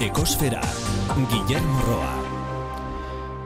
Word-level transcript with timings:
Ekosfera, 0.00 0.62
Guillermo 1.28 1.82
Roa. 1.84 2.12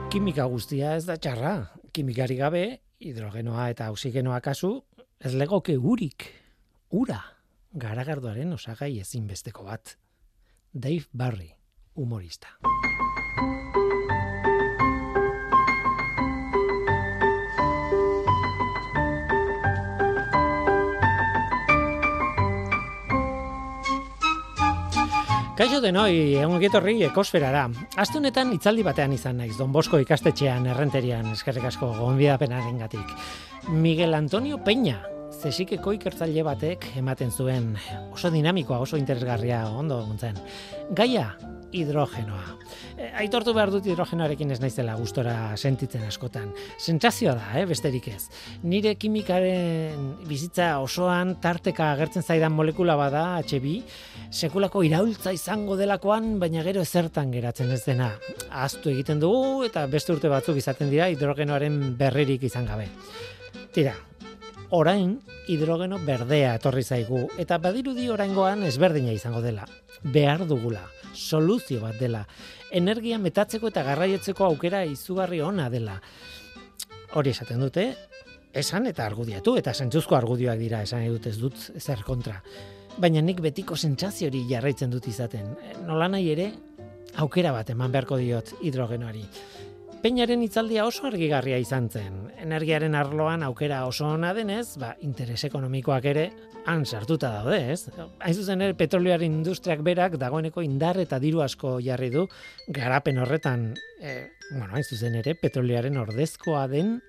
Kimika 0.07 0.45
guztia 0.47 0.93
ez 0.95 1.01
da 1.03 1.17
txarra. 1.19 1.51
Kimikari 1.91 2.37
gabe, 2.39 2.61
hidrogenoa 3.03 3.65
eta 3.73 3.89
oksigenoa 3.91 4.37
kasu, 4.39 4.69
ez 5.19 5.33
legoke 5.35 5.75
urik, 5.75 6.29
ura, 6.95 7.19
garagardoaren 7.75 8.55
osagai 8.55 8.93
ezinbesteko 9.01 9.67
bat. 9.67 9.97
Dave 10.71 11.11
Barry, 11.11 11.51
humorista. 11.99 12.55
Kaixo 25.55 25.77
denoi, 25.79 26.35
egun 26.35 26.57
egitorri 26.57 26.97
ekosferara. 27.07 27.61
Aste 28.01 28.17
honetan 28.19 28.49
itzaldi 28.51 28.83
batean 28.83 29.13
izan 29.15 29.37
naiz, 29.39 29.53
Don 29.55 29.71
Bosko 29.71 30.01
ikastetxean 30.03 30.65
errenterian, 30.67 31.29
eskerrik 31.31 31.69
asko 31.69 31.93
gonbidapenaren 31.95 32.81
gatik. 32.83 33.13
Miguel 33.71 34.17
Antonio 34.17 34.59
Peña, 34.65 34.97
zesikeko 35.31 35.93
ikertzaile 35.95 36.43
batek 36.43 36.89
ematen 36.99 37.31
zuen 37.31 37.69
oso 38.11 38.33
dinamikoa, 38.33 38.81
oso 38.83 38.99
interesgarria 38.99 39.61
ondo 39.69 40.01
guntzen. 40.03 40.35
Gaia, 40.91 41.29
hidrogenoa. 41.75 42.55
E, 42.95 43.09
aitortu 43.21 43.53
behar 43.55 43.71
dut 43.73 43.85
hidrogenoarekin 43.87 44.53
ez 44.55 44.59
naizela 44.63 44.95
gustora 44.99 45.35
sentitzen 45.57 46.05
askotan. 46.07 46.51
Sentsazioa 46.79 47.35
da, 47.35 47.49
eh, 47.59 47.65
besterik 47.67 48.07
ez. 48.13 48.29
Nire 48.63 48.95
kimikaren 48.95 50.07
bizitza 50.29 50.79
osoan 50.83 51.35
tarteka 51.43 51.91
agertzen 51.91 52.23
zaidan 52.23 52.55
molekula 52.55 52.95
bada, 52.99 53.25
HB, 53.43 53.75
sekulako 54.31 54.83
iraultza 54.87 55.35
izango 55.35 55.75
delakoan, 55.75 56.39
baina 56.39 56.63
gero 56.63 56.81
ezertan 56.81 57.31
geratzen 57.35 57.71
ez 57.71 57.83
dena. 57.85 58.13
Aztu 58.49 58.89
egiten 58.93 59.19
dugu 59.19 59.63
eta 59.67 59.85
beste 59.91 60.15
urte 60.15 60.31
batzuk 60.31 60.57
izaten 60.57 60.89
dira 60.89 61.09
hidrogenoaren 61.11 61.97
berririk 61.99 62.43
izan 62.47 62.65
gabe. 62.65 62.87
Tira, 63.75 63.95
orain 64.71 65.17
hidrogeno 65.51 65.99
berdea 66.05 66.55
etorri 66.55 66.83
zaigu 66.83 67.25
eta 67.41 67.59
badirudi 67.61 68.09
oraingoan 68.09 68.63
ezberdina 68.63 69.11
izango 69.11 69.43
dela. 69.43 69.67
Behar 70.03 70.45
dugula 70.47 70.83
soluzio 71.15 71.81
bat 71.81 71.97
dela. 71.99 72.25
Energia 72.71 73.17
metatzeko 73.21 73.71
eta 73.71 73.83
garraietzeko 73.87 74.45
aukera 74.45 74.83
izugarri 74.85 75.41
ona 75.41 75.69
dela. 75.69 75.97
Hori 77.15 77.31
esaten 77.31 77.63
dute, 77.63 77.87
esan 78.53 78.87
eta 78.87 79.05
argudiatu, 79.05 79.55
eta 79.59 79.73
zentzuzko 79.73 80.15
argudioak 80.15 80.59
dira 80.59 80.81
esan 80.83 81.05
edut 81.07 81.27
ez 81.27 81.37
dut 81.39 81.57
zer 81.79 82.03
kontra. 82.07 82.41
Baina 82.97 83.21
nik 83.21 83.41
betiko 83.43 83.75
sentsazio 83.75 84.29
hori 84.29 84.45
jarraitzen 84.49 84.91
dut 84.91 85.07
izaten. 85.11 85.49
Nola 85.87 86.07
nahi 86.11 86.29
ere, 86.31 86.51
aukera 87.19 87.51
bat 87.55 87.69
eman 87.71 87.91
beharko 87.91 88.19
diot 88.19 88.53
hidrogenoari. 88.61 89.23
Peñaren 90.05 90.43
itzaldia 90.45 90.83
oso 90.85 91.07
argigarria 91.09 91.57
izan 91.57 91.87
zen. 91.89 92.17
Energiaren 92.37 92.93
arloan 92.93 93.41
aukera 93.41 93.79
oso 93.89 94.05
ona 94.05 94.35
denez, 94.37 94.75
ba, 94.77 94.91
interes 95.01 95.39
ekonomikoak 95.47 96.05
ere 96.11 96.25
han 96.69 96.85
sartuta 96.85 97.31
daude, 97.33 97.57
ez? 97.73 97.89
Hain 98.21 98.37
zuzen 98.37 98.61
ere, 98.61 98.75
petrolioaren 98.77 99.39
industriak 99.39 99.81
berak 99.81 100.19
dagoeneko 100.21 100.61
indar 100.61 101.01
eta 101.01 101.17
diru 101.17 101.41
asko 101.41 101.79
jarri 101.81 102.11
du 102.13 102.27
garapen 102.69 103.17
horretan, 103.17 103.65
e, 103.97 104.29
bueno, 104.51 104.75
hain 104.75 104.85
zuzen 104.85 105.17
ere, 105.23 105.33
petrolioaren 105.41 105.97
ordezkoa 105.97 106.67
den 106.69 106.99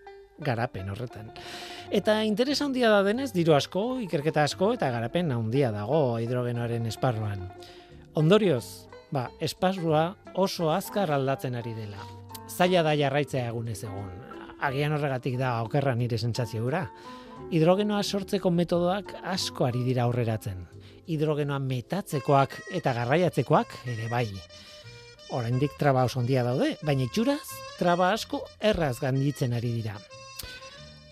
garapen 0.40 0.88
horretan. 0.88 1.34
Eta 1.92 2.22
interesa 2.24 2.64
handia 2.64 2.96
da 2.96 3.04
denez, 3.04 3.34
diru 3.36 3.60
asko, 3.60 3.98
ikerketa 4.08 4.48
asko 4.48 4.72
eta 4.80 4.88
garapen 4.88 5.36
handia 5.36 5.68
dago 5.68 6.16
hidrogenoaren 6.16 6.88
esparruan. 6.88 7.50
Ondorioz, 8.16 8.88
ba, 9.12 9.28
esparrua 9.36 10.14
oso 10.32 10.72
azkar 10.72 11.12
aldatzen 11.12 11.60
ari 11.60 11.76
dela 11.76 12.16
zaila 12.48 12.82
da 12.86 12.94
jarraitzea 12.96 13.48
egunez 13.50 13.82
egun. 13.84 14.10
Agian 14.66 14.94
horregatik 14.96 15.36
da 15.38 15.60
okerra 15.62 15.94
nire 15.94 16.18
sentsazio 16.18 16.62
gura. 16.64 16.86
Hidrogenoa 17.52 18.02
sortzeko 18.02 18.50
metodoak 18.50 19.12
asko 19.22 19.66
ari 19.66 19.82
dira 19.84 20.06
aurreratzen. 20.06 20.64
Hidrogenoa 21.06 21.58
metatzekoak 21.62 22.56
eta 22.80 22.94
garraiatzekoak 22.96 23.76
ere 23.92 24.08
bai. 24.10 24.26
Oraindik 25.36 25.74
traba 25.78 26.04
oso 26.06 26.20
ondia 26.20 26.44
daude, 26.46 26.76
baina 26.86 27.06
itxuraz 27.06 27.44
traba 27.78 28.12
asko 28.14 28.40
erraz 28.60 28.96
ganditzen 29.02 29.52
ari 29.52 29.72
dira. 29.80 29.96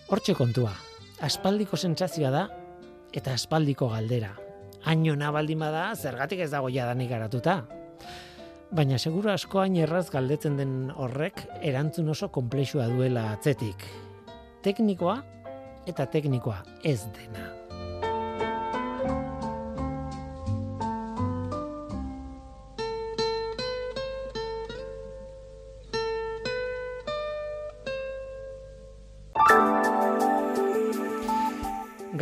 Hortxe 0.08 0.34
kontua, 0.38 0.72
aspaldiko 1.20 1.76
sentsazioa 1.76 2.30
da 2.30 2.44
eta 3.14 3.34
aspaldiko 3.34 3.88
galdera. 3.92 4.34
Aino 4.84 5.14
nabaldin 5.16 5.62
bada, 5.64 5.86
zergatik 5.96 6.44
ez 6.44 6.50
dago 6.52 6.68
jadanik 6.68 7.08
garatuta. 7.10 7.62
Baina 8.74 8.96
seguru 8.98 9.30
asko 9.30 9.60
hain 9.62 9.76
erraz 9.78 10.08
galdetzen 10.10 10.56
den 10.58 10.70
horrek 10.98 11.44
erantzun 11.62 12.10
oso 12.10 12.26
konplexua 12.34 12.88
duela 12.90 13.28
atzetik. 13.30 13.84
Teknikoa 14.66 15.20
eta 15.86 16.08
teknikoa 16.10 16.56
ez 16.82 17.04
dena. 17.14 17.63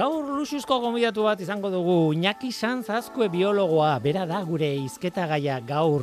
Gaur 0.03 0.25
luxuzko 0.35 0.81
gomidatu 0.83 1.23
bat 1.23 1.39
izango 1.39 1.69
dugu 1.71 2.11
Iñaki 2.17 2.51
Sanz 2.51 2.89
biologoa, 3.31 4.01
bera 4.01 4.27
da 4.27 4.43
gure 4.43 4.75
izketa 4.75 5.29
gaia 5.29 5.61
gaur 5.61 6.03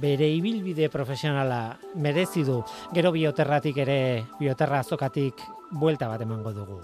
bere 0.00 0.28
ibilbide 0.36 0.88
profesionala 0.88 1.76
merezi 1.96 2.44
du. 2.44 2.62
Gero 2.94 3.10
bioterratik 3.10 3.76
ere, 3.76 4.22
bioterra 4.38 4.78
azokatik 4.78 5.34
buelta 5.72 6.06
bat 6.06 6.20
emango 6.20 6.52
dugu. 6.52 6.78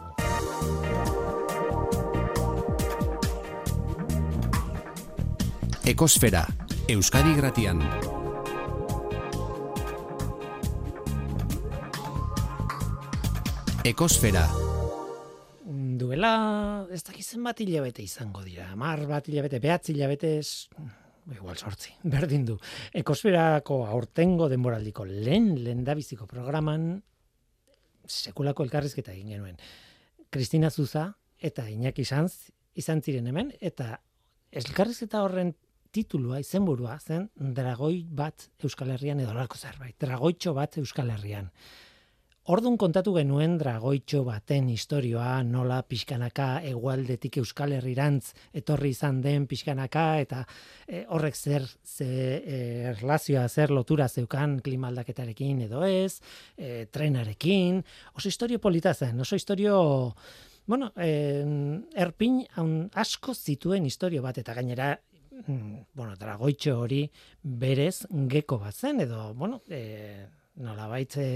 Ekosfera, 5.84 6.48
Euskadi 6.88 7.32
Gratian. 7.36 7.78
Ekosfera. 13.84 14.65
Duela, 15.98 16.86
ez 16.92 17.02
dakizen 17.06 17.44
bat 17.46 17.60
hilabete 17.60 18.02
izango 18.04 18.42
dira. 18.44 18.68
Mar 18.76 19.02
bat 19.08 19.28
hilabete, 19.28 19.60
behatzi 19.62 19.94
hilabete, 19.94 20.30
igual 21.34 21.56
sortzi, 21.56 21.94
berdin 22.14 22.46
du. 22.48 22.56
Ekosferako 22.94 23.82
aurtengo 23.86 24.48
denboraldiko 24.52 25.06
lehen 25.08 25.54
lendabiziko 25.64 26.26
programan 26.30 26.88
sekulako 28.06 28.66
elkarrizketa 28.66 29.14
egin 29.14 29.34
genuen. 29.34 29.56
Kristina 30.30 30.70
Zuza 30.70 31.08
eta 31.38 31.66
Iñaki 31.70 32.04
Sanz 32.04 32.50
izan 32.76 33.02
ziren 33.02 33.26
hemen 33.26 33.52
eta 33.60 33.96
elkarrizketa 34.52 35.22
horren 35.24 35.54
titulua 35.96 36.40
izenburua 36.42 36.98
zen 37.00 37.30
Dragoi 37.34 38.04
bat 38.06 38.50
Euskal 38.62 38.92
Herrian 38.94 39.20
edo 39.20 39.34
lako 39.34 39.58
zerbait. 39.58 39.96
Dragoitxo 40.00 40.52
bat 40.54 40.78
Euskal 40.82 41.10
Herrian. 41.14 41.50
Ordun 42.46 42.76
kontatu 42.78 43.10
genuen 43.16 43.56
dragoitxo 43.58 44.20
baten 44.22 44.68
historioa, 44.70 45.40
nola 45.42 45.80
pixkanaka 45.82 46.60
egualdetik 46.68 47.40
Euskal 47.40 47.74
Herrirantz 47.74 48.36
etorri 48.54 48.92
izan 48.94 49.18
den 49.24 49.48
pixkanaka 49.50 50.04
eta 50.22 50.44
e, 50.86 51.00
horrek 51.10 51.34
zer 51.34 51.66
ze 51.66 52.06
e, 52.06 52.60
erlazioa 52.92 53.48
zer 53.48 53.74
lotura 53.74 54.06
zeukan 54.06 54.60
klimaldaketarekin 54.62 55.64
edo 55.66 55.82
ez, 55.90 56.20
e, 56.54 56.86
trenarekin, 56.86 57.82
oso 58.14 58.30
historio 58.30 58.62
polita 58.62 58.94
zen, 58.94 59.18
oso 59.26 59.34
historio 59.34 60.14
bueno, 60.70 60.92
e, 60.94 61.10
erpin 61.98 62.44
asko 62.94 63.34
zituen 63.34 63.90
historio 63.90 64.22
bat 64.22 64.38
eta 64.38 64.54
gainera 64.54 64.92
mm, 65.48 65.90
bueno, 65.98 66.14
dragoitxo 66.14 66.78
hori 66.78 67.08
berez 67.42 68.04
geko 68.30 68.62
bat 68.62 68.84
zen 68.86 69.02
edo, 69.02 69.32
bueno, 69.34 69.64
e, 69.66 70.28
nola 70.56 70.86
baitze 70.88 71.26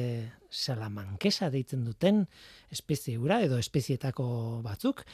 salamankesa 0.51 1.51
deitzen 1.53 1.85
duten 1.85 2.25
espezie 2.73 3.19
ura 3.21 3.41
edo 3.45 3.59
espezietako 3.61 4.27
batzuk, 4.65 5.05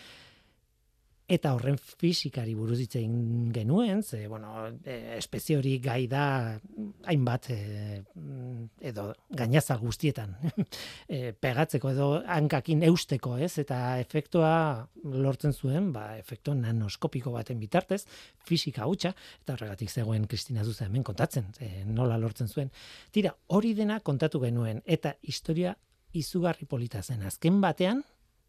eta 1.26 1.52
horren 1.56 1.74
fisikari 1.78 2.54
buruz 2.54 2.78
hitz 2.78 2.94
egin 3.00 3.50
genuen, 3.54 4.02
ze 4.02 4.28
bueno, 4.30 4.68
e, 4.84 5.16
espezie 5.16 5.56
hori 5.58 5.72
gai 5.82 6.06
da 6.06 6.54
hainbat 7.10 7.48
e, 7.50 7.56
edo 8.80 9.08
gainaza 9.34 9.74
guztietan 9.80 10.36
e, 11.08 11.32
pegatzeko 11.32 11.90
edo 11.90 12.08
hankakin 12.22 12.84
eusteko, 12.86 13.34
ez? 13.42 13.56
Eta 13.58 13.98
efektua 13.98 14.52
lortzen 15.02 15.52
zuen, 15.52 15.90
ba 15.92 16.12
efektu 16.20 16.54
nanoskopiko 16.54 17.32
baten 17.34 17.58
bitartez, 17.58 18.04
fisika 18.46 18.86
hutsa 18.86 19.10
eta 19.42 19.56
horregatik 19.56 19.90
zegoen 19.90 20.28
Kristina 20.30 20.64
Zuza 20.64 20.86
hemen 20.86 21.02
kontatzen, 21.06 21.50
e, 21.58 21.82
nola 21.84 22.20
lortzen 22.22 22.46
zuen. 22.46 22.70
Tira, 23.10 23.34
hori 23.48 23.74
dena 23.74 23.98
kontatu 23.98 24.38
genuen 24.44 24.84
eta 24.86 25.16
historia 25.22 25.74
izugarri 26.14 26.70
polita 26.70 27.02
zen. 27.02 27.26
Azken 27.26 27.58
batean 27.60 28.04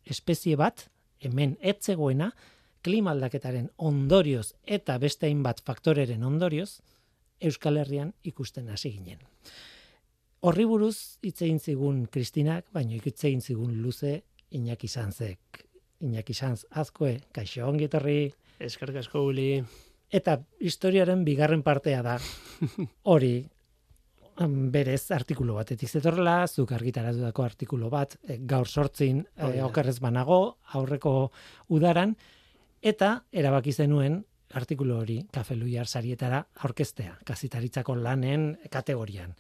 espezie 0.06 0.56
bat 0.56 0.86
hemen 1.26 1.58
etzegoena 1.66 2.30
klima 2.84 3.12
aldaketaren 3.12 3.70
ondorioz 3.78 4.54
eta 4.66 4.98
beste 4.98 5.28
hainbat 5.28 5.62
faktoreren 5.66 6.24
ondorioz 6.24 6.80
Euskal 7.42 7.78
Herrian 7.78 8.14
ikusten 8.24 8.70
hasi 8.70 8.92
ginen. 8.96 9.20
Horri 10.42 10.66
buruz 10.70 11.18
hitz 11.26 11.42
egin 11.42 11.60
zigun 11.60 12.06
Kristinak, 12.14 12.68
baino 12.74 12.98
hitz 12.98 13.24
egin 13.26 13.42
zigun 13.42 13.82
luze 13.82 14.22
Iñaki 14.52 14.88
Sanzek. 14.88 15.68
Iñaki 16.02 16.34
Sanz 16.34 16.66
azkoe, 16.70 17.18
kaixo 17.34 17.66
ongi 17.68 17.88
etorri. 17.88 18.32
Eskerrik 18.62 19.02
asko 19.02 19.24
Uli. 19.26 19.64
Eta 20.14 20.38
historiaren 20.64 21.24
bigarren 21.26 21.64
partea 21.66 22.04
da. 22.06 22.16
Hori 23.12 23.34
mm, 23.42 24.70
berez 24.74 25.10
artikulu 25.12 25.58
bat 25.58 25.74
etiz 25.74 25.90
etorrela, 26.00 26.40
zuk 26.48 26.72
argitaratutako 26.78 27.44
artikulu 27.44 27.90
bat, 27.90 28.16
e, 28.24 28.38
gaur 28.38 28.70
sortzin 28.70 29.24
e, 29.26 29.44
Hori 29.44 29.62
da. 29.62 29.66
okerrez 29.68 29.98
banago, 30.04 30.40
aurreko 30.78 31.16
udaran, 31.74 32.16
eta 32.88 33.24
erabaki 33.32 33.74
zenuen 33.74 34.22
artikulu 34.56 34.96
hori 35.02 35.18
kafe 35.34 35.58
luiar 35.60 35.88
sarietara 35.88 36.44
aurkeztea, 36.64 37.18
kazitaritzako 37.28 37.96
lanen 38.00 38.54
kategorian. 38.72 39.34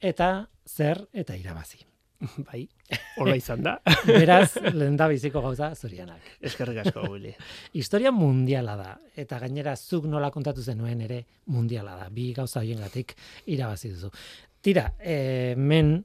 Eta 0.00 0.48
zer 0.66 1.06
eta 1.12 1.34
irabazi. 1.36 1.82
Bai, 2.46 2.62
hola 3.20 3.34
izan 3.38 3.64
da. 3.66 3.76
Beraz, 4.06 4.54
lehen 4.70 4.96
da 4.96 5.08
biziko 5.10 5.42
gauza 5.42 5.72
zorianak. 5.74 6.36
Eskerrik 6.40 6.84
asko 6.84 7.08
Uli. 7.10 7.34
Historia 7.74 8.12
mundiala 8.14 8.76
da, 8.78 8.94
eta 9.18 9.40
gainera 9.42 9.74
zuk 9.76 10.06
nola 10.10 10.30
kontatu 10.30 10.62
zenuen 10.62 11.02
ere 11.08 11.24
mundiala 11.50 11.96
da. 11.98 12.08
Bi 12.14 12.30
gauza 12.36 12.62
horiengatik 12.62 13.16
irabazi 13.50 13.90
duzu. 13.96 14.12
Tira, 14.62 14.92
eh, 15.00 15.54
hemen 15.56 15.96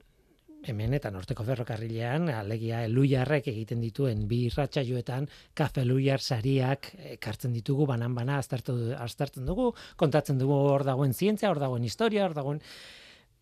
hemen 0.67 0.93
eta 0.97 1.09
norteko 1.13 1.45
ferrokarrilean, 1.47 2.29
alegia 2.33 2.83
eluiarrek 2.87 3.47
egiten 3.51 3.81
dituen 3.83 4.25
bi 4.27 4.43
irratsaioetan 4.47 5.27
kafe 5.57 5.83
eluiar 5.85 6.21
sariak 6.21 6.91
ekartzen 7.15 7.53
ditugu 7.55 7.87
banan 7.89 8.15
bana 8.15 8.37
aztertu 8.41 8.77
aztertzen 8.97 9.45
dugu, 9.47 9.71
kontatzen 9.95 10.39
dugu 10.41 10.57
hor 10.71 10.85
dagoen 10.87 11.13
zientzia, 11.13 11.49
hor 11.49 11.61
dagoen 11.63 11.85
historia, 11.87 12.25
hor 12.25 12.35
dagoen 12.37 12.61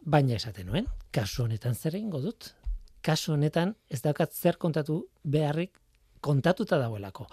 baina 0.05 0.35
esaten 0.37 0.69
nuen, 0.69 0.89
kasu 1.11 1.43
honetan 1.45 1.75
zer 1.75 1.97
egingo 1.97 2.21
dut? 2.21 2.51
Kasu 3.05 3.33
honetan 3.33 3.75
ez 3.89 4.01
daukat 4.01 4.33
zer 4.33 4.57
kontatu 4.61 5.01
beharrik 5.23 5.79
kontatuta 6.25 6.77
dagoelako. 6.81 7.27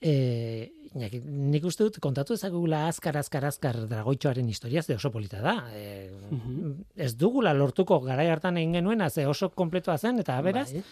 E, 0.00 0.72
Iñaki, 0.94 1.18
nik 1.26 1.64
uste 1.68 1.84
dut 1.84 1.98
kontatu 2.00 2.32
ezagula 2.34 2.86
azkar, 2.88 3.16
azkar, 3.20 3.44
azkar 3.44 3.76
dragoitxoaren 3.90 4.46
historia, 4.48 4.82
ze 4.82 4.94
oso 4.94 5.10
polita 5.12 5.40
da. 5.42 5.56
E, 5.74 6.10
Mhm. 6.30 6.84
Ez 6.96 7.14
dugula 7.16 7.52
lortuko 7.52 8.00
garai 8.00 8.28
hartan 8.28 8.56
egin 8.56 8.72
genuena, 8.78 9.10
ze 9.10 9.26
oso 9.26 9.50
kompletoa 9.50 9.98
zen, 9.98 10.18
eta 10.18 10.40
beraz, 10.42 10.72
Bai, 10.72 10.82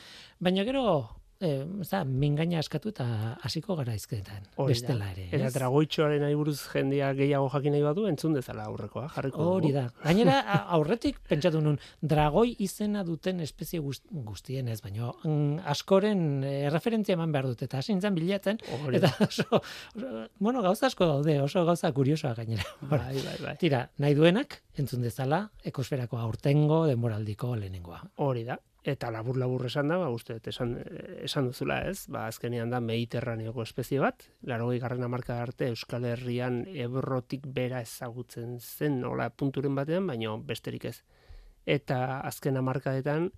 baina 0.41 0.65
gero, 0.65 1.09
e, 1.41 1.51
za, 1.85 2.03
mingaina 2.05 2.59
askatu 2.61 2.91
eta 2.93 3.07
hasiko 3.45 3.77
gara 3.79 3.95
izketan, 3.97 4.47
bestela 4.57 5.11
ere. 5.13 5.27
Eta 5.37 5.51
dragoitxoaren 5.55 6.23
nahi 6.25 6.37
buruz 6.39 6.59
jendea 6.73 7.13
gehiago 7.19 7.49
jakin 7.53 7.77
nahi 7.77 7.85
badu, 7.85 8.07
entzun 8.11 8.37
dezala 8.37 8.67
aurrekoa, 8.71 9.07
jarriko. 9.15 9.49
Hori 9.57 9.73
da. 9.75 9.87
Gainera, 10.05 10.39
aurretik 10.77 11.21
pentsatu 11.29 11.61
nun, 11.65 11.79
dragoi 12.01 12.55
izena 12.65 13.05
duten 13.07 13.41
espezie 13.45 13.81
guzt, 13.85 14.07
guztien 14.27 14.69
ez, 14.73 14.81
baina 14.85 15.11
mm, 15.13 15.67
askoren 15.73 16.45
eh, 16.47 16.69
referentzia 16.73 17.17
eman 17.19 17.35
behar 17.35 17.51
dut, 17.53 17.67
eta 17.67 17.81
hasi 17.83 17.95
nintzen 17.95 18.17
bilatzen, 18.17 18.63
Hori 18.77 19.01
eta 19.01 19.13
oso, 19.29 19.63
bueno, 20.39 20.63
gauza 20.65 20.89
asko 20.91 21.09
daude, 21.09 21.41
oso 21.43 21.65
gauza 21.69 21.93
kuriosoa 21.97 22.35
gainera. 22.39 22.65
Bai, 22.81 23.17
bai, 23.21 23.37
bai. 23.43 23.57
Tira, 23.61 23.87
nahi 24.03 24.17
duenak, 24.17 24.61
entzun 24.81 25.05
dezala, 25.05 25.47
ekosferako 25.67 26.21
aurtengo 26.21 26.85
denboraldiko 26.89 27.55
lehenengoa. 27.57 28.03
Hori 28.25 28.47
da. 28.49 28.59
Eta 28.87 29.09
labur 29.11 29.35
labur 29.41 29.65
esan 29.67 29.89
da, 29.91 29.97
ba, 29.99 30.13
uste, 30.15 30.37
esan, 30.47 30.77
esan 31.27 31.49
duzula 31.49 31.81
ez, 31.89 32.05
ba, 32.13 32.29
azkenean 32.31 32.71
da 32.71 32.79
mediterraneoko 32.79 33.65
espezie 33.65 33.99
bat, 33.99 34.29
larogei 34.47 34.79
garren 34.79 35.03
amarka 35.03 35.41
arte 35.43 35.73
Euskal 35.73 36.07
Herrian 36.07 36.61
ebrotik 36.71 37.49
bera 37.57 37.81
ezagutzen 37.83 38.61
zen, 38.61 39.01
nola 39.03 39.27
punturen 39.35 39.75
batean, 39.75 40.07
baino 40.07 40.37
besterik 40.39 40.87
ez. 40.93 41.01
Eta 41.67 42.21
azken 42.29 42.61
amarkadetan 42.63 43.33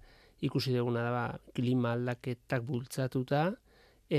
ikusi 0.45 0.77
duguna 0.77 1.07
da, 1.07 1.15
ba, 1.17 1.55
klima 1.57 1.95
aldaketak 1.97 2.69
bultzatuta, 2.69 3.47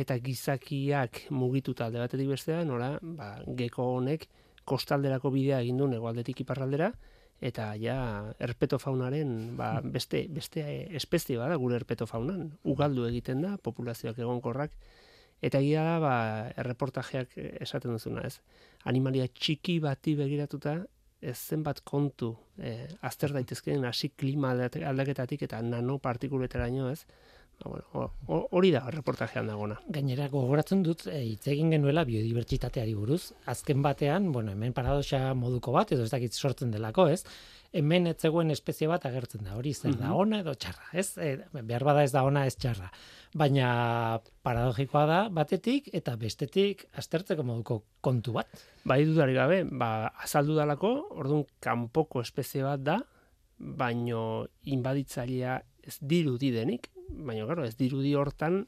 eta 0.01 0.17
gizakiak 0.25 1.27
mugituta 1.29 1.85
alde 1.85 2.01
batetik 2.01 2.33
bestea, 2.33 2.63
nola, 2.65 2.95
ba, 3.01 3.35
geko 3.61 3.85
honek 3.99 4.25
kostalderako 4.65 5.29
bidea 5.37 5.61
egin 5.61 5.77
du 5.77 5.93
hegoaldetik 5.93 6.41
iparraldera, 6.41 6.89
eta 7.41 7.71
ja 7.79 7.97
erpetofaunaren 8.39 9.55
ba, 9.57 9.79
beste 9.83 10.25
beste 10.29 10.63
espezie 10.95 11.37
bada 11.39 11.55
gure 11.61 11.77
erpetofaunan 11.79 12.49
ugaldu 12.63 13.07
egiten 13.07 13.41
da 13.45 13.57
populazioak 13.57 14.19
egonkorrak. 14.19 14.75
Eta 15.41 15.61
egia 15.63 15.85
da 15.87 15.99
ba 16.03 16.15
erreportajeak 16.59 17.37
esaten 17.63 17.95
duzuna 17.95 18.25
ez? 18.27 18.41
Animalia 18.91 19.27
txiki 19.31 19.79
bati 19.79 20.17
begiratuta 20.19 20.81
ez 21.21 21.37
zenbat 21.37 21.81
kontu 21.83 22.33
eh, 22.59 22.87
azter 23.01 23.31
daitezkeen 23.35 23.85
hasi 23.87 24.09
klima 24.09 24.51
aldaketatik 24.51 25.41
eta 25.47 25.61
nanopartikuletaraino 25.63 26.89
ez 26.91 27.05
bueno, 27.65 27.83
ho- 27.93 28.11
ho- 28.27 28.47
hori 28.51 28.71
da 28.71 28.85
erreportajean 28.87 29.47
dagona 29.47 29.79
Gainera 29.89 30.27
gogoratzen 30.31 30.83
dut 30.83 31.07
e, 31.07 31.19
hitz 31.33 31.47
egin 31.51 31.71
genuela 31.71 32.05
biodibertsitateari 32.07 32.93
buruz. 32.95 33.33
Azken 33.51 33.81
batean, 33.81 34.31
bueno, 34.31 34.51
hemen 34.51 34.71
paradoxa 34.73 35.33
moduko 35.35 35.71
bat 35.75 35.91
edo 35.91 36.03
ez 36.03 36.11
dakit 36.11 36.33
sortzen 36.33 36.71
delako, 36.71 37.07
ez? 37.09 37.25
Hemen 37.73 38.07
ez 38.07 38.15
zegoen 38.21 38.49
espezie 38.51 38.87
bat 38.87 39.03
agertzen 39.05 39.43
da. 39.43 39.55
Hori 39.57 39.73
zer 39.73 39.91
da 39.97 40.07
Mhm. 40.07 40.15
ona 40.15 40.39
edo 40.39 40.53
txarra, 40.55 40.87
ez? 40.93 41.17
E, 41.17 41.35
behar 41.61 41.83
bada 41.83 42.03
ez 42.03 42.11
da 42.11 42.23
ona 42.23 42.45
ez 42.47 42.55
txarra. 42.55 42.89
Baina 43.35 44.19
paradogikoa 44.41 45.05
da 45.05 45.19
batetik 45.29 45.89
eta 45.93 46.15
bestetik 46.15 46.87
aztertzeko 46.97 47.43
moduko 47.43 47.83
kontu 48.01 48.31
bat. 48.33 48.47
Bai 48.85 49.03
dudarik 49.05 49.35
gabe, 49.35 49.63
ba, 49.69 50.07
azaldu 50.23 50.55
dalako, 50.55 50.95
orduan 51.11 51.45
kanpoko 51.59 52.21
espezie 52.21 52.63
bat 52.63 52.79
da, 52.81 52.97
baino 53.59 54.47
inbaditzailea 54.63 55.59
ez 55.83 55.97
dirudi 56.01 56.51
denik, 56.51 56.89
baino 57.09 57.47
gero 57.47 57.65
ez 57.65 57.75
dirudi 57.77 58.13
hortan 58.15 58.65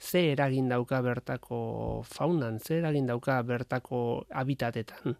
ze 0.00 0.32
eragin 0.32 0.68
dauka 0.68 1.00
bertako 1.00 2.02
faunan, 2.04 2.58
ze 2.60 2.78
eragin 2.78 3.06
dauka 3.06 3.40
bertako 3.42 4.26
habitatetan. 4.30 5.16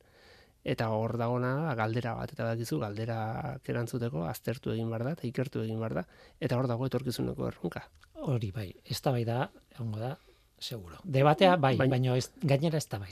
Eta 0.65 0.89
hor 0.97 1.19
dagona 1.21 1.55
da 1.67 1.75
galdera 1.77 2.15
bat, 2.17 2.31
eta 2.33 2.47
dakizu 2.49 2.79
galdera 2.81 3.59
erantzuteko 3.69 4.23
aztertu 4.25 4.73
egin 4.73 4.89
behar 4.89 5.05
da, 5.05 5.11
eta 5.13 5.27
ikertu 5.29 5.61
egin 5.61 5.77
behar 5.79 5.95
da, 5.99 6.05
eta 6.41 6.57
hor 6.57 6.67
dago 6.71 6.87
etorkizuneko 6.89 7.49
erronka. 7.51 7.83
Hori 8.25 8.49
bai, 8.51 8.71
ez 8.89 8.97
da 9.05 9.13
bai 9.13 9.27
da, 9.29 9.51
egongo 9.75 10.01
da, 10.01 10.15
seguro. 10.59 10.97
Debatea 11.05 11.57
bai, 11.61 11.75
Baina- 11.77 11.91
baina 11.93 12.17
ez, 12.17 12.31
gainera 12.41 12.79
ez 12.81 12.89
da 12.89 12.99
bai. 13.03 13.11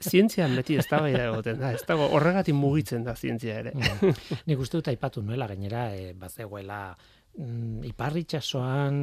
Zientzian 0.00 0.56
beti 0.56 0.78
ez 0.80 0.86
da 0.88 1.02
egoten 1.10 1.60
da, 1.60 1.74
ez 1.76 1.84
dago 1.84 2.08
horregatik 2.08 2.56
mugitzen 2.56 3.04
da 3.04 3.12
zientzia 3.14 3.58
ere. 3.60 3.74
Mm. 3.76 4.14
Nik 4.48 4.58
uste 4.64 4.78
dut 4.80 4.88
aipatu 4.88 5.20
nuela 5.22 5.46
gainera 5.46 5.90
e, 5.94 6.14
bazegoela 6.16 6.96
mm, 7.38 7.84
iparritxasoan 7.90 9.00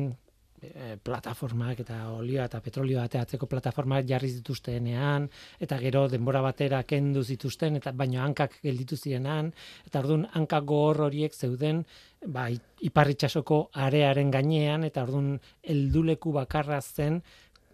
e, 0.62 0.98
plataformak 1.04 1.82
eta 1.84 1.98
olioa 2.14 2.46
eta 2.50 2.62
petrolioa 2.62 3.06
ateatzeko 3.10 3.50
plataformak 3.50 4.08
jarri 4.10 4.30
zituztenean 4.38 5.28
eta 5.60 5.78
gero 5.82 6.08
denbora 6.12 6.42
batera 6.46 6.84
kendu 6.84 7.24
zituzten 7.24 7.82
eta 7.82 7.92
baino 7.92 8.22
hankak 8.24 8.60
gelditu 8.64 8.98
zirenan 8.98 9.52
eta 9.86 10.00
ordun 10.04 10.28
hanka 10.34 10.62
gogor 10.62 11.08
horiek 11.08 11.34
zeuden 11.34 11.84
ba 12.28 12.48
iparritxasoko 12.82 13.62
arearen 13.74 14.32
gainean 14.32 14.84
eta 14.84 15.04
ordun 15.04 15.40
helduleku 15.64 16.34
bakarra 16.38 16.82
zen 16.82 17.22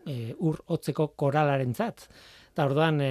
e, 0.07 0.33
ur 0.39 0.61
hotzeko 0.71 1.11
koralarentzat. 1.19 2.07
Eta 2.53 2.65
orduan, 2.65 3.01
e, 3.03 3.09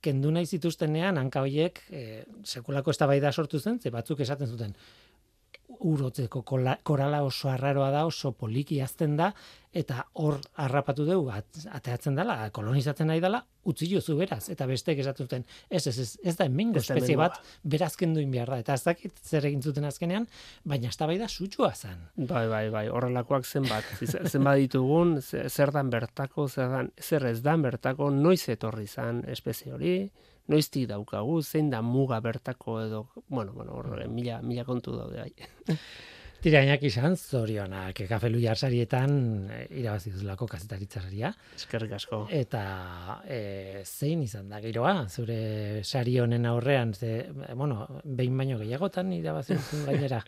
kendu 0.00 0.30
nahi 0.32 0.46
zituztenean, 0.46 1.18
hanka 1.20 1.42
horiek, 1.44 1.82
e, 1.90 2.22
sekulako 2.44 2.94
eztabaida 2.94 3.32
sortu 3.32 3.60
zen, 3.60 3.80
ze 3.82 3.92
batzuk 3.92 4.22
esaten 4.24 4.48
zuten, 4.48 4.72
urotzeko 5.68 6.42
korala 6.82 7.22
oso 7.26 7.48
arraroa 7.50 7.90
da, 7.90 8.04
oso 8.06 8.32
poliki 8.32 8.80
azten 8.80 9.16
da, 9.18 9.32
eta 9.76 10.06
hor 10.16 10.38
harrapatu 10.62 11.04
dugu, 11.04 11.28
at- 11.34 11.66
ateatzen 11.76 12.14
dela, 12.16 12.48
kolonizatzen 12.50 13.06
nahi 13.10 13.20
dela, 13.20 13.42
utzi 13.68 13.88
jozu 13.90 14.16
beraz, 14.16 14.48
eta 14.48 14.64
besteek 14.66 14.98
esaten 15.02 15.26
zuten, 15.26 15.44
ez, 15.68 15.86
ez, 15.86 15.98
ez, 15.98 16.08
ez 16.24 16.36
da 16.38 16.46
hemengo 16.48 16.78
Ez 16.78 16.86
da 16.86 16.94
espezie 16.94 17.16
bat, 17.20 17.36
berazken 17.62 18.14
duin 18.14 18.30
behar 18.32 18.48
da, 18.54 18.58
eta 18.62 18.74
ez 18.78 18.84
dakit 18.86 19.18
zer 19.22 19.44
egin 19.50 19.60
zuten 19.62 19.84
azkenean, 19.84 20.26
baina 20.64 20.88
eztabaida 20.88 21.28
sutsua 21.28 21.72
zen. 21.74 21.98
Bai, 22.16 22.46
bai, 22.48 22.70
bai, 22.70 22.86
horrelakoak 22.88 23.44
zenbat, 23.44 23.84
zenbat 24.30 24.56
ditugun, 24.62 25.20
ze- 25.20 25.48
zer 25.50 25.72
dan 25.72 25.90
bertako, 25.90 26.48
zer, 26.48 26.70
dan, 26.70 26.92
zer 27.00 27.26
ez 27.26 27.42
dan 27.42 27.62
bertako, 27.62 28.10
noiz 28.10 28.48
etorri 28.48 28.86
zan 28.86 29.24
espezie 29.28 29.72
hori, 29.74 30.10
noiztik 30.48 30.88
daukagu, 30.90 31.40
zein 31.42 31.70
da 31.70 31.82
muga 31.82 32.20
bertako 32.20 32.80
edo, 32.84 33.06
bueno, 33.28 33.52
bueno, 33.52 33.72
hor, 33.78 34.08
mila, 34.08 34.42
mila 34.42 34.64
kontu 34.64 34.96
daude, 34.96 35.24
bai. 35.24 35.76
Tirainak 36.46 36.82
izan, 36.84 37.16
zorionak, 37.16 38.02
kafelu 38.06 38.38
jarsarietan 38.38 39.14
e, 39.50 39.62
irabazi 39.80 40.12
duzulako 40.12 40.46
kazetaritzarria. 40.52 41.30
Eskerrik 41.56 41.94
asko. 41.96 42.20
Eta 42.30 42.60
e, 43.24 43.80
zein 43.82 44.20
izan 44.22 44.52
da 44.52 44.60
giroa, 44.62 45.08
zure 45.08 45.82
sari 45.82 46.18
honen 46.20 46.46
aurrean, 46.46 46.92
ze, 46.94 47.32
bueno, 47.56 47.86
behin 48.04 48.36
baino 48.38 48.60
gehiagotan 48.60 49.10
irabazi 49.16 49.56
duzun 49.56 49.84
gainera. 49.88 50.20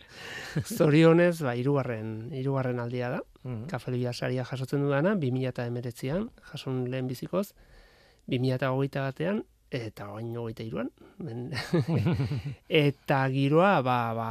Zorionez, 0.65 1.37
ba, 1.45 1.53
irugarren, 1.55 2.33
irugarren 2.41 2.81
aldia 2.83 3.13
da, 3.15 3.21
Mm. 3.39 3.69
kafelia 3.71 4.11
saria 4.11 4.43
jasotzen 4.43 4.81
dudana, 4.83 5.13
2000 5.15 5.47
eta 5.47 5.63
emeretzian, 5.69 6.25
jason 6.51 6.81
lehen 6.91 7.07
bizikoz, 7.07 7.53
2000 8.27 8.57
eta 8.57 8.71
hogeita 8.75 9.05
batean, 9.05 9.45
eta 9.71 10.07
hogeita 10.13 10.63
iruan. 10.63 10.89
eta 12.69 13.19
giroa, 13.29 13.81
ba, 13.85 13.97
ba, 14.17 14.29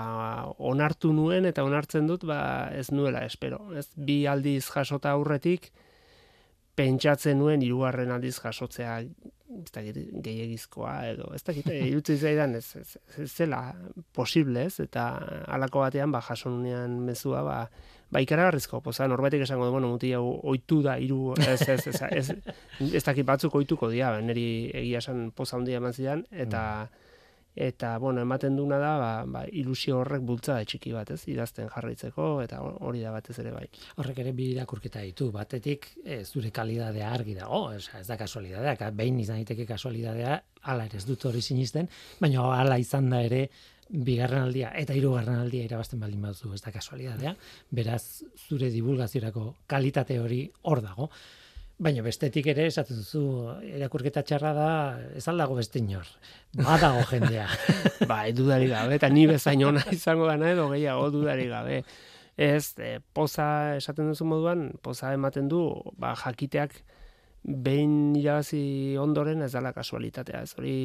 onartu 0.58 1.12
nuen 1.12 1.46
eta 1.46 1.64
onartzen 1.64 2.08
dut, 2.10 2.24
ba, 2.26 2.70
ez 2.74 2.90
nuela, 2.90 3.24
espero. 3.24 3.60
Ez, 3.78 3.88
bi 3.94 4.24
aldiz 4.26 4.66
jasota 4.70 5.14
aurretik, 5.14 5.70
pentsatzen 6.78 7.38
nuen 7.38 7.62
hirugarren 7.64 8.12
aldiz 8.14 8.36
jasotzea 8.38 9.00
ez 9.48 9.70
dakit 9.72 9.96
gehiagizkoa 10.24 10.94
edo 11.12 11.30
ez 11.34 11.42
dakit 11.46 11.70
eh, 11.72 11.86
irutzi 11.90 12.18
zaidan 12.18 12.56
ez, 12.58 12.66
ez, 12.76 12.96
ez, 13.16 13.28
zela 13.32 13.62
posible 14.14 14.66
ez 14.68 14.78
eta 14.84 15.08
halako 15.48 15.86
batean 15.86 16.12
ba 16.14 16.20
jasonunean 16.24 16.98
mezua 17.06 17.42
ba 17.46 17.58
ba 18.10 18.22
ikaragarrizko 18.24 18.80
poza 18.80 19.08
norbaitek 19.08 19.44
esango 19.44 19.66
du 19.66 19.72
bueno 19.72 19.88
muti 19.88 20.12
hau 20.16 20.24
ohitu 20.42 20.80
da 20.82 20.96
hiru 20.98 21.34
ez 21.38 21.60
ez 21.68 21.86
ez 21.86 22.02
ez, 22.10 22.30
ez, 22.94 23.04
dakit 23.04 23.26
batzuk 23.26 23.54
ohituko 23.54 23.90
dira 23.90 24.12
ba, 24.12 24.20
neri 24.20 24.70
egia 24.74 24.98
esan 25.04 25.30
poza 25.30 25.56
handia 25.56 25.82
eman 25.82 25.92
zidan 25.92 26.24
eta 26.30 26.88
eta 27.58 27.98
bueno, 27.98 28.20
ematen 28.22 28.56
duna 28.56 28.78
da 28.78 28.92
ba, 28.98 29.10
ba, 29.26 29.42
ilusio 29.50 29.98
horrek 29.98 30.22
bultza 30.22 30.60
txiki 30.62 30.92
bat, 30.94 31.10
ez? 31.10 31.24
Idazten 31.32 31.66
jarraitzeko 31.72 32.28
eta 32.44 32.60
hori 32.62 33.02
da 33.02 33.10
batez 33.10 33.34
ere 33.42 33.50
bai. 33.50 33.64
Horrek 33.98 34.20
ere 34.22 34.32
bi 34.36 34.52
irakurketa 34.52 35.02
ditu. 35.02 35.32
Batetik 35.34 35.88
e, 36.04 36.20
zure 36.24 36.52
kalidadea 36.54 37.10
argi 37.10 37.34
dago, 37.34 37.64
ez, 37.74 37.88
ez 37.98 38.06
da 38.06 38.18
kasualidadea, 38.20 38.92
behin 38.94 39.18
izan 39.24 39.42
daiteke 39.42 39.66
kasualidadea, 39.66 40.38
hala 40.70 40.86
ere 40.86 41.02
ez 41.02 41.06
dut 41.08 41.26
hori 41.26 41.42
sinisten, 41.42 41.90
baina 42.22 42.46
hala 42.60 42.78
izan 42.78 43.10
da 43.10 43.24
ere 43.26 43.48
bigarren 43.88 44.44
aldia 44.44 44.70
eta 44.76 44.94
hirugarren 44.96 45.40
aldia 45.40 45.64
irabazten 45.64 46.00
baldin 46.00 46.22
baduzu 46.22 46.52
ez 46.54 46.62
da 46.64 46.72
kasualidadea. 46.72 47.34
Beraz, 47.70 48.22
zure 48.48 48.70
divulgaziorako 48.74 49.52
kalitate 49.66 50.18
hori 50.20 50.42
hor 50.62 50.82
dago. 50.84 51.10
Baina 51.78 52.02
bestetik 52.02 52.48
ere, 52.50 52.66
esatzen 52.66 52.98
duzu, 52.98 53.22
erakurketa 53.62 54.24
txarra 54.26 54.50
da, 54.56 54.70
ez 55.14 55.22
aldago 55.30 55.54
beste 55.60 55.78
inor. 55.78 56.08
Badago 56.58 57.04
jendea. 57.06 57.46
ba, 58.10 58.24
dudari 58.34 58.66
gabe, 58.72 58.98
eta 58.98 59.08
ni 59.14 59.28
bezain 59.30 59.62
ona 59.64 59.84
izango 59.94 60.26
gana 60.26 60.50
edo 60.50 60.66
gehiago 60.72 61.12
dudari 61.14 61.46
gabe. 61.46 61.84
Ez, 62.38 62.74
e, 62.82 62.98
poza, 63.14 63.76
esaten 63.78 64.10
duzu 64.10 64.26
moduan, 64.26 64.72
poza 64.82 65.12
ematen 65.14 65.46
du, 65.50 65.62
ba, 66.02 66.16
jakiteak 66.18 66.80
behin 67.42 68.16
irabazi 68.18 68.96
ondoren 68.98 69.42
ez 69.46 69.52
dala 69.54 69.72
kasualitatea. 69.72 70.42
Ez 70.42 70.54
hori, 70.58 70.76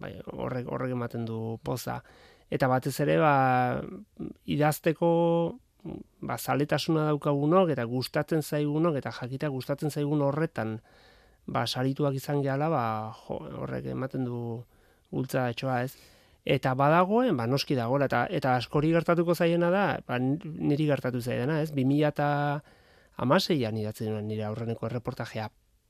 bai, 0.00 0.14
horrek, 0.32 0.70
horrek 0.70 0.94
ematen 0.94 1.26
du 1.26 1.58
poza. 1.66 1.98
Eta 2.50 2.68
batez 2.70 2.94
ere, 3.04 3.18
ba, 3.20 3.80
idazteko 4.48 5.08
ba, 6.20 6.38
zaletasuna 6.38 7.08
daukagunok 7.10 7.74
eta 7.74 7.84
gustatzen 7.88 8.42
zaigunok 8.42 8.98
eta 9.00 9.12
jakita 9.12 9.50
gustatzen 9.52 9.90
zaigun 9.90 10.22
horretan 10.24 10.78
ba, 11.46 11.66
sarituak 11.66 12.16
izan 12.18 12.42
gehala 12.42 12.68
ba, 12.72 12.84
jo, 13.24 13.40
horrek 13.62 13.90
ematen 13.92 14.24
du 14.28 14.40
gultza 15.10 15.48
etxoa 15.52 15.82
ez. 15.84 15.92
Eta 16.48 16.72
badagoen, 16.78 17.36
ba, 17.36 17.46
noski 17.46 17.76
dago, 17.76 17.98
eta, 18.04 18.24
eta 18.32 18.54
askori 18.56 18.92
gertatuko 18.94 19.34
zaiena 19.34 19.68
da, 19.72 19.84
ba, 20.08 20.18
niri 20.18 20.86
gertatu 20.88 21.20
zaiena, 21.20 21.60
ez? 21.60 21.72
2000 21.76 22.08
eta 22.08 22.28
amaseian 23.20 23.76
idatzen 23.76 24.14
nire 24.28 24.46
aurreneko 24.46 24.86
erreportajea 24.88 25.48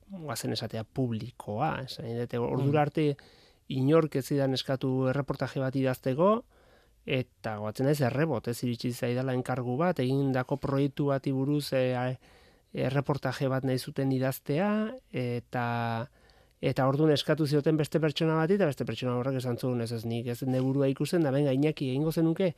guazen 0.09 0.55
esatea 0.57 0.85
publikoa. 0.85 1.77
Ez? 1.85 1.99
Ordura 2.41 2.87
mm. 2.87 3.15
Inork 3.69 4.17
ez 4.17 4.27
zidan 4.27 4.57
eskatu 4.57 5.09
erreportaje 5.13 5.61
bat 5.61 5.77
idazteko, 5.77 6.31
eta 7.09 7.57
goatzen 7.63 7.89
ez 7.89 8.01
errebot, 8.05 8.49
ez 8.49 8.59
iritsi 8.65 8.93
zaidala 8.93 9.35
enkargu 9.37 9.77
bat, 9.81 10.01
egindako 10.05 10.59
proiektu 10.61 11.09
bati 11.09 11.33
buruz 11.33 11.73
e, 11.77 11.85
erreportaje 12.77 13.49
bat 13.49 13.65
nahi 13.65 13.79
zuten 13.79 14.13
idaztea, 14.13 14.71
eta 15.13 15.67
eta 16.59 16.89
orduan 16.91 17.13
eskatu 17.15 17.47
zioten 17.47 17.77
beste 17.79 18.01
pertsona 18.03 18.35
bat, 18.41 18.51
eta 18.51 18.67
beste 18.67 18.85
pertsona 18.85 19.15
horrek 19.21 19.39
esan 19.39 19.57
zuen, 19.57 19.81
ez 19.81 19.93
ez 19.93 20.05
nik, 20.05 20.27
ez 20.27 20.43
neburua 20.43 20.89
ikusten, 20.91 21.23
da 21.23 21.31
benga, 21.31 21.55
inaki 21.55 21.93
egingo 21.93 22.13
zenuke, 22.13 22.53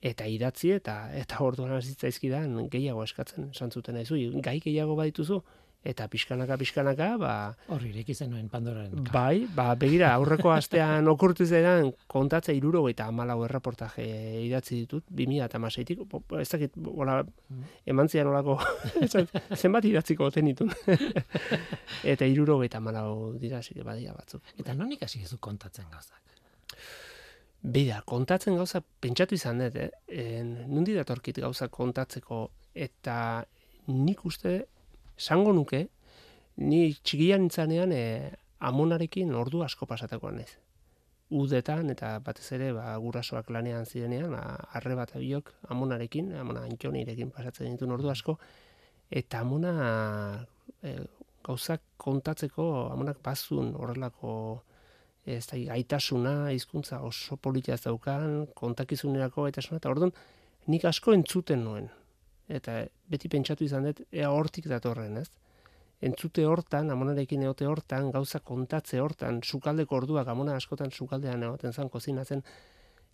eta 0.00 0.26
idatzi, 0.26 0.72
eta 0.78 0.96
eta 1.14 1.42
orduan 1.44 1.76
azitzaizkidan 1.76 2.70
gehiago 2.72 3.04
eskatzen, 3.04 3.50
esan 3.52 3.70
zuten 3.70 4.00
ez, 4.00 4.08
gai 4.42 4.58
gehiago 4.64 4.96
badituzu, 4.96 5.42
eta 5.86 6.08
pixkanaka 6.12 6.58
pixkanaka 6.60 7.08
ba 7.20 7.32
horri 7.72 7.92
ireki 7.94 8.14
zenuen 8.14 8.48
Pandoraren 8.52 9.06
bai 9.12 9.46
ba 9.54 9.74
begira 9.74 10.12
aurreko 10.14 10.52
astean 10.54 11.08
okurtu 11.12 11.46
zeran 11.46 11.92
kontatze 12.06 12.52
74 12.52 13.44
erreportaje 13.48 14.06
idatzi 14.46 14.82
ditut 14.82 15.04
2016tik 15.10 16.04
ez 16.40 16.48
dakit 16.48 16.78
hola 16.86 17.22
mm. 17.22 17.64
emantzia 17.94 18.24
nolako 18.24 18.58
zenbat 19.62 19.84
idatziko 19.84 20.30
oten 20.30 20.52
ditun 20.52 20.72
eta 22.12 22.26
74 22.26 23.38
dira 23.40 23.62
sike 23.62 23.84
badia 23.84 24.14
batzuk. 24.16 24.42
Eta 24.58 24.74
non 24.74 24.92
ikasi 24.92 25.22
ez 25.22 25.34
kontatzen 25.40 25.90
gauzak? 25.90 26.22
Bida, 27.66 28.02
kontatzen 28.06 28.54
gauza, 28.54 28.82
pentsatu 29.02 29.34
izan 29.34 29.58
dut, 29.58 29.76
eh? 29.80 29.88
En, 30.22 30.52
nundi 30.70 30.94
datorkit 30.94 31.40
gauza 31.42 31.66
kontatzeko, 31.72 32.42
eta 32.86 33.16
nik 33.90 34.22
uste 34.28 34.60
esango 35.16 35.52
nuke, 35.56 35.86
ni 36.56 36.94
txigian 37.02 37.44
nintzanean 37.44 37.92
e, 37.92 38.04
amonarekin 38.64 39.34
ordu 39.34 39.62
asko 39.64 39.88
pasatako 39.88 40.30
nez. 40.36 40.50
Udetan, 41.36 41.90
eta 41.90 42.12
batez 42.22 42.46
ere, 42.54 42.70
ba, 42.76 42.92
gurasoak 43.02 43.50
lanean 43.50 43.86
zirenean, 43.86 44.30
ba, 44.30 44.42
arre 44.78 44.94
bat 44.94 45.16
abiok 45.18 45.50
amonarekin, 45.74 46.30
amona 46.38 46.62
antxonirekin 46.68 47.32
pasatzen 47.34 47.72
ditu 47.72 47.90
ordu 47.90 48.12
asko, 48.12 48.36
eta 49.10 49.42
amona 49.42 49.74
e, 50.82 50.94
gauzak 51.46 51.82
kontatzeko, 52.02 52.68
amonak 52.92 53.20
bazun 53.24 53.74
horrelako 53.74 54.32
ez 55.26 55.44
da, 55.50 55.58
gaitasuna, 55.58 56.52
hizkuntza 56.54 57.00
oso 57.02 57.36
politia 57.36 57.76
daukan, 57.82 58.46
kontakizunerako 58.54 59.48
eta 59.50 59.62
eta 59.74 59.90
orduan, 59.90 60.14
nik 60.70 60.84
asko 60.86 61.14
entzuten 61.14 61.64
nuen, 61.66 61.90
eta 62.48 62.84
beti 63.10 63.28
pentsatu 63.28 63.64
izan 63.64 63.88
dut 63.88 64.02
ea 64.12 64.30
hortik 64.30 64.68
datorren, 64.70 65.18
ez? 65.18 65.28
Entzute 66.06 66.44
hortan, 66.44 66.90
amonarekin 66.92 67.42
eote 67.48 67.66
hortan, 67.66 68.10
gauza 68.12 68.40
kontatze 68.44 69.00
hortan, 69.00 69.40
sukaldeko 69.42 69.96
orduak, 69.96 70.28
amona 70.28 70.56
askotan 70.60 70.92
sukaldean 70.92 71.42
egoten 71.42 71.72
zan, 71.72 71.88
kozinatzen, 71.88 72.42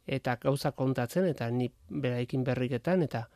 eta 0.06 0.36
gauza 0.42 0.72
kontatzen, 0.74 1.28
eta 1.30 1.48
ni 1.50 1.70
beraikin 1.88 2.42
berriketan, 2.44 3.04
eta 3.06 3.26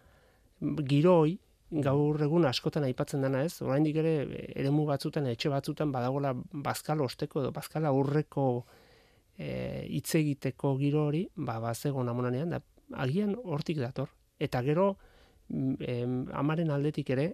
giroi, 0.91 1.39
gaur 1.71 2.23
egun 2.23 2.47
askotan 2.47 2.85
aipatzen 2.87 3.23
dana 3.23 3.43
ez, 3.47 3.61
oraindik 3.63 3.97
ere 4.03 4.15
eremu 4.55 4.85
batzutan, 4.87 5.27
etxe 5.31 5.51
batzutan, 5.51 5.93
badagola 5.95 6.33
bazkal 6.67 7.03
osteko 7.03 7.43
edo 7.43 7.51
bazkala 7.55 7.91
aurreko 7.95 8.47
e, 9.39 9.87
hitz 9.91 10.15
egiteko 10.15 10.77
giro 10.79 11.07
hori, 11.09 11.27
ba, 11.37 11.59
bazegon 11.63 12.09
amonanean, 12.09 12.55
da, 12.55 12.61
agian 12.95 13.35
hortik 13.45 13.79
dator. 13.83 14.11
Eta 14.39 14.63
gero, 14.63 14.93
em, 15.51 16.27
amaren 16.35 16.71
aldetik 16.71 17.11
ere, 17.15 17.31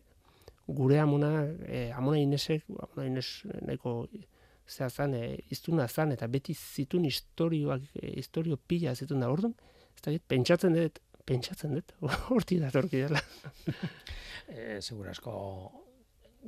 gure 0.66 0.98
amona, 1.00 1.32
e, 1.66 1.90
amona 1.96 2.20
inesek, 2.20 2.64
amona 2.70 3.08
ines 3.08 3.28
nahiko 3.66 4.06
zea 4.68 4.88
zan, 4.90 5.14
e, 5.14 5.36
iztuna 5.50 5.88
zan, 5.88 6.12
eta 6.14 6.28
beti 6.30 6.54
zitun 6.54 7.06
historioak, 7.08 7.88
e, 8.00 8.12
historio 8.22 8.56
pila 8.56 8.94
zitun 8.94 9.22
da, 9.22 9.30
orduan, 9.32 9.54
ez 9.96 10.04
da, 10.04 10.14
pentsatzen 10.28 10.76
dut, 10.76 11.00
pentsatzen 11.28 11.78
dut, 11.78 11.94
horti 12.34 12.60
da 12.62 12.70
torki 12.74 13.04
dela. 13.04 13.22
e, 14.48 14.80
Segura 14.80 15.12
asko, 15.16 15.34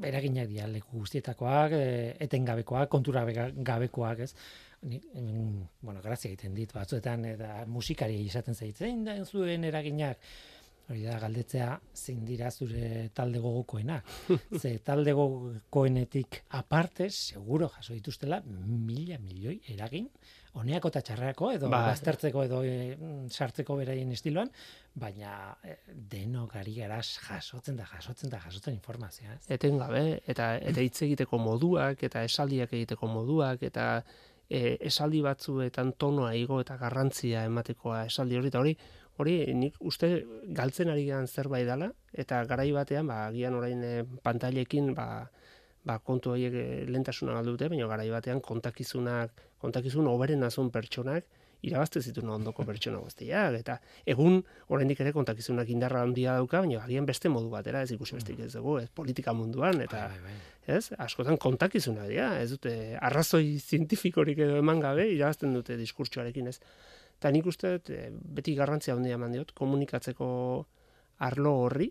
eraginak 0.03 0.49
dira 0.51 0.67
leku 0.71 1.03
guztietakoak, 1.03 1.75
e, 1.79 2.15
etengabekoak, 2.27 2.89
kontura 2.93 3.25
gabekoak, 3.27 4.25
ez? 4.27 4.33
Ni, 4.85 5.01
bueno, 5.81 6.03
grazia 6.05 6.29
egiten 6.29 6.55
dit 6.57 6.73
batzuetan, 6.75 7.25
eta 7.31 7.63
musikari 7.71 8.19
izaten 8.27 8.55
zaitzen, 8.55 9.05
da 9.07 9.17
zuen 9.25 9.65
eraginak, 9.65 10.21
Hori 10.85 11.01
da, 11.07 11.15
galdetzea, 11.17 11.69
zein 11.97 12.25
dira 12.29 12.51
zure 12.53 13.09
talde 13.17 13.41
gogokoenak. 13.41 14.09
Ze 14.61 14.75
talde 14.85 15.15
gogokoenetik 15.17 16.43
aparte, 16.59 17.09
seguro 17.09 17.71
jaso 17.73 17.95
dituztela, 17.97 18.43
mila 18.45 19.17
milioi 19.23 19.57
eragin, 19.73 20.11
honeako 20.61 20.91
eta 20.93 21.01
txarrako, 21.09 21.49
edo 21.57 21.71
ba. 21.73 21.81
baztertzeko 21.89 22.45
edo 22.45 22.61
e, 22.69 22.75
sartzeko 23.31 23.79
beraien 23.81 24.13
estiloan, 24.13 24.53
baina 25.01 25.55
e, 25.65 25.79
deno 26.13 26.45
gari 26.53 26.77
garaz 26.77 27.07
jasotzen 27.31 27.81
da, 27.81 27.89
jasotzen 27.95 28.35
da, 28.35 28.43
jasotzen 28.45 28.77
informazioa. 28.77 29.39
Eten 29.57 29.81
gabe, 29.81 30.05
eta, 30.29 30.53
eta 30.61 30.85
hitz 30.85 31.01
egiteko 31.09 31.41
moduak, 31.41 32.05
eta 32.05 32.27
esaldiak 32.29 32.77
egiteko 32.77 33.09
moduak, 33.09 33.65
eta 33.71 33.89
e, 34.49 34.77
esaldi 34.93 35.25
batzuetan 35.25 35.95
tonoa 35.99 36.35
igo 36.39 36.61
eta 36.61 36.77
garrantzia 36.81 37.45
ematekoa 37.49 38.05
esaldi 38.11 38.39
hori, 38.39 38.53
eta 38.53 38.61
hori, 38.61 38.77
hori 39.19 39.37
nik 39.55 39.77
uste 39.81 40.25
galtzen 40.59 40.91
ari 40.91 41.07
gehan 41.07 41.27
zerbait 41.27 41.67
dela 41.67 41.93
eta 42.13 42.43
garai 42.51 42.71
batean 42.73 43.07
ba 43.07 43.27
agian 43.29 43.55
orain 43.55 43.83
e, 43.85 43.95
pantailekin 44.23 44.95
ba 44.95 45.31
ba 45.85 45.99
kontu 45.99 46.35
horiek 46.35 46.55
e, 46.55 46.67
lentasuna 46.89 47.37
galdute 47.39 47.69
baina 47.69 47.87
garai 47.87 48.11
batean 48.11 48.41
kontakizunak 48.41 49.33
kontakizun 49.59 50.07
oberen 50.09 50.43
azun 50.43 50.71
pertsonak 50.71 51.25
irabazte 51.65 52.03
zituen 52.05 52.29
ondoko 52.35 52.65
pertsona 52.69 53.01
guztiak 53.01 53.57
eta 53.59 53.79
egun 54.15 54.41
oraindik 54.75 55.01
ere 55.05 55.13
kontakizunak 55.17 55.71
indarra 55.73 56.03
handia 56.05 56.37
dauka 56.39 56.61
baina 56.65 56.83
agian 56.85 57.07
beste 57.09 57.31
modu 57.33 57.51
batera 57.53 57.83
ez 57.87 57.93
ikusi 57.97 58.19
besteik 58.19 58.43
ez 58.47 58.53
dugu 58.57 58.79
ez 58.83 58.89
politika 59.01 59.33
munduan 59.33 59.81
eta 59.87 60.09
Bai, 60.11 60.19
bai, 60.27 60.35
bai. 60.35 60.77
ez 60.77 60.91
askotan 61.07 61.39
kontakizuna 61.47 62.09
dira 62.11 62.29
ez 62.43 62.51
dute 62.53 62.75
arrazoi 63.01 63.59
zientifikorik 63.59 64.45
edo 64.47 64.61
eman 64.61 64.83
gabe 64.85 65.09
irabazten 65.15 65.57
dute 65.57 65.79
diskurtsoarekin 65.81 66.53
ez 66.53 66.59
eta 67.19 67.31
nik 67.35 67.47
uste 67.51 67.77
dut 67.77 67.91
eh, 67.95 68.09
beti 68.13 68.55
garrantzia 68.59 68.95
handia 68.95 69.19
eman 69.19 69.33
diot 69.33 69.53
komunikatzeko 69.57 70.29
arlo 71.25 71.53
horri 71.65 71.91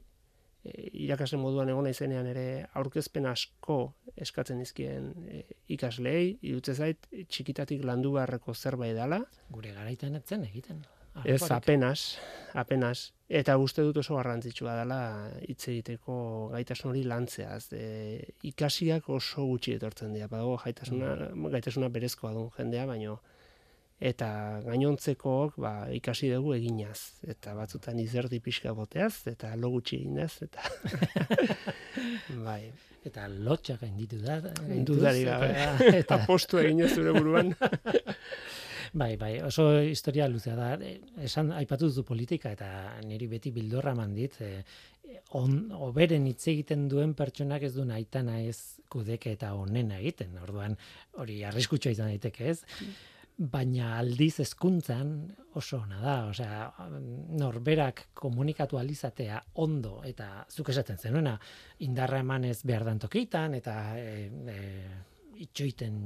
e, 0.64 0.74
irakasle 1.06 1.40
moduan 1.42 1.72
egon 1.74 1.88
naizenean 1.90 2.28
ere 2.32 2.48
aurkezpen 2.80 3.28
asko 3.30 3.78
eskatzen 4.26 4.62
dizkien 4.64 5.12
e, 5.28 5.44
ikasleei 5.76 6.38
irutze 6.42 6.76
zait 6.76 7.08
txikitatik 7.28 7.86
landu 7.88 8.16
beharreko 8.18 8.54
zerbait 8.54 8.96
dela 8.98 9.24
Gure 9.52 9.74
garaitan 9.76 10.20
etzen 10.20 10.46
egiten. 10.50 10.84
Ez 11.14 11.44
Arazorik. 11.44 11.52
apenas, 11.52 12.20
apenas. 12.54 13.02
Eta 13.30 13.58
uste 13.62 13.84
dut 13.86 14.00
oso 14.02 14.16
garrantzitsua 14.18 14.74
dela 14.80 15.00
hitz 15.46 15.68
egiteko 15.70 16.16
gaitasun 16.56 16.90
hori 16.90 17.04
lantzeaz. 17.06 17.68
E, 17.78 18.34
ikasiak 18.50 19.10
oso 19.14 19.46
gutxi 19.46 19.76
etortzen 19.78 20.16
dira. 20.18 20.28
Badago 20.32 20.58
gaitasuna, 20.64 21.14
gaitasuna 21.54 21.92
berezkoa 21.94 22.34
duen 22.34 22.50
jendea, 22.58 22.88
baino 22.90 23.20
eta 24.00 24.62
gainontzekook 24.66 25.60
ba, 25.62 25.74
ikasi 25.94 26.32
dugu 26.34 26.56
eginaz. 26.58 27.20
Eta 27.28 27.54
batzutan 27.58 28.00
izerdi 28.00 28.40
pixka 28.44 28.74
boteaz, 28.74 29.28
eta 29.32 29.54
lo 29.56 29.70
gutxi 29.76 30.02
eginaz, 30.02 30.34
eta 30.48 30.66
bai, 32.48 32.72
Eta 33.04 33.28
lotxak 33.28 33.82
gainditu 33.84 34.20
da. 34.24 34.38
Dudarik 34.88 35.28
gabe. 35.28 35.50
Eta, 35.52 35.88
eta 36.02 36.20
apostu 36.24 36.62
eginez 36.64 36.94
zure 36.96 37.16
buruan. 37.16 37.52
Bai, 38.94 39.16
bai, 39.18 39.40
oso 39.42 39.64
historia 39.82 40.28
luzea 40.30 40.54
da. 40.54 40.68
E, 40.78 41.00
Esan 41.26 41.48
aipatu 41.58 41.88
duzu 41.90 42.04
politika 42.06 42.52
eta 42.54 42.68
niri 43.02 43.26
beti 43.32 43.50
bildorra 43.50 43.96
eman 43.96 44.12
dit, 44.14 44.36
e, 44.38 44.60
on, 45.40 45.56
oberen 45.88 46.28
hitz 46.30 46.44
egiten 46.52 46.84
duen 46.92 47.16
pertsonak 47.18 47.66
ez 47.66 47.72
du 47.74 47.88
nahitana 47.90 48.38
ez 48.46 48.78
kudeke 48.94 49.34
eta 49.34 49.56
onena 49.58 49.98
egiten. 49.98 50.38
Orduan 50.46 50.78
hori 51.18 51.40
arriskutsua 51.50 51.96
izan 51.96 52.14
daiteke, 52.14 52.54
ez? 52.54 52.60
Baina 53.38 53.98
aldiz 53.98 54.40
hezkuntzan 54.44 55.14
oso 55.58 55.80
ona 55.80 56.00
da, 56.02 56.18
osea, 56.30 56.68
norberak 57.40 58.08
komunikatu 58.14 58.78
alizatea 58.78 59.40
ondo 59.64 60.02
eta 60.06 60.46
zuk 60.50 60.70
esaten 60.70 60.98
zenuena 60.98 61.34
indarra 61.86 62.20
emanez 62.22 62.60
behar 62.64 62.86
dan 62.86 63.02
tokitan 63.02 63.56
eta 63.58 63.76
e, 63.98 64.30
e, 64.30 64.60
itxoiten 65.48 65.98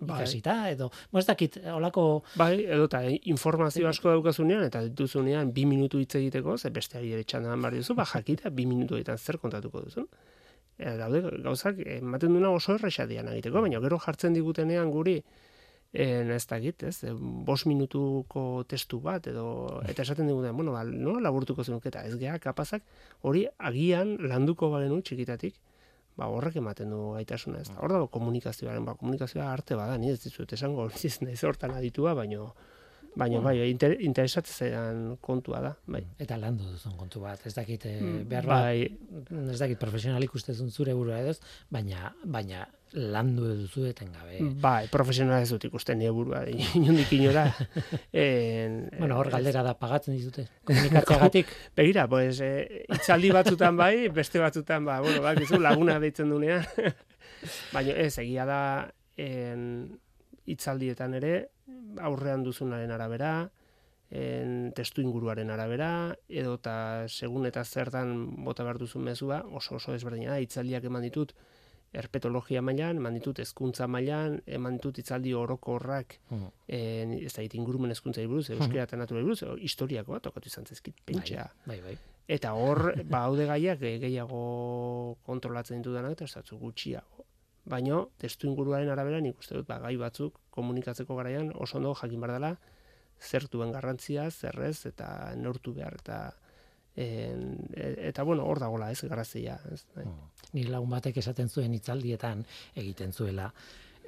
Bai. 0.00 0.18
ikasita 0.18 0.56
edo, 0.72 0.90
bo 1.12 1.22
ez 1.22 1.26
dakit, 1.26 1.60
olako 1.72 2.24
Bai, 2.36 2.64
edo 2.64 2.88
eta 2.90 3.04
informazio 3.30 3.88
asko 3.88 4.10
daukazunean, 4.10 4.66
eta 4.66 4.82
dituzunean 4.88 5.52
bi 5.54 5.64
minutu 5.70 6.02
hitz 6.02 6.16
egiteko, 6.18 6.58
ze 6.58 6.70
besteari 6.74 7.14
ere 7.14 7.24
txandan 7.24 7.62
behar 7.62 7.78
duzu, 7.78 7.94
ba 7.94 8.06
jakita 8.10 8.50
bi 8.50 8.66
minutu 8.66 8.98
egitan 8.98 9.18
zer 9.18 9.38
kontatuko 9.38 9.86
duzun. 9.86 10.10
E, 10.76 10.96
daude, 10.98 11.22
gauzak, 11.46 11.78
ematen 12.00 12.34
duna 12.34 12.50
oso 12.50 12.74
erresa 12.74 13.06
egiteko, 13.06 13.60
baina 13.62 13.80
gero 13.80 13.98
jartzen 14.02 14.34
digutenean 14.34 14.90
guri, 14.90 15.20
en, 15.94 16.30
ez 16.34 16.42
dakit, 16.50 16.82
ez, 16.82 16.96
e, 17.06 17.12
bost 17.46 17.68
minutuko 17.70 18.64
testu 18.66 18.98
bat, 19.00 19.28
edo, 19.30 19.46
eta 19.86 20.02
esaten 20.02 20.26
digutenean, 20.26 20.56
bueno, 20.58 20.74
ba, 20.74 20.82
no, 20.84 21.20
laburtuko 21.22 21.62
zenuk, 21.62 21.86
eta 21.86 22.02
ez 22.08 22.16
geha, 22.18 22.40
kapazak, 22.42 22.82
hori 23.22 23.44
agian 23.70 24.16
landuko 24.26 24.72
bagenu 24.72 24.98
txikitatik, 25.06 25.54
ba, 26.18 26.26
horrek 26.26 26.58
ematen 26.58 26.90
du 26.90 27.00
gaitasuna, 27.14 27.62
ez 27.62 27.70
da. 27.70 27.78
Hor 27.78 27.94
dago 27.94 28.08
komunikazioaren, 28.14 28.84
ba, 28.86 28.96
komunikazioa 28.98 29.46
arte 29.52 29.78
bada, 29.78 29.94
ni 29.98 30.10
ez 30.10 30.18
dizut 30.24 30.50
esango, 30.58 30.88
ez 31.10 31.16
naiz 31.22 31.38
hortan 31.46 31.76
aditua, 31.78 32.16
baino, 32.18 32.50
baino, 33.16 33.40
bai, 33.42 33.56
inter, 33.70 33.96
interesatzen 34.02 35.16
kontua 35.20 35.60
da, 35.62 35.72
bai. 35.86 36.02
eta 36.18 36.36
landu 36.40 36.64
duzun 36.72 36.96
kontu 36.98 37.20
bat. 37.22 37.40
Ez 37.46 37.54
dakit 37.54 37.86
eh, 37.86 38.00
Mm, 38.00 38.24
behar 38.28 38.46
bat, 38.46 38.64
bai, 38.64 39.50
ez 39.52 39.58
dakit 39.60 39.78
profesionalik 39.78 40.34
ustezun 40.34 40.70
zure 40.70 40.94
burua 40.94 41.20
edo, 41.22 41.34
baina 41.70 42.14
baina 42.24 42.66
landu 42.94 43.48
duzu 43.58 43.86
etengabe. 43.88 44.38
bai, 44.62 44.86
profesionala 44.90 45.40
ez 45.42 45.50
dut 45.50 45.64
ikusten 45.64 45.98
nire 45.98 46.10
burua, 46.14 46.44
inondik 46.78 47.12
inora. 47.12 47.46
En, 48.12 48.88
Bueno, 48.98 49.18
hor 49.18 49.30
galdera 49.30 49.62
da 49.62 49.74
pagatzen 49.78 50.14
dizute 50.14 50.46
komunikatzeagatik. 50.64 51.46
Begira, 51.76 52.06
pues, 52.08 52.40
eh, 52.40 52.84
itzaldi 52.94 53.30
batzutan 53.34 53.76
bai, 53.76 54.08
beste 54.08 54.38
batzutan, 54.38 54.84
ba, 54.84 55.00
bueno, 55.00 55.22
bakizu, 55.22 55.58
laguna 55.60 55.98
deitzen 55.98 56.30
dunean. 56.30 56.64
Baina 57.72 57.96
ez, 57.98 58.16
egia 58.18 58.46
da, 58.46 58.60
en, 59.16 59.98
itzaldietan 60.46 61.14
ere, 61.14 61.34
aurrean 62.00 62.44
duzunaren 62.44 62.90
arabera, 62.90 63.50
en, 64.10 64.72
testu 64.76 65.02
inguruaren 65.02 65.50
arabera, 65.50 65.90
edo 66.28 66.54
eta 66.60 66.76
segun 67.08 67.46
eta 67.46 67.64
zertan 67.64 68.44
bota 68.44 68.64
behar 68.66 68.78
duzun 68.78 69.02
mezua, 69.02 69.42
oso 69.50 69.76
oso 69.76 69.94
ezberdina 69.94 70.32
da, 70.36 70.40
itzaldiak 70.44 70.84
eman 70.90 71.02
ditut, 71.02 71.34
herpetologia 71.94 72.62
mailan, 72.62 72.98
eman 72.98 73.14
ditut 73.14 73.38
hezkuntza 73.38 73.86
mailan, 73.86 74.40
eman 74.46 74.80
ditut 74.80 74.98
itzaldi 74.98 75.34
orokorrak 75.34 76.18
Mm. 76.30 76.48
en, 76.66 77.12
ez 77.24 77.32
da, 77.34 77.42
ingurumen 77.42 77.90
hezkuntzari 77.90 78.26
buruz, 78.26 78.50
euskera 78.50 78.82
eta 78.82 78.96
naturari 78.96 79.24
buruz, 79.24 79.42
historiakoa 79.62 80.20
tokatu 80.20 80.48
izan 80.50 80.66
zezkit, 80.66 80.96
pentsa. 81.06 81.52
Bai, 81.66 81.80
bai. 81.80 81.96
Eta 82.26 82.54
hor, 82.56 82.94
ba, 83.04 83.26
haude 83.28 83.44
gaiak 83.46 83.82
eh, 83.82 83.98
gehiago 84.00 85.16
kontrolatzen 85.26 85.82
ditudanak 85.82 86.16
eta 86.16 86.24
ez 86.24 86.34
batzu 86.34 86.58
Baina, 87.64 88.02
testu 88.20 88.46
inguruaren 88.50 88.90
arabera 88.92 89.20
nik 89.24 89.38
uste 89.40 89.56
dut, 89.56 89.66
ba, 89.68 89.78
gai 89.80 89.96
batzuk 89.96 90.36
komunikatzeko 90.52 91.16
garaian 91.16 91.50
oso 91.54 91.78
ondo 91.78 91.94
jakin 91.96 92.20
behar 92.20 92.34
dela, 92.36 92.50
zer 93.20 93.46
duen 93.50 93.72
garrantzia, 93.72 94.30
zerrez, 94.30 94.84
eta 94.86 95.32
neurtu 95.36 95.72
behar, 95.72 95.96
eta 96.02 96.18
en, 96.96 97.56
e- 97.74 98.08
eta 98.10 98.22
bueno, 98.22 98.44
hor 98.44 98.60
dagola, 98.60 98.90
ez, 98.92 99.00
garazia, 99.08 99.56
ez, 99.72 99.84
bai. 99.96 100.04
Ni 100.52 100.64
lagun 100.68 100.90
batek 100.90 101.16
esaten 101.22 101.48
zuen 101.48 101.72
hitzaldietan 101.74 102.44
egiten 102.76 103.12
zuela. 103.12 103.48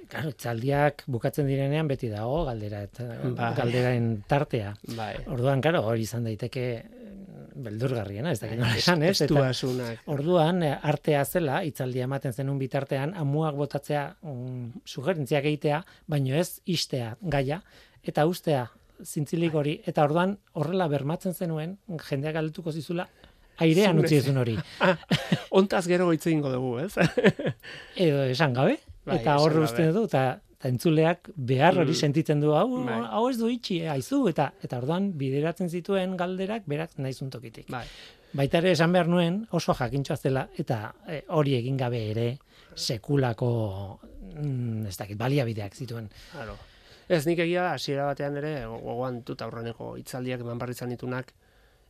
Claro, 0.07 0.31
hitzaldiak 0.31 1.03
bukatzen 1.11 1.49
direnean 1.49 1.89
beti 1.91 2.09
dago 2.13 2.45
galdera 2.47 2.85
eta 2.87 3.07
Bai. 3.35 3.55
galderaen 3.57 4.23
tartea. 4.29 4.77
Bai. 4.95 5.17
Orduan, 5.27 5.61
claro, 5.65 5.81
hori 5.89 6.05
izan 6.07 6.29
daiteke 6.29 6.67
beldurgarriena, 7.65 8.33
ez 8.33 8.41
dakit 8.41 8.59
nola 8.61 8.77
esan, 8.77 9.03
ez? 9.07 9.21
Eta. 9.25 9.51
Orduan, 10.13 10.63
eh, 10.63 10.75
artea 10.91 11.25
zela, 11.25 11.63
hitzaldia 11.65 12.05
ematen 12.05 12.35
zenun 12.37 12.59
bitartean, 12.61 13.15
amuak 13.17 13.57
botatzea, 13.57 14.05
um, 14.29 14.73
sugerentziak 14.85 15.45
egitea, 15.45 15.83
baino 16.07 16.37
ez 16.37 16.61
istea 16.67 17.15
gaia, 17.23 17.63
eta 18.05 18.27
ustea 18.27 18.67
zintzilik 19.05 19.53
Bai. 19.53 19.61
hori, 19.61 19.75
eta 19.87 20.05
orduan 20.05 20.37
horrela 20.53 20.89
bermatzen 20.89 21.35
zenuen, 21.35 21.77
jendeak 22.09 22.37
galdetuko 22.39 22.73
zizula, 22.73 23.09
airean 23.59 23.99
utzi 24.01 24.21
ezun 24.21 24.41
hori. 24.43 24.57
Ah, 24.81 24.97
ontaz 25.51 25.87
gero 25.89 26.07
goitze 26.11 26.31
ingo 26.31 26.53
dugu, 26.53 26.79
ez? 26.85 26.93
Edo 27.97 28.25
esan 28.25 28.57
gabe, 28.57 28.79
Bai, 29.07 29.21
eta 29.21 29.39
hor 29.41 29.57
uste 29.63 29.91
du, 29.93 30.05
eta 30.11 30.41
entzuleak 30.69 31.31
behar 31.37 31.79
hori 31.79 31.91
Mm. 31.93 32.01
sentitzen 32.01 32.41
du, 32.41 32.53
hau, 32.55 32.85
Bai. 32.85 33.01
hau 33.11 33.29
ez 33.31 33.37
du 33.39 33.49
itxi, 33.49 33.81
eh, 33.83 33.91
aizu, 33.91 34.29
eta, 34.29 34.53
eta 34.63 34.79
orduan 34.79 35.13
bideratzen 35.19 35.69
zituen 35.71 36.17
galderak 36.17 36.63
berak 36.67 36.99
naizun 36.99 37.31
tokitik. 37.31 37.71
bai. 37.71 37.87
Baita 38.37 38.59
ere 38.59 38.73
esan 38.73 38.93
behar 38.93 39.09
nuen 39.09 39.47
oso 39.53 39.73
jakintxoa 39.75 40.17
zela 40.17 40.49
eta 40.59 40.95
eh, 41.09 41.23
hori 41.29 41.55
egin 41.57 41.77
gabe 41.77 42.11
ere 42.11 42.39
sekulako 42.75 44.01
mm, 44.37 44.87
ez 44.91 44.97
dakit 44.97 45.17
baliabideak 45.19 45.75
zituen. 45.75 46.11
Claro. 46.33 46.57
Ez 47.09 47.25
nik 47.27 47.39
egia 47.39 47.73
hasiera 47.73 48.07
batean 48.11 48.37
ere 48.37 48.53
gogoan 48.67 49.23
dut 49.25 49.43
aurreneko 49.43 49.93
hitzaldiak 49.97 50.41
eman 50.43 50.59
barri 50.59 50.75
izan 50.75 50.91
ditunak 50.91 51.33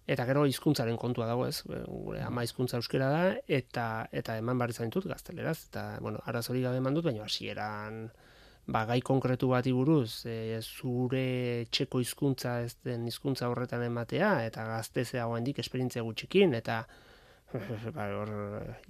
eta 0.06 0.24
gero 0.28 0.44
hizkuntzaren 0.46 0.96
kontua 1.00 1.26
dago, 1.26 1.46
ez? 1.48 1.62
Gure 1.66 2.20
ama 2.22 2.44
hizkuntza 2.44 2.76
euskera 2.78 3.08
da 3.10 3.22
eta 3.48 4.06
eta 4.12 4.36
eman 4.38 4.58
barri 4.60 4.76
izan 4.76 4.90
ditut 4.92 5.08
gazteleraz 5.10 5.56
eta 5.70 5.86
bueno, 6.00 6.20
arazori 6.26 6.62
gabe 6.62 6.76
eman 6.82 6.94
dut, 6.94 7.04
baina 7.08 7.24
hasieran 7.24 8.10
ba, 8.66 8.84
gai 8.86 9.00
konkretu 9.00 9.48
bati 9.52 9.72
buruz, 9.72 10.26
e, 10.26 10.58
zure 10.60 11.66
txeko 11.70 12.00
hizkuntza 12.02 12.60
ez 12.66 12.74
den 12.84 13.06
hizkuntza 13.06 13.50
horretan 13.50 13.84
ematea 13.86 14.32
eta 14.46 14.66
gaztezea 14.66 15.26
oraindik 15.30 15.60
esperientzia 15.62 16.02
gutxikin 16.06 16.54
eta 16.58 16.82
ba, 17.96 18.08
hor 18.18 18.32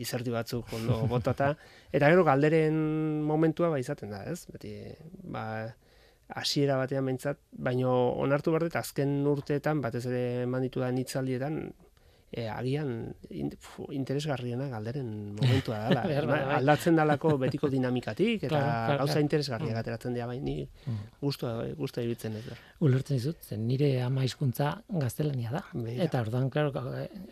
izerdi 0.01 0.33
batzuk 0.33 0.73
ondo 0.79 1.03
botata 1.13 1.53
eta 1.93 2.09
gero 2.13 2.25
galderen 2.25 2.79
momentua 3.29 3.69
ba 3.73 3.81
izaten 3.83 4.15
da, 4.17 4.25
ez? 4.25 4.47
Beti 4.53 4.73
ba 5.23 5.47
hasiera 6.27 6.77
batean 6.81 7.07
behintzat, 7.07 7.39
baino 7.53 7.93
onartu 8.19 8.51
behar 8.51 8.67
dut 8.67 8.77
azken 8.81 9.21
urteetan 9.31 9.83
batez 9.85 10.07
ere 10.09 10.23
eman 10.47 10.65
ditudan 10.67 10.97
hitzaldietan 10.99 11.61
e, 12.33 12.49
agian 12.49 13.15
in, 13.31 13.51
fu, 13.59 13.87
interesgarriena 13.93 14.69
galderen 14.69 15.09
momentua 15.41 15.79
dela. 15.89 16.03
Behar 16.07 16.27
bada, 16.27 16.47
bai. 16.47 16.57
aldatzen 16.61 16.97
dalako 16.97 17.37
betiko 17.39 17.69
dinamikatik 17.77 18.45
eta 18.45 18.49
Claro, 18.49 18.67
claro, 18.67 18.99
gauza 18.99 19.13
claro. 19.13 19.25
interesgarriak 19.27 19.77
ateratzen 19.83 20.15
dira 20.15 20.27
bai 20.27 20.41
ni 20.41 20.57
Mm. 20.87 20.99
gustu 21.21 21.47
gustu 21.77 22.01
ibiltzen 22.01 22.37
ez 22.37 22.45
da. 22.47 22.57
Ulertzen 22.81 23.17
dizut, 23.17 23.37
zen 23.43 23.67
nire 23.67 24.03
ama 24.03 24.23
hizkuntza 24.25 24.83
gaztelania 24.89 25.51
da. 25.51 25.63
Begira. 25.73 26.05
Eta 26.05 26.21
orduan, 26.21 26.51
claro, 26.51 26.73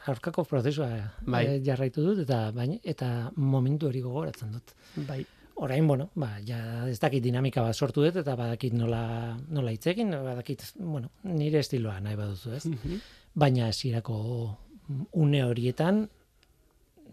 aurkako 0.06 0.44
prozesua 0.44 0.88
Bai. 1.26 1.44
eh, 1.46 1.60
jarraitu 1.64 2.02
dut 2.02 2.18
eta 2.24 2.50
baina 2.52 2.76
eta 2.82 3.30
momentu 3.36 3.86
hori 3.88 4.00
gogoratzen 4.00 4.52
dut. 4.52 4.74
Bai. 5.06 5.24
orain, 5.56 5.86
bueno, 5.86 6.08
ba, 6.18 6.32
ja 6.44 6.88
ez 6.90 6.98
dakit 6.98 7.22
dinamika 7.22 7.62
bat 7.62 7.76
sortu 7.76 8.02
dut, 8.02 8.16
eta 8.16 8.34
badakit 8.34 8.72
nola, 8.74 9.36
nola 9.48 9.70
hitzekin, 9.70 10.10
badakit, 10.10 10.64
bueno, 10.80 11.10
nire 11.22 11.60
estiloa 11.60 12.00
nahi 12.00 12.16
baduzu, 12.18 12.52
ez? 12.56 12.66
Mhm. 12.66 12.98
Baina 13.34 13.68
esirako 13.68 14.58
une 15.12 15.44
horietan, 15.44 16.08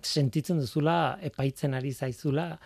sentitzen 0.01 0.59
duzula, 0.59 1.17
epaitzen 1.21 1.73
ari 1.77 1.91
zaizula, 1.93 2.57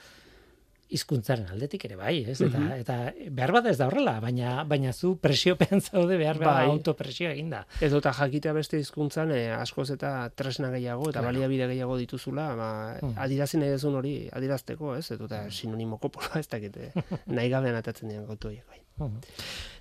hizkuntzaren 0.95 1.47
aldetik 1.49 1.83
ere 1.87 1.95
bai, 1.97 2.19
ez? 2.29 2.35
Eta, 2.45 2.59
Mhm. 2.59 2.71
eta 2.83 2.95
behar 3.33 3.51
bada 3.51 3.71
ez 3.71 3.77
da 3.79 3.87
horrela, 3.87 4.19
baina, 4.21 4.63
baina 4.63 4.93
zu 4.93 5.15
presiopean 5.17 5.81
zaude 5.89 6.15
behar 6.17 6.37
bada 6.37 6.59
Bai. 6.61 6.69
autopresio 6.69 7.29
eginda. 7.31 7.63
Edo 7.81 7.97
eta 7.97 8.13
jakitea 8.13 8.53
beste 8.53 8.77
hizkuntzan 8.79 9.31
eh, 9.31 9.49
askoz 9.51 9.89
eta 9.89 10.29
tresna 10.35 10.69
gehiago 10.69 11.09
eta 11.09 11.19
Claro. 11.19 11.25
baliabide 11.33 11.67
gehiago 11.73 11.97
dituzula, 11.97 12.55
ba, 12.55 12.69
Hmm. 13.01 13.15
adirazi 13.17 13.57
nahi 13.57 13.71
duzun 13.71 13.95
hori 13.95 14.29
adirazteko, 14.31 14.95
ez? 14.95 15.09
Eta 15.11 15.49
sinonimo 15.49 15.97
koporoa 15.97 16.39
ez 16.39 16.47
dakite. 16.55 16.91
nahi 17.25 17.49
gabean 17.49 17.75
atatzen 17.75 18.09
dian 18.09 18.25
gautu 18.27 18.47
horiek 18.47 18.67
bai. 18.69 18.81
Mhm. 18.99 19.19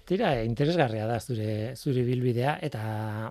Tira, 0.06 0.42
interesgarria 0.42 1.06
da 1.06 1.20
zure 1.20 1.76
zure 1.76 2.02
bilbidea 2.02 2.58
eta 2.62 3.30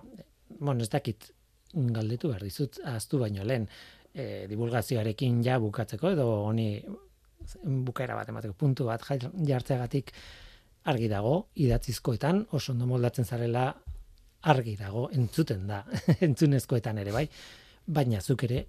bueno, 0.60 0.82
ez 0.82 0.88
dakit 0.90 1.32
galdetu 1.74 2.30
behar 2.32 2.44
dizut 2.46 2.78
aztu 2.84 3.18
baino 3.18 3.44
lehen 3.44 3.66
e, 4.14 4.46
divulgazioarekin 4.50 5.42
ja 5.44 5.58
bukatzeko 5.62 6.14
edo 6.14 6.28
honi 6.46 6.68
bukaera 7.64 8.16
bat 8.16 8.28
emateko 8.32 8.54
puntu 8.58 8.86
bat 8.88 9.02
jartzeagatik 9.48 10.12
argi 10.90 11.08
dago 11.08 11.34
idatzizkoetan 11.54 12.46
oso 12.52 12.72
ondo 12.72 12.86
moldatzen 12.86 13.24
zarela 13.24 13.66
argi 14.54 14.76
dago 14.76 15.08
entzuten 15.12 15.66
da 15.66 15.82
entzunezkoetan 16.28 16.98
ere 17.02 17.12
bai 17.12 17.26
baina 17.86 18.20
zuk 18.20 18.44
ere 18.48 18.64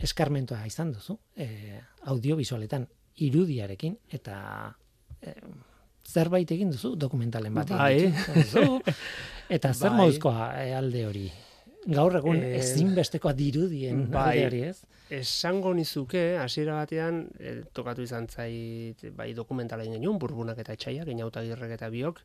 eskarmentoa 0.00 0.64
izan 0.66 0.92
duzu 0.92 1.18
e, 1.36 1.80
audiovisualetan 2.12 2.86
irudiarekin 3.26 3.98
eta 4.16 4.38
e, 5.20 5.34
zerbait 6.08 6.50
egin 6.50 6.72
duzu 6.72 6.94
dokumentalen 6.96 7.54
bat 7.54 7.70
Bai. 7.76 7.92
egin 7.98 8.16
duzu. 8.34 8.80
eta 9.56 9.74
zer 9.74 9.90
Bai. 9.90 9.98
moduzkoa 10.00 10.50
e, 10.62 10.74
alde 10.74 11.06
hori 11.06 11.28
gaur 11.86 12.16
egun 12.16 12.42
Eh, 12.42 12.58
ezinbestekoa 12.58 13.32
dirudien 13.32 14.10
bai. 14.10 14.44
hori 14.44 14.62
ez 14.68 14.82
Esango 15.10 15.72
nizuke, 15.74 16.36
hasiera 16.38 16.74
batean, 16.74 17.24
eh, 17.40 17.62
tokatu 17.72 18.02
izan 18.02 18.28
zait, 18.28 19.02
bai 19.16 19.32
dokumentala 19.34 19.82
egin 19.82 19.96
genuen, 19.98 20.20
burbunak 20.22 20.58
eta 20.58 20.72
etxaiak, 20.76 21.08
inautagirrek 21.08 21.72
eta 21.74 21.88
biok, 21.90 22.20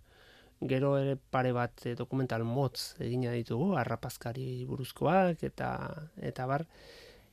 gero 0.61 0.91
ere 0.99 1.15
pare 1.17 1.51
bat 1.51 1.81
eh, 1.85 1.95
dokumental 1.95 2.43
motz 2.43 2.93
egina 2.99 3.31
ditugu, 3.33 3.73
arrapazkari 3.75 4.65
buruzkoak, 4.69 5.41
eta, 5.43 5.71
eta 6.21 6.45
bar, 6.45 6.67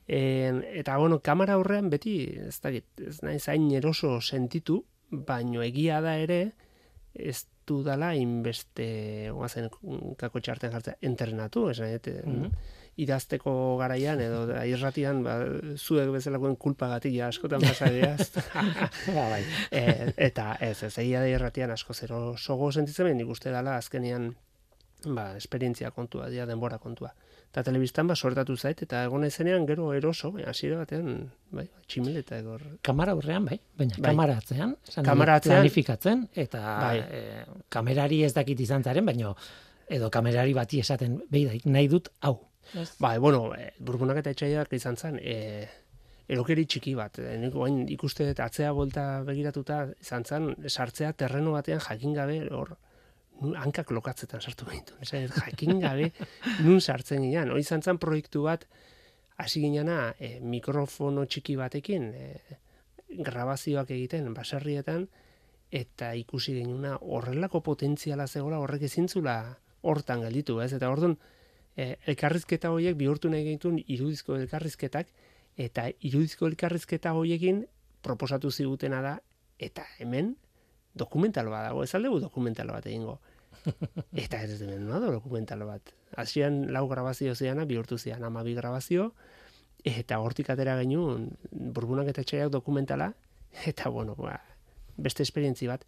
En, 0.05 0.65
eta 0.67 0.97
bueno, 0.97 1.21
kamera 1.23 1.53
aurrean 1.53 1.89
beti, 1.89 2.25
ez 2.47 2.59
dakit, 2.59 2.83
ez 2.99 3.21
nahi 3.23 3.39
zain 3.39 3.69
eroso 3.71 4.19
sentitu, 4.19 4.81
baino 5.09 5.61
egia 5.63 6.01
da 6.03 6.17
ere, 6.19 6.53
ez 7.13 7.45
dudala 7.67 8.13
inbeste, 8.15 9.29
guazen, 9.31 9.69
kako 10.17 10.39
txarten 10.39 10.71
jartzea, 10.75 10.95
entrenatu, 11.01 11.69
ez 11.69 11.79
nahi, 11.79 11.99
Mhm. 12.25 12.51
idazteko 12.97 13.77
garaian, 13.79 14.19
edo 14.21 14.43
irratian, 14.73 15.23
ba, 15.23 15.39
zuek 15.77 16.11
bezalakoen 16.13 16.55
kulpagatik 16.55 17.13
ja 17.15 17.27
askotan 17.27 17.61
pasadeaz. 17.61 18.29
ba, 19.15 19.29
bai. 19.31 19.43
e, 19.71 20.13
eta 20.17 20.57
ez, 20.61 20.83
ez 20.83 20.97
egia 21.01 21.19
da 21.23 21.27
irratian 21.27 21.71
asko 21.71 21.93
zero 21.93 22.35
sogo 22.37 22.71
sentitzen, 22.71 23.09
nik 23.17 23.27
uste 23.29 23.49
dela 23.49 23.77
azkenean 23.77 24.35
ba, 25.05 25.35
esperientzia 25.37 25.91
kontua, 25.91 26.29
dia 26.29 26.45
denbora 26.45 26.77
kontua. 26.77 27.13
Eta 27.53 27.61
telebistan 27.67 28.07
ba, 28.09 28.15
sortatu 28.17 28.55
zait, 28.57 28.79
eta 28.81 29.03
egon 29.05 29.27
zenean 29.29 29.67
gero 29.69 29.91
eroso, 29.93 30.31
baina 30.33 30.49
hasiera 30.49 30.79
batean, 30.79 31.27
bai, 31.53 31.67
tximeleta 31.87 32.39
egor. 32.39 32.63
kamera 32.81 33.11
aurrean 33.13 33.45
bai, 33.45 33.59
baina 33.77 33.93
Bai. 33.99 34.07
kamera 34.09 34.37
atzean, 34.41 34.71
esan 34.87 35.05
Kamera 35.05 35.35
atzean- 35.37 35.59
planifikatzen, 35.61 36.23
eta 36.33 36.61
Bai. 36.81 36.97
e, 37.11 37.43
kamerari 37.69 38.23
ez 38.23 38.33
dakit 38.33 38.59
izan 38.59 38.81
zaren, 38.83 39.05
baino 39.05 39.35
edo 39.87 40.09
kamerari 40.09 40.53
bati 40.57 40.79
esaten, 40.79 41.19
behi 41.29 41.61
nahi 41.65 41.87
dut, 41.87 42.09
hau. 42.21 42.39
Bai, 42.99 43.19
bueno, 43.19 43.53
e, 43.53 43.69
burbunak 43.77 44.17
eta 44.23 44.31
etxaiak 44.33 44.73
izan 44.73 44.97
zen, 44.97 45.19
e, 45.21 45.67
erokeri 46.27 46.65
txiki 46.65 46.95
bat. 46.95 47.19
E, 47.19 47.37
nik 47.37 47.53
ikuste 47.91 48.25
dut 48.31 48.39
atzea 48.39 48.71
bolta 48.73 49.21
begiratuta 49.27 49.91
izan 50.01 50.25
zen, 50.25 50.55
sartzea 50.67 51.13
terreno 51.13 51.51
batean 51.51 51.79
jakin 51.85 52.13
gabe 52.17 52.47
hor 52.49 52.77
nu- 53.41 53.55
hankak 53.55 53.91
lokatzetan 53.91 54.41
sartu 54.41 54.65
gaitu. 54.65 54.93
Esan, 55.01 55.27
jakin 55.27 55.79
gabe 55.79 56.11
nun 56.63 56.81
sartzen 56.81 57.21
ginean. 57.21 57.51
Hori 57.51 57.61
izan 57.61 57.97
proiektu 57.99 58.43
bat 58.43 58.67
hasi 59.37 59.61
ginena 59.61 60.13
e, 60.19 60.39
mikrofono 60.39 61.25
txiki 61.25 61.55
batekin 61.57 62.11
e, 62.13 62.27
grabazioak 63.23 63.91
egiten 63.91 64.33
baserrietan 64.33 65.07
eta 65.73 66.13
ikusi 66.13 66.53
genuna 66.59 66.97
horrelako 67.01 67.61
potentziala 67.65 68.27
zegoela 68.27 68.59
horrek 68.61 68.85
ezintzula 68.89 69.57
hortan 69.81 70.21
gelditu, 70.21 70.59
ez? 70.61 70.71
Eta 70.73 70.89
orduan 70.89 71.17
e, 71.75 71.95
elkarrizketa 72.07 72.71
horiek 72.71 72.97
bihurtu 72.97 73.29
nahi 73.29 73.43
genituen 73.47 73.81
irudizko 73.87 74.37
elkarrizketak 74.37 75.09
eta 75.57 75.89
irudizko 76.01 76.47
elkarrizketa 76.49 77.13
horiekin 77.17 77.65
proposatu 78.05 78.51
zigutena 78.51 79.01
da 79.01 79.17
eta 79.59 79.85
hemen 79.99 80.35
dokumental 80.93 81.49
bat 81.49 81.67
dago, 81.69 81.83
ez 81.83 81.93
aldegu 81.95 82.19
dokumental 82.21 82.71
bat 82.73 82.85
egingo. 82.85 83.19
Eta 84.25 84.41
ez 84.43 84.61
no 84.61 84.99
da 84.99 85.11
dokumental 85.11 85.63
bat. 85.67 85.93
Hasian 86.17 86.67
lau 86.73 86.87
grabazio 86.89 87.35
ziana 87.35 87.65
bihurtu 87.65 87.97
zian 87.97 88.23
amabi 88.23 88.53
grabazio 88.53 89.13
eta 89.83 90.19
hortik 90.23 90.49
atera 90.49 90.77
genuen 90.79 91.31
burbunak 91.51 92.07
eta 92.07 92.21
etxaiak 92.23 92.51
dokumentala 92.53 93.09
eta 93.67 93.89
bueno, 93.89 94.15
ba, 94.15 94.37
beste 94.95 95.23
esperientzi 95.23 95.67
bat 95.67 95.83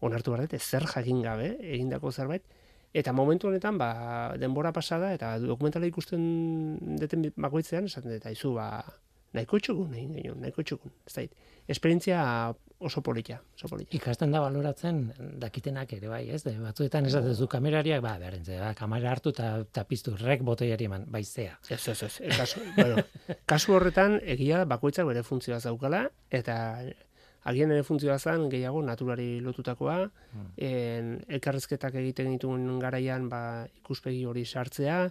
onartu 0.00 0.34
behar 0.34 0.58
zer 0.58 0.84
jakin 0.86 1.22
gabe 1.22 1.54
egindako 1.60 2.12
zerbait 2.12 2.44
Eta 2.92 3.12
momentu 3.14 3.46
honetan, 3.46 3.76
ba, 3.78 4.34
denbora 4.34 4.72
pasada, 4.74 5.12
eta 5.14 5.36
dokumentala 5.38 5.86
ikusten 5.86 6.96
deten 6.98 7.28
bakoitzean, 7.38 7.86
esaten 7.86 8.10
dut, 8.10 8.24
aizu, 8.26 8.56
ba, 8.56 8.82
nahiko 9.36 9.60
txukun, 9.62 9.92
egin 9.94 10.16
genuen, 10.16 10.40
nahiko 10.42 10.64
txukun. 10.66 10.90
Ez 11.06 11.14
da, 11.14 11.22
esperientzia 11.70 12.24
oso 12.80 13.02
polita, 13.02 13.42
oso 13.54 13.68
polita. 13.68 13.92
Ikasten 13.96 14.32
da 14.32 14.40
baloratzen 14.40 15.02
dakitenak 15.40 15.92
ere 15.92 16.08
bai, 16.08 16.22
ez? 16.32 16.40
De, 16.46 16.54
batzuetan 16.58 17.06
esaten 17.06 17.36
zu 17.36 17.46
kamerariak, 17.52 18.00
ba, 18.02 18.14
behar 18.18 18.38
ba, 18.48 18.72
kamera 18.78 19.10
hartu 19.12 19.34
eta 19.34 19.50
ta 19.70 19.84
piztu 19.84 20.14
rek 20.16 20.42
botoiari 20.42 20.88
eman, 20.88 21.04
bai 21.12 21.22
zea. 21.24 21.58
Ez, 21.68 21.82
ez, 21.92 22.02
ez. 22.08 22.14
E, 22.24 22.30
kasu, 22.38 22.64
bueno, 22.78 23.04
kasu 23.52 23.76
horretan, 23.76 24.16
egia 24.24 24.64
bakoitzak 24.64 25.06
bere 25.06 25.22
funtzioa 25.22 25.60
zaukala, 25.60 26.06
eta 26.30 26.56
agian 27.52 27.70
ere 27.76 27.84
funtzioa 27.84 28.16
zen 28.18 28.48
gehiago 28.48 28.80
naturari 28.82 29.28
lotutakoa, 29.44 29.98
en, 30.56 31.12
elkarrezketak 31.28 32.00
egiten 32.00 32.32
dituen 32.32 32.64
garaian 32.80 33.28
ba, 33.28 33.42
ikuspegi 33.84 34.24
hori 34.24 34.46
sartzea, 34.46 35.04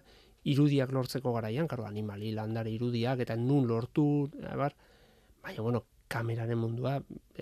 irudiak 0.49 0.91
lortzeko 0.95 1.37
garaian, 1.37 1.69
karo, 1.69 1.85
animali, 1.85 2.33
landare 2.33 2.73
irudiak, 2.73 3.21
eta 3.27 3.37
nun 3.37 3.69
lortu, 3.69 4.09
abar, 4.49 4.73
baina, 5.45 5.61
bueno, 5.61 5.85
kameraren 6.09 6.57
mundua 6.57 6.99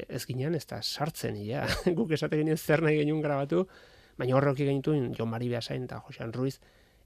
ez 0.08 0.26
ginean 0.28 0.56
ez 0.56 0.66
da 0.70 0.82
sartzen, 0.82 1.38
ja. 1.46 1.66
guk 1.98 2.12
esate 2.18 2.40
genien 2.40 2.58
zer 2.58 2.84
nahi 2.84 3.00
genuen 3.02 3.24
grabatu, 3.24 3.64
baina 4.18 4.36
horrek 4.38 4.60
genituen 4.60 5.14
Jon 5.18 5.30
Mari 5.32 5.50
Beasain 5.50 5.88
eta 5.88 6.02
Josean 6.06 6.34
Ruiz, 6.36 6.58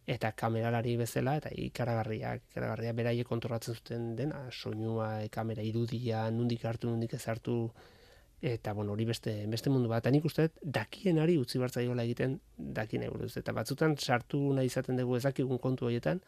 eta 0.10 0.32
kameralari 0.38 0.96
bezala, 0.98 1.38
eta 1.38 1.52
ikaragarriak, 1.54 2.44
ikaragarriak 2.52 2.96
beraiek 2.98 3.28
kontrolatzen 3.28 3.78
zuten 3.78 4.12
dena, 4.18 4.48
soinua, 4.52 5.22
e, 5.24 5.30
kamera 5.30 5.64
irudia, 5.64 6.26
nundik 6.34 6.66
hartu, 6.66 6.90
nundik 6.90 7.14
ez 7.14 7.24
hartu, 7.30 7.58
eta 8.42 8.74
bueno, 8.74 8.96
hori 8.96 9.06
beste, 9.06 9.36
beste 9.48 9.70
mundu 9.70 9.90
bat. 9.92 10.08
Nik 10.12 10.26
uste 10.26 10.48
dut, 10.48 10.62
dakienari 10.80 11.38
utzi 11.38 11.62
bartzaiola 11.62 12.04
egiten 12.08 12.40
dakien 12.58 13.06
buruz. 13.14 13.36
Eta 13.38 13.54
batzutan 13.54 13.96
sartu 13.98 14.42
nahi 14.58 14.72
izaten 14.72 14.98
dugu 14.98 15.20
ezakigun 15.20 15.62
kontu 15.62 15.86
horietan, 15.86 16.24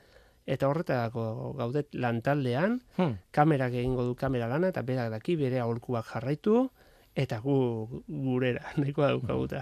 eta 0.46 0.68
horretako 0.68 1.54
gaudet 1.58 1.94
lantaldean, 1.94 2.82
Hmm. 2.98 3.18
kamerak 3.32 3.74
egingo 3.74 4.04
du 4.04 4.16
kamera 4.16 4.48
lana, 4.48 4.70
eta 4.70 4.82
berak 4.82 5.12
daki 5.12 5.36
bere 5.36 5.60
aholkuak 5.60 6.06
jarraitu, 6.06 6.70
eta 7.16 7.38
gu 7.40 7.56
gurera, 8.08 8.64
nahikoa 8.82 9.12
daukaguta. 9.14 9.62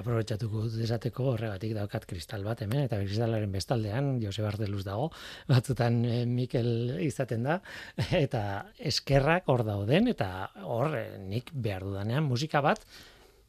Aprobetxatuko 0.00 0.64
dut 0.64 0.80
esateko 0.82 1.28
horregatik 1.34 1.74
daukat 1.76 2.06
kristal 2.08 2.42
bat 2.44 2.62
hemen, 2.64 2.86
eta 2.88 2.98
kristalaren 2.98 3.52
bestaldean 3.52 4.18
Jose 4.22 4.42
Bardeluz 4.42 4.82
dago, 4.84 5.10
batzutan 5.48 6.04
eh, 6.04 6.24
Mikel 6.26 6.98
izaten 7.04 7.44
da, 7.44 7.60
eta 8.24 8.66
eskerrak 8.78 9.48
hor 9.52 9.64
dauden, 9.68 10.08
eta 10.08 10.50
hor 10.64 10.96
eh, 10.98 11.18
nik 11.20 11.52
behar 11.52 11.84
dudanean 11.84 12.24
musika 12.24 12.64
bat, 12.64 12.82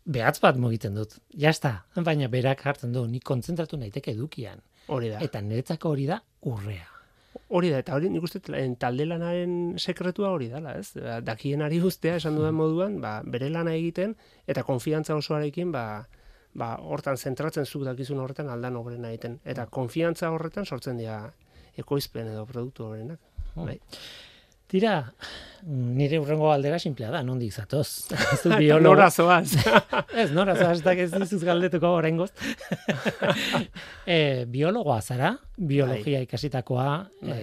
behatz 0.06 0.40
bat 0.44 0.60
mugitzen 0.60 0.96
dut, 1.00 1.16
jazta, 1.32 1.86
baina 1.96 2.28
berak 2.28 2.66
hartzen 2.68 2.92
du, 2.92 3.06
nik 3.08 3.24
kontzentratu 3.24 3.80
naiteke 3.80 4.12
edukian, 4.12 4.60
Hori 4.88 5.14
da. 5.14 5.20
eta 5.24 5.42
niretzako 5.42 5.94
hori 5.94 6.08
da 6.10 6.20
urrea. 6.50 6.90
Hori 7.54 7.70
da, 7.70 7.80
eta 7.84 7.96
hori 7.96 8.10
nik 8.10 8.24
uste 8.26 8.42
en 8.58 8.76
talde 8.82 9.06
lanaren 9.06 9.76
sekretua 9.78 10.32
hori 10.34 10.50
dela, 10.50 10.74
ez? 10.80 10.94
Ba, 10.98 11.20
Dakienari 11.22 11.80
guztea 11.84 12.18
esan 12.20 12.36
dudan 12.38 12.56
moduan, 12.58 13.00
ba, 13.02 13.20
bere 13.26 13.50
lana 13.54 13.74
egiten, 13.78 14.16
eta 14.50 14.64
konfiantza 14.66 15.16
osoarekin, 15.16 15.72
ba, 15.72 15.86
ba, 16.54 16.74
hortan 16.82 17.18
zentratzen 17.18 17.66
zuk 17.66 17.86
dakizun 17.88 18.22
horretan 18.24 18.50
aldan 18.50 18.78
obrena 18.78 19.12
egiten. 19.14 19.40
Eta 19.46 19.66
konfiantza 19.66 20.32
horretan 20.34 20.66
sortzen 20.66 20.98
dira 21.02 21.20
ekoizpen 21.78 22.30
edo 22.34 22.46
produktu 22.50 22.88
horrenak. 22.90 23.20
Bai. 23.56 23.80
Tira, 24.74 25.04
nire 25.70 26.18
urrengo 26.18 26.48
aldera 26.50 26.80
simplea 26.82 27.12
da, 27.14 27.20
nondik 27.22 27.54
zatoz. 27.54 28.10
Ez 28.34 28.40
Eta 28.40 28.58
biologo. 28.58 28.96
Nora 28.96 29.10
zoaz. 29.14 29.52
Ez, 30.24 30.32
nora 30.34 30.56
zoaz, 30.58 30.80
ez 30.82 31.04
ez 31.04 31.20
dizuz 31.22 31.44
galdetuko 31.46 31.92
oraingoz. 32.00 32.32
e, 34.16 34.48
biologoa 34.50 34.96
zara, 35.02 35.36
biologia 35.58 36.24
Bai. 36.24 36.26
ikasitakoa, 36.26 36.88
e, 37.22 37.36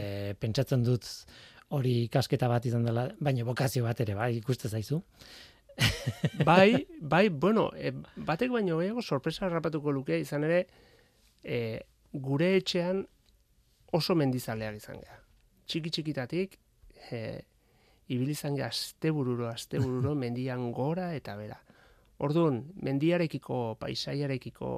pentsatzen 0.43 0.83
dut 0.83 1.07
hori 1.79 1.93
ikasketa 2.09 2.49
bat 2.51 2.67
izan 2.67 2.89
dela, 2.89 3.05
baina 3.23 3.47
bokazio 3.47 3.85
bat 3.87 4.03
ere, 4.03 4.17
bai, 4.19 4.33
ikuste 4.41 4.67
zaizu. 4.67 4.99
bai, 6.49 6.83
bai, 6.99 7.29
bueno, 7.31 7.69
e, 7.79 7.93
batek 8.17 8.51
baino 8.57 8.81
gehiago 8.81 9.05
sorpresa 9.07 9.45
harrapatuko 9.47 9.95
luke 9.95 10.19
izan 10.19 10.49
ere 10.49 10.65
e, 11.45 11.79
gure 12.11 12.51
etxean 12.57 13.05
oso 13.95 14.19
mendizaleak 14.19 14.83
izan 14.83 14.99
geha. 14.99 15.21
Txiki 15.71 15.95
txikitatik 15.95 16.59
e, 17.11 17.43
ibili 18.09 18.35
izan 18.37 18.57
geha 18.59 18.69
astebururo, 18.69 19.49
astebururo 19.49 20.15
mendian 20.23 20.71
gora 20.73 21.13
eta 21.17 21.37
bera. 21.37 21.61
Orduan, 22.21 22.65
mendiarekiko, 22.85 23.77
paisaiarekiko 23.81 24.71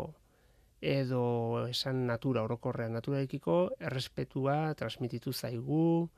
edo 0.82 1.22
esan 1.70 2.06
natura 2.06 2.42
orokorrean 2.42 2.92
naturarekiko 2.98 3.56
errespetua 3.80 4.74
transmititu 4.78 5.32
zaigu 5.32 6.08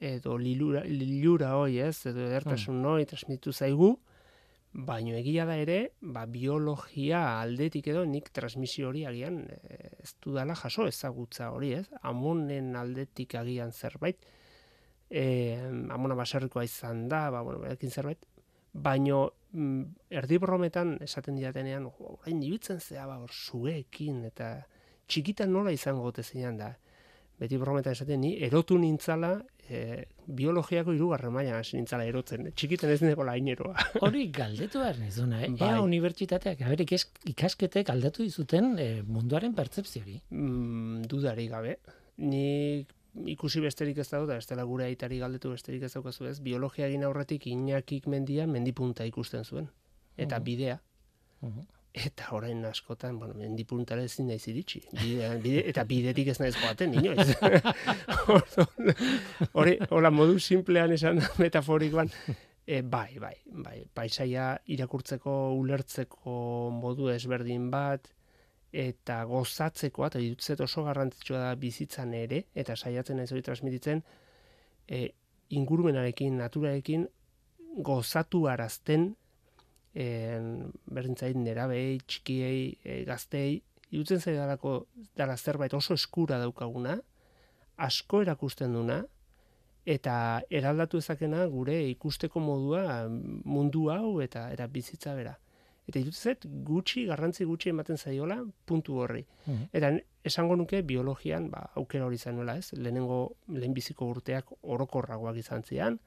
edo 0.00 0.36
lilura, 0.38 0.82
lilura 0.86 1.54
hoi 1.58 1.78
ez, 1.82 2.06
edo 2.06 2.22
edertasun 2.26 2.82
hoi 2.86 3.04
transmititu 3.10 3.52
zaigu, 3.52 3.94
baino 4.74 5.14
egia 5.14 5.46
da 5.46 5.56
ere, 5.58 5.78
ba, 6.02 6.24
biologia 6.26 7.22
aldetik 7.40 7.86
edo 7.92 8.04
nik 8.04 8.30
transmisio 8.34 8.88
hori 8.90 9.04
agian 9.06 9.44
eh, 9.46 10.02
ez 10.02 10.14
dudala 10.22 10.56
jaso 10.58 10.88
ezagutza 10.90 11.50
hori 11.54 11.72
ez, 11.78 11.86
amonen 12.02 12.74
aldetik 12.76 13.36
agian 13.38 13.72
zerbait, 13.72 14.18
e, 15.10 15.24
amona 15.90 16.14
baserrikoa 16.18 16.64
izan 16.64 17.08
da, 17.08 17.28
ba, 17.30 17.42
bueno, 17.42 17.60
berekin 17.60 17.90
zerbait, 17.90 18.24
baino 18.74 19.30
mm, 19.52 19.82
erdi 20.10 20.38
brometan 20.38 20.96
esaten 21.02 21.36
diatenean, 21.36 21.84
"Jo, 21.84 22.16
orain 22.18 22.42
ibiltzen 22.42 22.80
zea 22.80 23.06
ba, 23.06 23.18
hor 23.18 23.30
zuekin, 23.30 24.24
eta 24.24 24.66
txikitan 25.06 25.52
nola 25.52 25.72
izango 25.72 26.02
gote 26.02 26.22
zeinan 26.22 26.56
da. 26.58 26.74
Beti 27.38 27.58
brometan 27.58 27.92
esaten 27.92 28.20
ni, 28.20 28.36
erotu 28.46 28.78
nintzala, 28.78 29.32
e, 29.68 30.04
biologiako 30.26 30.94
hirugarren 30.94 31.32
mailan 31.34 31.58
hasi 31.58 31.76
nintzala 31.76 32.06
erotzen. 32.06 32.50
Txikitan 32.54 32.92
ez 32.94 33.00
neko 33.02 33.26
laineroa. 33.26 33.74
Hori 34.06 34.28
galdetu 34.34 34.82
behar 34.82 34.98
nizuna, 34.98 35.42
eh? 35.42 35.50
Bai. 35.58 35.70
Ea 35.72 35.80
unibertsitateak, 35.82 36.62
haber, 36.66 36.84
ikasketek 37.34 37.90
aldatu 37.90 38.22
dizuten 38.22 38.74
eh, 38.78 39.02
munduaren 39.06 39.54
pertzepziori. 39.54 40.20
mm, 40.30 41.02
dudari 41.10 41.48
gabe. 41.48 41.78
Ni 42.16 42.84
ikusi 43.26 43.60
besterik 43.60 43.98
ez 43.98 44.08
dago, 44.10 44.26
da 44.26 44.36
ez 44.36 44.46
dela 44.46 44.62
gure 44.64 44.84
aitari 44.84 45.18
galdetu 45.18 45.50
besterik 45.50 45.82
ez 45.82 45.92
daukazu 45.94 46.26
ez, 46.26 46.40
biologia 46.40 46.86
egin 46.86 47.04
aurretik 47.04 47.46
inakik 47.46 48.06
mendia 48.06 48.46
mendipunta 48.46 49.04
ikusten 49.04 49.44
zuen. 49.44 49.68
Eta 50.16 50.38
Mhm. 50.38 50.44
bidea. 50.44 50.80
Mhm. 51.42 51.60
Eta 51.94 52.24
orain 52.34 52.64
askotan, 52.64 53.18
bueno, 53.20 53.34
mendipuntara 53.34 54.02
ezin 54.02 54.26
naiz 54.26 54.48
iritsi. 54.48 54.80
Bide, 54.92 55.28
bide, 55.42 55.62
eta 55.68 55.84
bidetik 55.84 56.26
ez 56.28 56.40
naiz 56.40 56.56
joaten, 56.56 56.94
inoiz. 56.94 57.36
Hori, 59.58 59.78
hola, 59.90 60.10
modu 60.10 60.38
simplean 60.38 60.92
esan 60.92 61.20
metaforikoan, 61.42 62.10
e, 62.66 62.80
bai, 62.82 63.18
bai, 63.20 63.34
bai, 63.46 63.84
paisaia 63.94 64.56
irakurtzeko, 64.66 65.52
ulertzeko 65.60 66.70
modu 66.74 67.08
ezberdin 67.14 67.70
bat, 67.70 68.08
eta 68.74 69.20
gozatzeko, 69.30 70.06
eta 70.08 70.20
irutzet 70.22 70.60
oso 70.64 70.82
garrantzitsua 70.86 71.40
da 71.44 71.52
bizitzan 71.58 72.14
ere, 72.18 72.44
eta 72.58 72.74
saiatzen 72.74 73.20
ez 73.22 73.30
hori 73.32 73.44
transmititzen, 73.46 74.02
e, 74.88 75.04
ingurumenarekin, 75.54 76.40
naturarekin, 76.42 77.06
gozatu 77.86 78.44
arazten, 78.50 79.12
en, 79.94 80.50
berdin 80.90 81.14
zait, 81.14 81.38
nerabei, 81.38 82.00
txikiei, 82.02 82.66
e, 82.82 83.00
gaztei, 83.06 83.62
irutzen 83.94 84.20
zaidalako 84.20 84.76
dala 85.16 85.36
zerbait 85.36 85.74
oso 85.78 85.94
eskura 85.94 86.40
daukaguna, 86.42 86.98
asko 87.86 88.22
erakusten 88.26 88.74
duna, 88.74 89.04
eta 89.84 90.42
eraldatu 90.50 90.98
ezakena 90.98 91.44
gure 91.52 91.76
ikusteko 91.90 92.40
modua 92.40 93.04
mundu 93.08 93.90
hau 93.92 94.20
eta 94.24 94.48
eta 94.52 94.66
bizitza 94.66 95.14
bera. 95.14 95.36
Eta 95.88 96.00
irutzet 96.00 96.46
gutxi, 96.64 97.04
garrantzi 97.06 97.44
gutxi 97.44 97.68
ematen 97.70 97.98
zaiola 97.98 98.38
puntu 98.64 99.00
horri. 99.02 99.26
Mhm. 99.46 99.68
Eta 99.72 99.92
esango 100.24 100.56
nuke 100.56 100.82
biologian, 100.82 101.50
ba, 101.50 101.70
aukera 101.74 102.06
hori 102.06 102.18
zanuela 102.18 102.56
ez, 102.56 102.72
lehenengo 102.72 103.36
lehenbiziko 103.48 104.06
urteak 104.08 104.54
orokorragoak 104.62 105.36
izan 105.36 105.62
zian, 105.62 106.00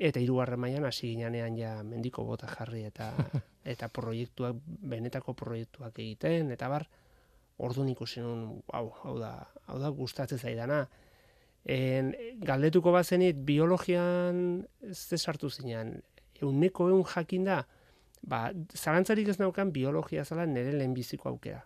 eta 0.00 0.20
hirugarren 0.20 0.60
mailan 0.60 0.88
hasi 0.88 1.12
ginean 1.12 1.56
ja 1.58 1.74
mendiko 1.84 2.24
bota 2.24 2.48
jarri 2.48 2.86
eta 2.88 3.12
eta 3.72 3.88
proiektuak 3.92 4.56
benetako 4.64 5.34
proiektuak 5.36 5.98
egiten 6.00 6.50
eta 6.54 6.70
bar 6.72 6.86
orduan 7.60 7.90
ikusi 7.92 8.24
nun 8.24 8.62
hau 8.72 8.86
hau 9.02 9.18
da 9.20 9.34
hau 9.68 9.78
da 9.78 9.90
gustatzen 9.92 10.40
zaidana. 10.40 10.86
En, 11.68 12.14
galdetuko 12.40 12.92
bazenit 12.92 13.36
biologian 13.44 14.64
ze 14.92 15.18
sartu 15.18 15.50
zinean 15.50 16.00
euneko 16.40 16.88
eun 16.88 17.04
jakin 17.04 17.44
da 17.44 17.58
ba 18.22 18.52
zalantzarik 18.74 19.28
ez 19.28 19.38
naukan 19.38 19.72
biologia 19.72 20.24
zala 20.24 20.46
nire 20.46 20.72
lehenbiziko 20.72 21.28
aukera 21.28 21.64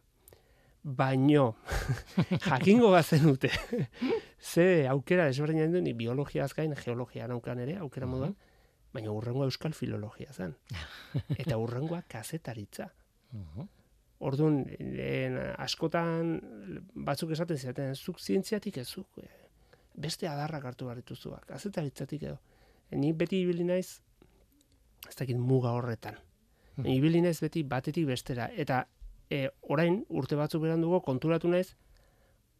baino 0.83 1.57
jakingo 2.49 2.91
bazenute 2.91 3.51
ze 4.53 4.87
aukera 4.89 5.27
desberdinen 5.27 5.73
du 5.73 5.81
ni 5.81 5.93
biologiaz 5.95 6.53
gain 6.55 6.75
geologia 6.75 7.29
naukan 7.29 7.59
ere 7.59 7.79
aukera 7.79 8.07
moduan 8.07 8.37
baina 8.93 9.11
urrengoa 9.11 9.45
euskal 9.45 9.73
filologia 9.73 10.33
zen 10.33 10.55
eta 11.41 11.59
urrengoa 11.59 12.03
kazetaritza 12.09 12.91
Mhm. 13.35 13.69
Orduan, 14.25 14.61
lehen, 14.79 15.37
askotan 15.59 16.37
batzuk 16.95 17.33
esaten 17.35 17.59
zidaten, 17.59 17.97
zuk 17.99 18.21
zientziatik 18.23 18.79
ez 18.79 18.87
zuk, 18.87 19.19
eh, 19.19 19.49
beste 19.95 20.29
adarrak 20.31 20.65
hartu 20.65 20.87
behar 20.87 21.01
dituzuak, 21.03 21.51
azetaritzatik 21.51 22.23
edo. 22.23 22.39
Ni 22.93 23.13
beti 23.13 23.41
ibili 23.43 23.65
naiz, 23.67 24.01
ez 25.09 25.17
dakit 25.19 25.37
muga 25.37 25.75
horretan. 25.75 26.17
Ibili 26.97 27.23
naiz 27.25 27.39
beti 27.43 27.63
batetik 27.63 28.07
bestera. 28.07 28.49
Eta 28.57 28.85
e, 29.31 29.49
orain, 29.63 30.03
urte 30.09 30.37
batzuk 30.37 30.63
berandugo, 30.63 31.01
konturatu 31.05 31.49
naiz, 31.49 31.75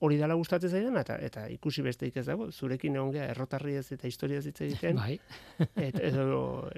hori 0.05 0.19
dala 0.21 0.37
gustatzen 0.37 0.71
zaidan, 0.71 0.97
eta, 1.01 1.17
eta 1.23 1.47
ikusi 1.53 1.83
besteik 1.87 2.17
ez 2.21 2.27
dago, 2.27 2.51
zurekin 2.53 2.97
egon 2.99 3.13
geha 3.15 3.29
errotarri 3.33 3.77
ez 3.81 3.87
eta 3.95 4.09
historia 4.11 4.43
hitz 4.45 4.61
egiten, 4.67 4.99
Bai. 5.03 5.19
et, 5.81 6.01
edo 6.11 6.69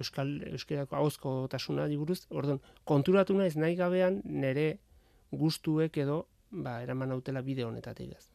euskal 0.00 0.34
euskerako 0.52 0.96
ahozko 0.96 1.34
tasuna 1.52 1.88
buruz 2.00 2.22
orduan 2.30 2.62
konturatu 2.88 3.36
naiz 3.36 3.56
nahi 3.56 3.76
gabean 3.76 4.22
nere 4.24 4.68
gustuek 5.32 5.96
edo 5.98 6.26
ba 6.50 6.80
eraman 6.84 7.08
nautela 7.08 7.42
bide 7.42 7.64
honetatik 7.64 8.12
ez 8.16 8.31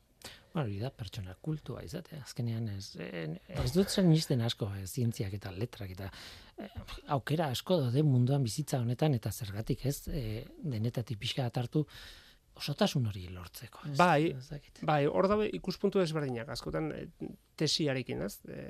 hori 0.65 0.79
da 0.81 0.91
pertsona 0.93 1.35
kultua 1.41 1.83
izatea. 1.85 2.21
Azkenean 2.25 2.67
ez, 2.73 2.95
eh, 3.03 3.37
ez 3.63 3.71
dut 3.75 3.89
zen 3.89 4.09
nisten 4.09 4.41
asko 4.41 4.69
eh, 4.75 4.85
zientziak 4.85 5.33
eta 5.37 5.51
letrak 5.51 5.91
eta 5.95 6.11
eh, 6.57 6.69
aukera 7.15 7.51
asko 7.55 7.81
daude 7.83 8.03
munduan 8.03 8.43
bizitza 8.43 8.79
honetan 8.83 9.17
eta 9.17 9.31
zergatik 9.31 9.85
ez 9.85 9.97
eh, 10.07 10.45
denetatik 10.63 11.19
pixka 11.19 11.49
bat 11.49 11.61
hartu 11.63 11.85
osotasun 12.57 13.05
hori 13.09 13.27
lortzeko. 13.33 13.83
Ez, 13.91 13.97
Bai. 13.99 14.31
ez 14.33 14.81
bai 14.87 15.01
hor 15.05 15.27
dabe 15.29 15.47
ikuspuntu 15.57 16.01
desberdinak 16.01 16.49
askotan 16.53 16.89
e, 16.95 17.03
tesiarekin 17.59 18.23
ez 18.25 18.33
e, 18.49 18.63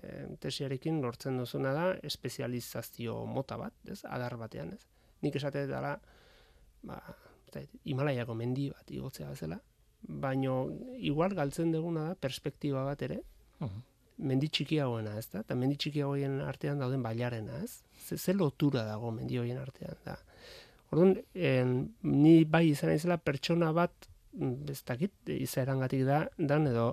tesiarekin 0.43 0.99
lortzen 1.03 1.39
duzuna 1.39 1.73
da 1.75 1.85
espezializazio 2.09 3.19
mota 3.31 3.59
bat 3.61 3.93
ez 3.93 4.01
adar 4.03 4.37
batean 4.41 4.73
ez 4.75 4.83
nik 5.23 5.39
esate 5.39 5.65
dela 5.69 5.95
ba 6.83 6.99
ez 7.55 7.67
Himalaiako 7.87 8.35
mendi 8.37 8.67
bat 8.69 8.91
igotzea 8.91 9.31
bezala 9.31 9.57
baino 10.01 10.69
igual 10.97 11.33
galtzen 11.35 11.71
duguna 11.71 12.09
da 12.09 12.15
perspektiba 12.15 12.83
bat 12.87 13.01
ere 13.01 13.21
mendi 14.17 14.49
txikiagoena, 14.49 15.15
ez 15.19 15.27
da? 15.31 15.41
Eta 15.45 15.55
mendi 15.57 15.77
txikiagoen 15.77 16.39
artean 16.45 16.79
dauden 16.81 17.03
bailarena, 17.05 17.59
ez? 17.63 17.83
Ze, 18.07 18.17
ze 18.17 18.33
lotura 18.33 18.83
dago 18.87 19.11
mendi 19.13 19.37
horien 19.37 19.59
artean, 19.61 19.97
da. 20.05 20.17
Orduan, 20.91 21.17
en, 21.33 21.73
ni 22.01 22.39
bai 22.45 22.67
izan 22.71 22.93
naizela 22.93 23.19
pertsona 23.21 23.71
bat, 23.75 24.07
mm, 24.33 24.71
ez 24.73 24.79
dakit, 24.87 25.13
izaerangatik 25.35 26.05
da, 26.07 26.23
dan 26.37 26.67
edo 26.71 26.87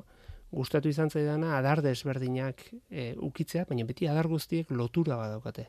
gustatu 0.54 0.90
izan 0.90 1.10
zaidana 1.10 1.56
adar 1.58 1.82
desberdinak 1.82 2.60
e, 2.90 3.14
ukitzea, 3.28 3.64
baina 3.70 3.86
beti 3.88 4.08
adar 4.10 4.28
guztiek 4.30 4.70
lotura 4.70 5.18
bat 5.18 5.64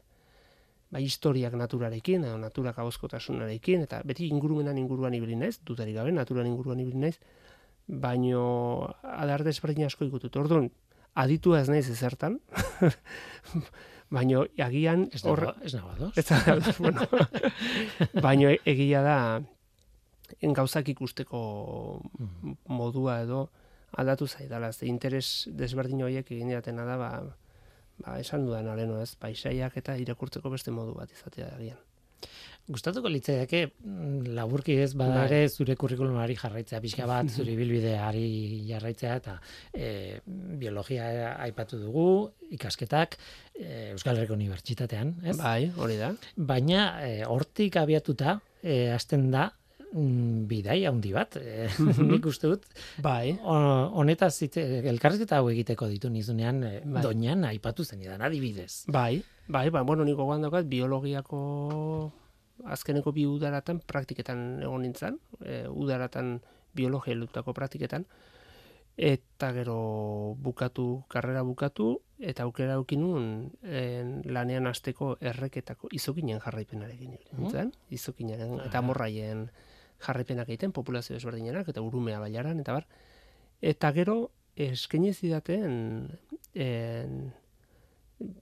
Bai 0.95 1.01
historiak 1.03 1.51
naturarekin, 1.59 2.23
edo 2.23 2.37
naturak 2.39 2.77
abozkotasunarekin, 2.79 3.81
eta 3.83 3.97
beti 4.07 4.29
ingurumenan 4.31 4.77
inguruan 4.79 5.13
ibili 5.17 5.35
naiz, 5.35 5.57
dutarik 5.67 5.97
gabe, 5.97 6.13
naturan 6.15 6.47
inguruan 6.47 6.79
ibili 6.79 7.01
naiz, 7.01 7.17
baino 7.85 8.43
adar 9.03 9.43
desberdin 9.43 9.89
asko 9.89 10.07
ikutut. 10.07 10.37
Orduan, 10.39 10.69
aditua 11.19 11.59
ez 11.59 11.67
naiz 11.67 11.89
ezertan, 11.91 12.39
baino 14.15 14.45
agian 14.61 15.09
Ez 15.11 15.25
nago, 15.25 15.51
ez 15.65 15.73
nago 15.75 16.11
ez 16.15 16.77
bueno, 16.85 17.03
baino 18.21 18.55
egia 18.63 19.01
da 19.03 19.17
en 20.41 20.53
gauzak 20.53 20.87
ikusteko 20.95 22.01
Mhm. 22.19 22.55
modua 22.67 23.21
edo 23.21 23.49
aldatu 23.97 24.27
zaidala, 24.27 24.71
ze 24.71 24.87
interes 24.87 25.49
desberdin 25.51 26.03
horiek 26.03 26.31
egin 26.31 26.49
diatena 26.55 26.85
da, 26.85 26.95
ba, 26.97 27.11
ba, 28.03 28.19
esan 28.19 28.45
dudan 28.47 28.67
aleno 28.71 29.01
ez, 29.01 29.13
paisaiak 29.19 29.77
eta 29.81 29.97
irakurtzeko 30.01 30.51
beste 30.53 30.73
modu 30.75 30.95
bat 30.97 31.11
izatea 31.11 31.51
agian. 31.55 31.81
Gustatuko 32.65 33.11
litzaiake 33.13 33.59
mm, 33.67 34.31
laburki 34.33 34.73
ez 34.81 34.95
bada 34.97 35.27
Bai. 35.29 35.43
zure 35.49 35.75
kurrikulumari 35.77 36.33
jarraitzea 36.39 36.79
pixka 36.81 37.05
bat 37.05 37.29
zure 37.35 37.53
ibilbideari 37.53 38.25
jarraitzea 38.65 39.17
eta 39.21 39.35
e, 39.69 39.89
biologia 40.61 41.35
aipatu 41.45 41.77
dugu 41.83 42.07
ikasketak 42.57 43.19
e, 43.53 43.91
Euskal 43.91 44.17
Herriko 44.17 44.33
Unibertsitatean, 44.33 45.13
ez? 45.21 45.37
Bai, 45.37 45.69
hori 45.77 45.99
da. 46.01 46.09
Baina 46.35 46.87
e, 47.05 47.21
hortik 47.29 47.77
abiatuta 47.83 48.39
e, 48.63 48.89
hasten 48.95 49.29
da 49.35 49.51
mm, 49.93 50.47
bidai 50.47 50.85
handi 50.85 51.11
bat. 51.13 51.35
E, 51.37 51.67
nik 52.01 52.25
uste 52.25 52.47
dut 52.47 52.65
Bai, 53.01 53.37
honetaz 53.43 54.33
hitz- 54.43 54.57
elkarrizketa 54.91 55.37
hau 55.37 55.49
egiteko 55.49 55.87
ditu 55.87 56.09
nizunean 56.09 56.63
e, 56.63 56.73
Bai. 56.85 57.01
doinan 57.03 57.43
aipatu 57.45 57.83
zenidan 57.83 58.21
adibidez. 58.21 58.85
bai, 58.87 59.23
bai, 59.47 59.69
bai, 59.69 59.83
bueno, 59.83 60.03
niko 60.05 60.23
gogoan 60.23 60.41
daukat 60.41 60.65
biologiako 60.65 62.11
azkeneko 62.71 63.11
bi 63.11 63.25
udaratan 63.27 63.81
praktiketan 63.85 64.61
egon 64.63 64.81
nintzen, 64.81 65.19
e, 65.43 65.65
udaratan 65.67 66.39
biologia 66.75 67.15
lutako 67.15 67.53
praktiketan, 67.53 68.05
eta 68.97 69.49
gero 69.51 70.35
bukatu, 70.39 71.03
karrera 71.11 71.41
bukatu, 71.43 71.99
eta 72.19 72.43
aukera 72.47 72.77
aukin 72.79 73.01
nuen 73.01 73.25
en, 73.67 74.21
lanean 74.31 74.67
hasteko 74.71 75.17
erreketako 75.19 75.89
izokinen 75.91 76.39
jarraipenarekin 76.39 77.11
ibili 77.17 77.35
nintzen, 77.41 77.73
izokinen 77.91 78.59
eta 78.63 78.79
Ah. 78.79 78.81
morraien 78.81 79.49
jarraipenak 80.05 80.49
egiten, 80.49 80.71
populazio 80.75 81.15
desberdinenak, 81.17 81.67
eta 81.73 81.81
urumea 81.81 82.19
bailaran, 82.23 82.59
eta 82.63 82.73
bar. 82.77 82.87
Eta 83.61 83.91
gero, 83.95 84.31
eskaini 84.55 85.13
zidaten, 85.13 86.07
en, 86.53 87.19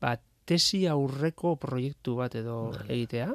ba, 0.01 0.17
tesi 0.45 0.83
aurreko 0.91 1.55
proiektu 1.61 2.17
bat 2.19 2.35
edo 2.35 2.57
Vale. 2.73 2.87
egitea, 2.93 3.29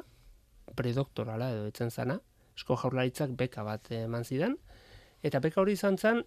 predoktorala 0.77 1.51
edo 1.55 1.67
etzen 1.71 1.89
zana, 1.91 2.19
esko 2.55 2.77
jaurlaritzak 2.77 3.31
beka 3.39 3.63
bat 3.65 3.89
eman 3.95 4.23
zidan, 4.27 4.55
eta 5.25 5.39
beka 5.43 5.61
hori 5.61 5.73
izan 5.75 5.97
zen, 5.97 6.21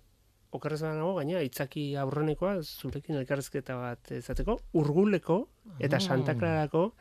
okerrez 0.52 0.82
nago, 0.84 1.14
gaina, 1.16 1.40
itzaki 1.40 1.94
aurrenekoa, 1.96 2.58
zurekin 2.62 3.16
elkarrezketa 3.22 3.76
bat 3.80 4.10
izateko, 4.18 4.58
urguleko 4.76 5.38
eta 5.80 5.96
Ah. 5.96 6.00
Santa 6.00 6.34
Clarako 6.36 6.92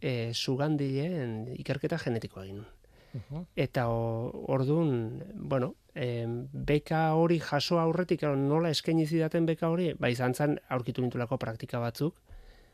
e, 0.00 0.32
sugandileen 0.34 1.54
ikerketa 1.56 1.96
genetikoa 2.02 2.44
egin. 2.44 2.64
Eta 3.56 3.88
o- 3.88 4.44
orduan, 4.48 5.22
bueno, 5.34 5.74
em, 5.94 6.48
beka 6.52 7.14
hori 7.14 7.38
jaso 7.38 7.78
aurretik, 7.78 8.22
nola 8.22 8.70
eskaini 8.70 9.06
zidaten 9.06 9.46
beka 9.46 9.68
hori, 9.70 9.92
ba 9.98 10.10
izan 10.10 10.34
zen 10.34 10.58
aurkitu 10.68 11.02
nintulako 11.02 11.38
praktika 11.38 11.78
batzuk, 11.78 12.14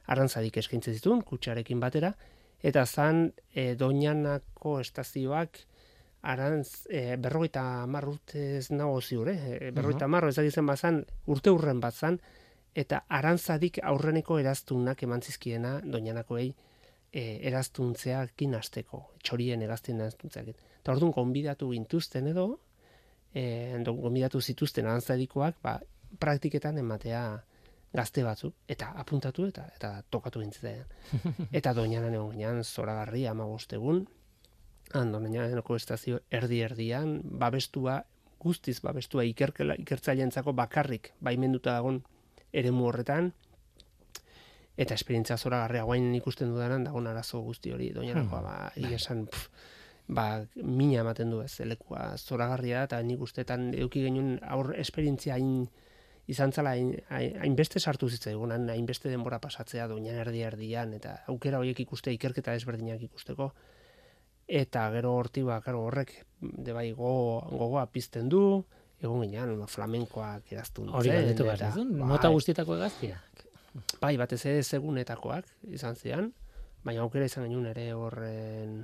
arantzadik 0.07 0.57
eskaintzen 0.57 0.94
zituen, 0.94 1.20
kutsarekin 1.22 1.81
batera, 1.81 2.14
eta 2.62 2.87
zan 2.87 3.33
e, 3.55 3.74
doinanako 3.74 4.81
estazioak 4.81 5.61
arantz, 6.22 6.87
e, 6.90 7.16
berrogeita 7.16 7.83
hamar 7.83 8.09
urte 8.09 8.57
ez 8.59 8.70
nago 8.70 9.00
ziur, 9.00 9.29
eh? 9.29 9.38
E, 9.61 9.70
berrogeita 9.70 10.05
hamar, 10.05 10.26
ez 10.29 10.37
dakizen 10.37 10.66
bazan, 10.66 11.05
urte 11.26 11.50
urren 11.50 11.81
bat 11.81 11.94
zan, 11.94 12.18
eta 12.74 13.05
arantzadik 13.09 13.79
aurreneko 13.83 14.38
eraztunak 14.38 15.03
eman 15.03 15.22
zizkiena 15.22 15.81
doinanakoei 15.85 16.55
e, 17.12 17.40
eraztuntzeakin 17.49 18.55
hasteko, 18.55 19.03
txorien 19.23 19.62
eraztien 19.62 20.01
eraztuntzeakin. 20.01 20.55
Eta 20.81 20.92
orduan 20.92 21.12
gonbidatu 21.12 21.70
gintuzten 21.73 22.31
edo, 22.31 22.61
e, 23.35 23.77
do- 23.85 23.94
gonbidatu 23.94 24.40
zituzten 24.40 24.87
arantzadikoak, 24.87 25.61
ba, 25.62 25.79
praktiketan 26.18 26.79
ematea 26.79 27.44
gazte 27.92 28.23
batzuk, 28.23 28.55
eta 28.68 28.92
apuntatu 29.03 29.46
eta 29.46 29.66
eta 29.75 30.03
tokatu 30.11 30.40
gintzen. 30.40 30.85
eta 31.59 31.75
doinanan 31.75 32.14
egon 32.14 32.33
ginean, 32.33 32.64
zoragarri, 32.64 33.27
ama 33.27 33.46
egun, 33.73 34.07
han 34.92 35.12
doinaaneko 35.12 35.77
estazio 35.77 36.20
erdi-erdian, 36.31 37.20
babestua, 37.23 38.05
guztiz 38.40 38.81
babestua 38.81 39.25
ikerkela, 39.25 39.75
ikertzaileentzako 39.79 40.53
bakarrik 40.53 41.12
baimenduta 41.20 41.73
dagon 41.73 42.03
eremu 42.53 42.87
horretan, 42.87 43.33
eta 44.80 44.94
esperientzia 44.96 45.36
zoragarria 45.36 45.82
guain 45.84 46.14
ikusten 46.16 46.48
dudanan 46.54 46.84
dagoen 46.88 47.06
arazo 47.10 47.40
guzti 47.44 47.72
hori 47.74 47.90
doinarakoa 47.92 48.38
Hmm. 48.40 48.46
ba 48.48 48.72
egia 48.76 48.96
esan 48.96 49.26
ba 50.08 50.24
mina 50.56 51.00
ematen 51.04 51.30
du 51.30 51.42
ez 51.42 51.58
lekua 51.60 52.16
zoragarria 52.18 52.84
eta 52.88 53.02
nik 53.02 53.20
ustetan 53.20 53.74
eduki 53.74 54.02
genuen 54.06 54.38
aur 54.42 54.72
esperientzia 54.78 55.34
hain 55.36 55.68
izan 56.30 56.52
zala 56.52 56.70
hain- 56.76 57.02
hain- 57.10 57.36
hainbeste 57.42 57.80
sartu 57.80 58.08
zitzaigunan 58.08 58.68
hainbeste 58.70 59.08
denbora 59.10 59.38
pasatzea 59.40 59.86
doinan 59.88 60.14
erdi 60.24 60.42
erdian 60.46 60.94
eta 60.94 61.18
aukera 61.28 61.58
horiek 61.58 61.80
ikuste 61.80 62.12
ikerketa 62.12 62.54
ezberdinak 62.54 63.02
ikusteko 63.02 63.52
eta 64.48 64.88
gero 64.90 65.12
horti 65.14 65.42
ba 65.46 65.60
claro 65.60 65.84
horrek 65.86 66.24
de 66.40 66.72
bai 66.72 66.92
go, 66.92 67.40
gogoa 67.50 67.86
pizten 67.92 68.28
du 68.28 68.64
egon 69.02 69.22
ginean 69.22 69.66
flamenkoak 69.68 70.50
eraztun 70.52 70.88
Hori 70.88 71.08
galdetu 71.10 71.44
behar 71.44 71.58
bai, 71.76 71.84
mota 71.84 72.28
guztietako 72.28 72.76
egaztiak. 72.76 73.46
Bai, 74.00 74.16
batez 74.16 74.44
ere 74.46 74.62
segunetakoak 74.62 75.46
izan 75.70 75.94
zian, 75.96 76.33
baina 76.85 77.02
aukera 77.04 77.24
izan 77.28 77.44
genuen 77.46 77.66
ere 77.70 77.92
horren 77.94 78.80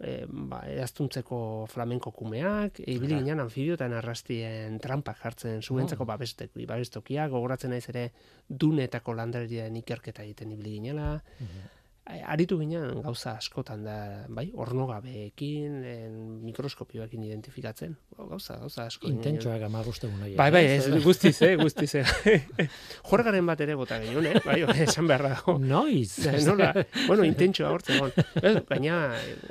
e, 0.00 0.26
ba, 0.28 0.60
eraztuntzeko 0.70 1.66
flamenko 1.72 2.12
kumeak, 2.14 2.80
ibili 2.86 3.14
Aha. 3.16 3.22
ginen 3.24 3.40
anfibiotan 3.40 3.92
arrastien 3.98 4.76
trampak 4.78 5.18
jartzen 5.24 5.62
zuentzako 5.62 6.02
Oh. 6.04 6.06
babestek, 6.06 6.50
babestokiak, 6.54 7.30
gogoratzen 7.30 7.70
naiz 7.70 7.88
ere 7.88 8.12
dunetako 8.48 9.14
landarien 9.14 9.74
ikerketa 9.80 10.22
egiten 10.22 10.52
ibili 10.52 10.76
ginela, 10.78 11.14
A- 11.14 11.77
aritu 12.08 12.56
ginen 12.60 13.02
gauza 13.04 13.34
askotan 13.36 13.82
da, 13.84 13.96
bai, 14.32 14.46
ornogabeekin, 14.56 15.74
en, 15.84 16.14
mikroskopioekin 16.46 17.24
identifikatzen, 17.26 17.96
gauza, 18.16 18.56
gauza 18.62 18.86
asko. 18.88 19.10
Intentsuak 19.10 19.62
ama 19.66 19.82
guztegun 19.84 20.22
horiek. 20.22 20.36
Bai, 20.38 20.48
bai, 20.54 20.62
ez, 20.78 21.02
guztiz, 21.04 21.34
eh, 21.44 21.54
guztiz, 21.60 21.90
eh. 22.00 22.38
Jorgaren 23.10 23.46
bat 23.48 23.60
ere 23.64 23.76
bota 23.78 24.00
genuen, 24.02 24.30
eh? 24.30 24.42
Bai, 24.44 24.58
esan 24.86 25.10
beharra 25.10 25.34
dago. 25.36 25.58
Noiz. 25.60 26.16
Nola, 26.48 26.72
bueno, 27.06 27.26
intentsioa 27.28 27.72
hortzen 27.76 27.98
egon. 28.00 28.14
Ez, 28.40 28.54
gaina, 28.70 29.00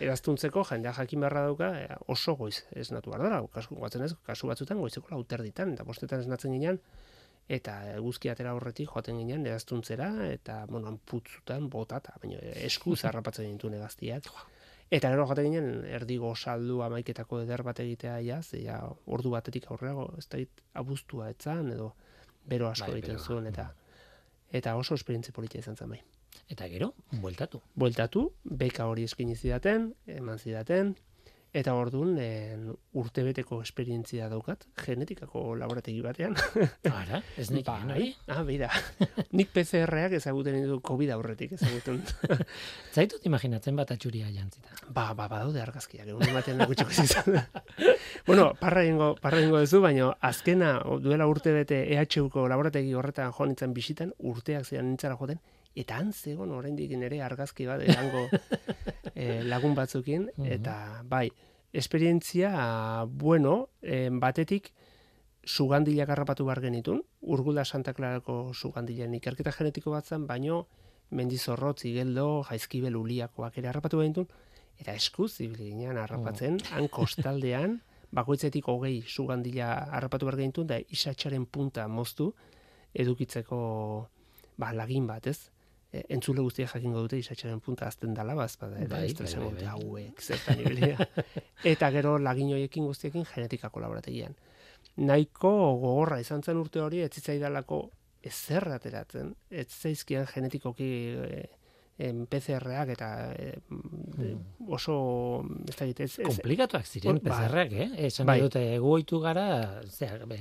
eraztuntzeko 0.01 0.65
jendea 0.71 0.95
jakin 0.97 1.25
beharra 1.25 1.45
dauka 1.51 1.71
eh, 1.83 1.99
oso 2.13 2.37
goiz 2.39 2.63
ez 2.73 2.89
natu 2.95 3.13
behar 3.13 3.27
dara. 3.27 3.43
Kasu, 3.53 3.77
guatzen 3.77 4.07
ez, 4.07 4.15
kasu 4.25 4.49
batzutan 4.49 4.81
goizeko 4.81 5.13
lauterditan, 5.13 5.77
eta 5.77 5.85
bostetan 5.85 6.25
esnatzen 6.25 6.57
ginen, 6.57 6.81
eta 7.47 7.77
eguzki 7.93 8.29
atera 8.29 8.53
horretik 8.57 8.91
joaten 8.91 9.17
ginen 9.21 9.45
eraztuntzera, 9.47 10.09
eta, 10.27 10.65
bueno, 10.69 10.97
putzutan 11.05 11.69
botata, 11.71 12.15
baina 12.21 12.39
esku 12.67 12.95
zarrapatzen 13.01 13.47
gintuen 13.47 13.77
egaztiak. 13.79 14.27
Eta 14.91 15.11
gero 15.11 15.25
joaten 15.27 15.49
ginen, 15.49 15.71
erdigo 15.99 16.33
saldu 16.35 16.81
amaiketako 16.83 17.41
eder 17.43 17.63
bat 17.63 17.79
egitea 17.83 18.19
ja, 18.23 18.41
ze 18.43 18.61
ja, 18.63 18.81
ordu 19.05 19.31
batetik 19.35 19.67
aurrera, 19.71 20.07
ez 20.17 20.27
da 20.31 20.39
abuztua 20.79 21.29
etzan, 21.33 21.71
edo 21.75 21.93
bero 22.47 22.69
asko 22.69 22.91
Bai, 22.91 22.99
egiten 22.99 23.19
zuen, 23.19 23.47
eta 23.47 23.73
eta 24.55 24.77
oso 24.79 24.95
esperientzia 24.95 25.35
politia 25.35 25.59
izan 25.59 25.75
zen 25.75 25.89
bai 25.91 25.99
Eta 26.47 26.67
gero, 26.71 26.93
bueltatu. 27.11 27.59
bueltatu, 27.75 28.21
beka 28.43 28.85
hori 28.87 29.03
eskaini 29.03 29.35
zidaten, 29.35 29.89
eman 30.07 30.39
zidaten, 30.39 30.93
eta 31.55 31.73
orduan 31.77 32.17
en, 32.21 32.67
urtebeteko 32.97 33.59
esperientzia 33.63 34.27
daukat, 34.29 34.65
genetikako 34.83 35.55
laborategi 35.59 36.01
batean. 36.03 36.35
Ara, 37.01 37.21
ez 37.37 37.47
nik 37.53 37.65
Bai. 37.67 37.77
hori. 37.87 38.09
Ah, 38.27 38.43
bida. 38.47 38.69
Nik 39.37 39.51
PCR-ak 39.55 40.17
ezaguten 40.19 40.57
ditu 40.59 40.79
COVID 40.85 41.11
aurretik 41.15 41.55
ezaguten. 41.57 42.01
Zaitut 42.95 43.25
imaginatzen 43.29 43.75
bat 43.79 43.91
atxuria 43.95 44.29
jantzita. 44.33 44.75
ba, 44.89 45.13
ba, 45.13 45.27
badaude 45.27 45.61
argazkiak, 45.61 46.07
egun 46.07 46.27
ematen 46.27 46.63
gutxiko 46.65 46.91
izan. 47.03 47.41
bueno, 48.27 48.51
parra 48.59 48.83
ingo, 48.85 49.13
parra 49.21 49.41
ingo 49.41 49.59
duzu, 49.63 49.81
baina 49.81 50.11
azkena 50.21 50.77
duela 51.03 51.27
urte 51.27 51.53
bete 51.53 51.83
EHUko 51.95 52.47
laborategi 52.47 52.93
horretan 52.93 53.31
joan 53.31 53.53
nintzen 53.53 53.73
bisitan, 53.73 54.13
urteak 54.19 54.65
zidan 54.65 54.89
nintzara 54.91 55.17
joten, 55.19 55.39
eta 55.77 55.97
han 56.01 56.11
zegoen 56.13 56.51
oraindik 56.51 56.91
ere 56.91 57.21
argazki 57.21 57.67
bat 57.69 57.81
erango 57.85 58.25
eh, 59.15 59.43
lagun 59.45 59.75
batzukin, 59.75 60.29
Mhm. 60.37 60.51
eta 60.57 61.03
bai, 61.05 61.29
esperientzia, 61.73 63.05
bueno, 63.07 63.69
eh, 63.81 64.09
batetik, 64.11 64.73
sugandilak 65.43 66.09
harrapatu 66.09 66.45
behar 66.45 66.59
genitun, 66.61 67.03
Urgula 67.21 67.63
Santa 67.65 67.93
Clarako 67.93 68.53
sugandilen 68.53 69.13
ikerketa 69.15 69.51
genetiko 69.55 69.91
bat 69.91 70.05
zen, 70.05 70.25
baino 70.27 70.67
mendizorrotz, 71.11 71.85
igeldo, 71.85 72.43
jaizkibel 72.49 72.95
uliakoak 72.99 73.57
ere 73.57 73.69
harrapatu 73.69 74.01
genitun, 74.01 74.27
eta 74.77 74.93
eskuz 74.93 75.39
ibili 75.41 75.69
ginen 75.71 75.97
harrapatzen, 75.97 76.59
han 76.73 76.87
kostaldean, 76.89 77.81
bakoitzetik 78.11 78.67
hogei 78.67 79.01
sugandila 79.07 79.71
harrapatu 79.91 80.25
behar 80.27 80.37
genitun, 80.41 80.67
da 80.67 80.79
isatxaren 80.79 81.45
punta 81.45 81.87
moztu, 81.87 82.33
edukitzeko 82.93 84.09
ba, 84.57 84.73
lagin 84.73 85.07
bat, 85.07 85.27
ez? 85.27 85.49
E, 85.87 86.01
entzule 86.11 86.43
guztiak 86.43 86.73
jakingo 86.73 86.99
dute 87.05 87.17
isatxaren 87.21 87.61
punta 87.63 87.87
azten 87.87 88.13
dala, 88.13 88.33
bazpada, 88.35 88.75
eta 88.83 88.97
Bai, 88.97 89.05
ez 89.07 89.13
bai, 89.15 89.29
bai, 89.39 89.51
bai. 89.55 89.67
hauek, 89.71 90.21
zertan 90.21 90.59
ibilia. 90.59 90.97
eta 91.73 91.91
gero 91.95 92.17
lagin 92.19 92.51
hoiekin 92.51 92.89
guztiekin 92.89 93.23
genetika 93.33 93.69
kolaborategian. 93.69 94.35
Nahiko 94.97 95.51
gogorra 95.79 96.19
izan 96.19 96.43
zen 96.43 96.57
urte 96.59 96.81
hori, 96.83 96.99
ez 97.05 97.11
zitzaidalako 97.13 97.85
ezer 98.27 98.67
ateratzen, 98.75 99.31
ez 99.49 99.67
zaizkian 99.71 100.27
genetikoki 100.27 100.89
e, 101.23 101.41
em, 102.03 102.25
PCR-ak 102.29 102.91
eta 102.97 103.09
e, 103.37 103.51
oso 104.67 104.97
ez 105.69 105.75
da 105.77 105.87
ez, 105.87 105.99
ez, 106.09 106.25
Komplikatuak 106.25 106.85
ziren 106.85 107.21
bai. 107.21 107.31
PCR-ak, 107.31 107.71
eh? 107.73 107.89
Esan 108.09 108.27
Bai. 108.29 108.39
dute, 108.43 108.63
gu 108.83 108.91
oitu 108.99 109.21
gara, 109.23 109.47
zera, 109.87 110.25
be, 110.29 110.39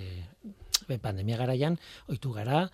be, 0.89 0.99
pandemia 0.99 1.39
garaian, 1.41 1.79
oitu 2.13 2.33
gara, 2.35 2.67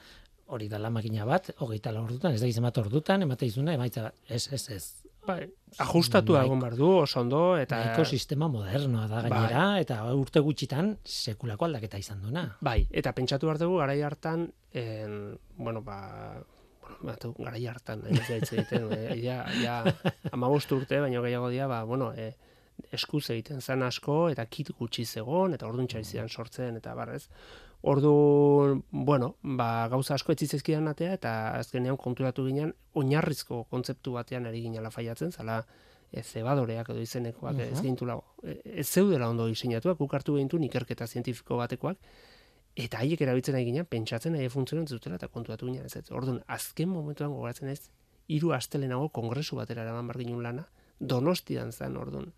hori 0.47 0.69
dala 0.69 0.91
makina 0.91 1.27
bat, 1.29 1.53
hogeita 1.65 1.93
lau 1.95 2.05
ordutan, 2.07 2.35
ez 2.35 2.43
da 2.43 2.51
izan 2.51 2.67
bat 2.67 2.79
ordutan, 2.83 3.23
emate 3.23 3.47
izuna, 3.47 3.75
emaitza 3.75 4.11
ez, 4.29 4.47
ez, 4.53 4.63
ez. 4.75 4.85
bai, 5.27 5.47
ajustatu 5.85 6.37
egon 6.41 6.61
behar 6.61 6.77
du, 6.77 6.89
oso 7.05 7.21
ondo, 7.21 7.43
eta... 7.61 7.79
Ekosistema 7.93 8.49
modernoa 8.53 9.07
da 9.11 9.23
gainera, 9.27 9.67
eta 9.81 10.01
urte 10.19 10.43
gutxitan 10.45 10.97
sekulako 11.07 11.69
aldaketa 11.69 12.01
izan 12.03 12.25
duena. 12.25 12.47
Bai, 12.61 12.83
eta 12.91 13.15
pentsatu 13.17 13.49
behar 13.49 13.63
dugu, 13.63 13.79
garai 13.85 14.01
hartan, 14.03 14.49
en, 14.75 15.19
bueno, 15.57 15.85
ba, 15.87 16.01
bueno, 16.83 16.99
batu, 17.13 17.35
garai 17.39 17.67
hartan, 17.71 18.03
ez 18.11 18.25
da 18.27 18.39
hitz 18.41 18.53
egiten, 18.53 18.89
e, 18.97 19.19
ja, 19.23 19.43
ja, 19.63 19.79
amabost 20.33 20.73
urte, 20.75 21.01
baino 21.07 21.23
gehiago 21.25 21.53
dira, 21.55 21.71
ba, 21.71 21.85
bueno, 21.89 22.13
e, 22.13 22.33
eskuz 22.93 23.29
egiten 23.33 23.61
zen 23.61 23.83
asko, 23.87 24.27
eta 24.33 24.45
kit 24.51 24.73
gutxi 24.79 25.05
zegon, 25.07 25.55
eta 25.57 25.69
orduan 25.69 25.89
zidan 26.03 26.29
sortzen, 26.29 26.77
eta 26.81 26.95
barrez. 26.99 27.29
Ordu, 27.83 28.85
bueno, 28.91 29.37
ba, 29.43 29.89
gauza 29.91 30.15
asko 30.15 30.33
etzizezkidan 30.33 30.87
atea, 30.89 31.17
eta 31.19 31.33
azkenean 31.59 31.97
konturatu 31.99 32.45
ginen, 32.47 32.75
oinarrizko 32.95 33.65
kontzeptu 33.71 34.13
batean 34.15 34.47
ari 34.47 34.61
ginela 34.63 34.91
faiatzen, 34.95 35.33
zala, 35.33 35.65
e, 36.13 36.23
zebadoreak 36.23 36.93
edo 36.95 37.01
izenekoak 37.03 37.59
ez 37.59 37.79
Mhm. 37.79 37.83
gintula, 37.83 38.21
e, 38.45 38.61
ez 38.65 38.87
zeudela 38.87 39.29
ondo 39.29 39.47
diseinatuak, 39.49 39.99
guk 39.99 40.15
hartu 40.15 40.37
gintuen 40.37 40.63
ikerketa 40.65 41.07
zientifiko 41.07 41.57
batekoak, 41.57 41.99
eta 42.77 42.99
haiek 42.99 43.21
erabiltzen 43.21 43.55
ari 43.57 43.65
ginen, 43.65 43.87
pentsatzen 43.87 44.33
nahi 44.33 44.49
funtzionatzen 44.49 44.97
zutela 44.97 45.17
eta 45.17 45.29
kontuatu 45.29 45.67
ginen 45.67 45.85
ez. 45.85 45.97
ez. 45.97 46.11
Orduan, 46.11 46.43
azken 46.47 46.89
momentuan 46.89 47.31
gogoratzen 47.31 47.69
ez, 47.69 47.91
hiru 48.29 48.53
astelenago 48.53 49.09
kongresu 49.09 49.57
batera 49.57 49.83
eraman 49.83 50.07
bar 50.07 50.17
lana, 50.17 50.69
donostian 51.01 51.73
zen, 51.73 51.97
orduan, 51.97 52.33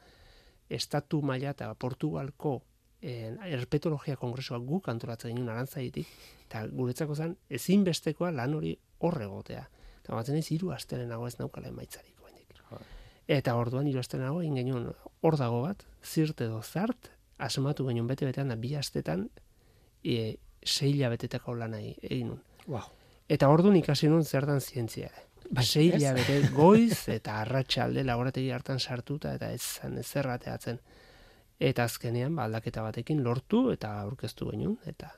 estatu 0.70 1.20
maila 1.20 1.51
eta 1.51 1.74
Portugalko 1.74 2.62
en, 3.05 3.39
herpetologia 3.45 4.17
kongresua 4.17 4.59
guk 4.65 4.89
antolatzen 4.89 5.35
ginen 5.35 5.51
arantzaitik, 5.53 6.09
eta 6.47 6.65
guretzako 6.73 7.15
zen, 7.15 7.37
ezinbestekoa 7.53 8.31
lan 8.33 8.55
hori 8.57 8.75
horre 9.05 9.29
egotea. 9.29 9.65
Eta 10.03 10.17
batzen 10.17 10.39
ez, 10.41 10.47
hiru 10.53 10.73
astelenago 10.73 11.29
ez 11.29 11.39
naukala 11.39 11.69
emaitzarik. 11.69 12.15
oraindik. 12.23 12.55
Eta 13.29 13.55
orduan 13.57 13.87
hiru 13.89 14.01
astelenago 14.01 14.43
egin 14.43 14.57
genuen 14.61 14.91
hor 15.23 15.37
dago 15.41 15.63
bat, 15.63 15.85
zirt 16.05 16.41
edo 16.45 16.63
zart, 16.63 17.11
asmatu 17.39 17.87
genuen 17.89 18.09
bete-betean 18.09 18.53
da 18.53 18.57
bi 18.57 18.75
astetan, 18.77 19.29
e, 20.05 20.37
sei 20.65 20.93
hilabetetako 20.93 21.55
lana 21.61 21.81
e- 21.81 21.97
egin 22.03 22.35
nun. 22.35 22.43
Wow. 22.67 22.91
Eta 23.29 23.49
orduan 23.49 23.77
ikasi 23.77 24.09
nun 24.09 24.25
zer 24.25 24.47
dan 24.47 24.61
zientzia. 24.61 25.11
Bai, 25.51 25.65
sei 25.65 25.89
ez? 25.91 26.01
hilabete 26.01 26.51
goiz 26.57 27.09
eta 27.13 27.41
arratsalde 27.43 28.05
laborategi 28.05 28.51
hartan 28.51 28.81
sartuta 28.81 29.35
eta 29.37 29.51
ez 29.53 29.63
zen 29.63 29.99
ezer 30.01 30.29
ateatzen. 30.29 30.81
Eta 31.59 31.85
azkenean 31.85 32.35
ba, 32.37 32.45
aldaketa 32.49 32.83
batekin 32.83 33.23
lortu 33.23 33.71
eta 33.73 34.01
aurkeztu 34.01 34.51
genuen 34.51 34.79
eta 34.91 35.13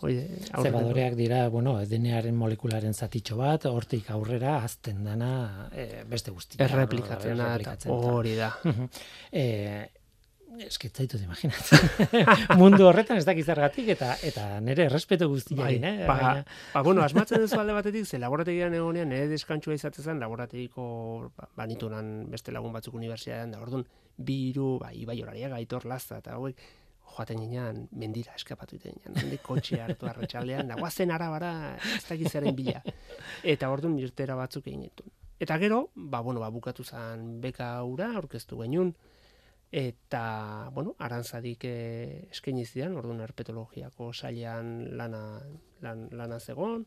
hori 0.00 0.18
aurreko- 0.20 0.62
Zebadoreak 0.62 1.14
dira, 1.16 1.48
bueno, 1.48 1.74
DNAren 1.88 2.36
molekularen 2.36 2.94
zatitxo 2.94 3.36
bat, 3.40 3.64
hortik 3.66 4.10
aurrera 4.10 4.58
azten 4.62 5.02
dana 5.04 5.68
e, 5.72 6.04
beste 6.08 6.30
guztia. 6.30 6.64
erreplikatzen 6.64 7.36
da 7.38 7.56
hori 7.88 8.34
da. 8.36 8.50
Eh, 9.32 9.86
eske 10.66 10.88
ez 10.88 10.92
zaitut 10.94 11.20
imaginatzen. 11.20 11.78
Mundu 12.60 12.86
horretan 12.86 13.18
ez 13.20 13.24
dakiz 13.26 13.44
zergatik 13.46 13.88
eta 13.96 14.14
eta 14.24 14.60
nire 14.60 14.86
errespetu 14.86 15.28
guztiarekin, 15.32 15.84
eh? 15.84 16.06
ba, 16.06 16.16
Baina, 16.20 16.44
ba, 16.74 16.82
bueno, 16.82 17.02
asmatzen 17.02 17.42
duzu 17.42 17.58
alde 17.60 17.74
batetik, 17.76 18.06
ze 18.06 18.20
laborategian 18.22 18.74
egonean, 18.74 19.08
nire 19.12 19.28
deskantsua 19.32 19.74
izaten 19.74 20.04
zen, 20.04 20.20
laborategiko 20.20 21.32
ba, 21.36 21.48
banitunan 21.56 22.30
beste 22.30 22.52
lagun 22.52 22.72
batzuk 22.76 22.94
unibertsitatean, 22.94 23.52
da 23.52 23.60
orduan, 23.60 23.84
bi 24.16 24.48
hiru 24.48 24.78
ba, 24.82 24.92
ibai 24.92 25.20
horariak, 25.22 25.54
aitor 25.58 25.86
laza, 25.86 26.18
eta 26.22 26.36
hauek, 26.36 26.60
joaten 27.16 27.40
ginean, 27.40 27.84
mendira 27.96 28.34
eskapatu 28.36 28.76
iten 28.76 28.96
ginean, 28.96 29.18
handik 29.22 29.42
kotxe 29.46 29.80
hartu 29.82 30.08
arratsaldean, 30.10 30.72
da 30.72 30.78
guazen 30.80 31.12
arabara, 31.14 31.52
ez 31.96 32.04
dakiz 32.08 32.32
zeren 32.32 32.56
bila. 32.56 32.82
Eta 33.44 33.70
orduan 33.72 33.98
irtera 34.00 34.36
batzuk 34.38 34.66
egin 34.66 34.86
ditun. 34.88 35.12
Eta 35.38 35.58
gero, 35.60 35.90
ba, 35.94 36.22
bueno, 36.24 36.40
ba, 36.40 36.48
bukatu 36.50 36.84
zen 36.84 37.40
beka 37.42 37.68
ura, 37.84 38.10
aurkeztu 38.16 38.58
genuen, 38.62 38.94
eta, 39.70 40.70
bueno, 40.72 40.94
arantzadik 40.98 41.66
eh, 41.68 42.28
eskaini 42.30 42.64
zidan, 42.64 42.96
orduan 42.96 43.20
herpetologiako 43.20 44.12
sailean 44.14 44.96
lana, 44.96 45.42
lan, 45.84 46.06
lana 46.16 46.40
zegon, 46.40 46.86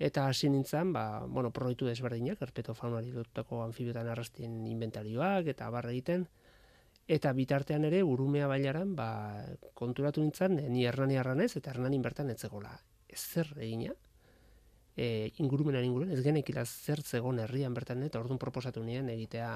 eta 0.00 0.26
hasi 0.28 0.50
nintzen, 0.52 0.92
ba, 0.92 1.24
bueno, 1.26 1.52
proiektu 1.56 1.88
desberdinak, 1.88 2.40
herpetofaunari 2.44 3.12
lotutako 3.16 3.62
anfibiotan 3.64 4.08
arrastien 4.08 4.60
inventarioak, 4.66 5.48
eta 5.54 5.70
barra 5.72 5.92
egiten, 5.92 6.28
eta 7.08 7.32
bitartean 7.32 7.84
ere, 7.84 8.02
urumea 8.02 8.46
bailaran, 8.46 8.94
ba, 8.96 9.44
konturatu 9.74 10.20
nintzen, 10.22 10.58
eh, 10.58 10.68
ni 10.68 10.86
hernani 10.86 11.16
arranez, 11.16 11.56
eta 11.56 11.70
hernanin 11.70 12.02
bertan 12.02 12.30
etzegola 12.30 12.78
ezer 13.08 13.48
egina, 13.58 13.94
e, 14.96 15.32
ingurumenan 15.38 15.84
inguruan, 15.84 16.12
ez 16.12 16.22
genekila 16.22 16.64
zer 16.64 17.02
zegon 17.02 17.38
herrian 17.40 17.74
bertan, 17.74 18.02
eta 18.02 18.20
orduan 18.20 18.38
proposatu 18.38 18.82
nien 18.84 19.08
egitea, 19.10 19.50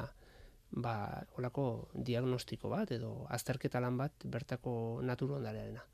ba, 0.70 0.94
olako 1.38 1.88
diagnostiko 1.94 2.68
bat 2.68 2.90
edo 2.90 3.26
azterketa 3.30 3.80
lan 3.80 3.96
bat 4.00 4.12
bertako 4.24 5.00
naturo 5.02 5.36
ondarearena. 5.36 5.84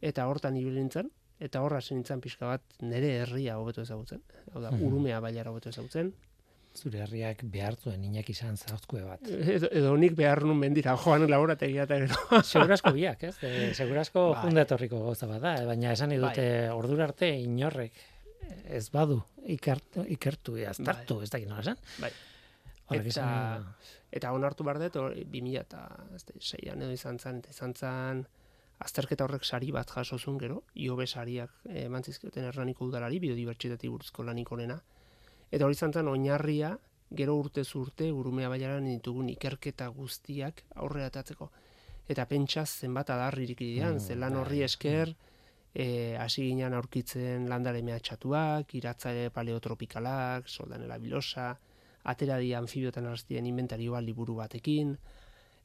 Eta 0.00 0.26
hortan 0.28 0.56
ibili 0.56 0.78
nintzen, 0.80 1.10
eta 1.40 1.62
horra 1.62 1.80
nintzen 1.90 2.20
pixka 2.20 2.46
bat 2.46 2.62
nire 2.80 3.16
herria 3.22 3.58
hobeto 3.58 3.82
ezagutzen. 3.82 4.22
Hau 4.52 4.60
da, 4.62 4.70
Mhm. 4.70 4.84
urumea 4.86 5.18
bailara 5.20 5.50
hobeto 5.50 5.70
ezagutzen. 5.70 6.12
Zure 6.76 7.02
herriak 7.04 7.42
behartuen 7.52 8.04
inak 8.04 8.28
izan 8.32 8.56
zauzkue 8.56 9.02
bat. 9.04 9.26
Edo, 9.28 9.68
edo 9.70 9.92
nik 10.00 10.14
behar 10.18 10.42
nun 10.46 10.58
mendira, 10.58 10.96
joan 10.96 11.26
laborategia 11.30 11.84
eta 11.88 11.98
gero. 12.02 12.42
Segurazko 12.52 12.92
biak, 12.96 13.22
ez? 13.28 13.36
E, 13.44 13.72
segurazko 13.74 14.30
Bai. 14.32 14.42
jundatorriko 14.46 15.02
gauza 15.04 15.28
bada, 15.30 15.56
eh? 15.60 15.66
baina 15.68 15.92
esan 15.92 16.12
nahi 16.12 16.20
dute 16.22 16.46
ordura 16.72 17.08
arte 17.10 17.28
inorrek 17.42 18.00
ez 18.72 18.88
badu 18.90 19.20
ikertu, 19.54 20.04
ikertu 20.16 20.56
aztertu, 20.68 21.20
ez 21.22 21.30
dakit 21.30 21.48
nola 21.48 21.62
esan. 21.66 21.82
Bai. 22.00 22.10
Horrek 22.88 23.10
Eta- 23.12 23.58
du. 23.62 23.90
Eta 24.12 24.32
onartu 24.36 24.64
behar 24.64 24.78
dut, 24.82 24.96
2000 25.32 25.60
eta 25.60 25.82
ez 26.16 26.24
da, 26.28 26.34
seian 26.40 26.82
edo 26.82 26.92
izan 26.92 27.18
zen, 27.18 27.40
izan 27.48 27.72
zen, 27.74 28.26
azterketa 28.84 29.24
horrek 29.24 29.44
sari 29.46 29.70
bat 29.72 29.88
jaso 29.94 30.18
zuen 30.18 30.36
gero, 30.40 30.62
iobe 30.74 31.06
sariak 31.06 31.52
eh, 31.70 31.86
eman 31.86 32.02
zizkioten 32.04 32.44
hernaniko 32.44 32.84
udalari, 32.90 33.20
biodibertsitate 33.22 33.88
buruzko 33.88 34.26
lanik 34.26 34.50
onena. 34.52 34.80
Eta 35.52 35.66
hori 35.66 35.76
izan 35.76 35.92
zen, 35.92 36.08
oinarria, 36.08 36.72
gero 37.16 37.36
urtez 37.36 37.68
urte, 37.76 38.08
urumea 38.12 38.48
baiaran 38.48 38.88
ditugun 38.88 39.28
ikerketa 39.34 39.88
guztiak 39.92 40.62
aurrera 40.80 41.10
atatzeko. 41.12 41.50
Eta 42.08 42.24
pentsa 42.30 42.64
zenbat 42.66 43.12
adarririk 43.14 43.60
dian, 43.60 43.94
Mm, 43.96 44.00
ze 44.00 44.16
lan 44.16 44.32
bai, 44.32 44.40
horri 44.40 44.62
esker, 44.62 45.14
eh, 45.74 46.16
hasi 46.18 46.48
ginen 46.48 46.74
aurkitzen 46.74 47.48
landare 47.48 47.82
mehatxatuak, 47.82 48.74
iratzaile 48.74 49.30
paleotropikalak, 49.30 50.48
soldanela 50.48 50.98
bilosa, 50.98 51.58
atera 52.04 52.38
di 52.38 52.54
anfibiotan 52.54 53.06
arrastien 53.06 53.46
inventarioa 53.46 54.00
liburu 54.00 54.34
batekin, 54.36 54.96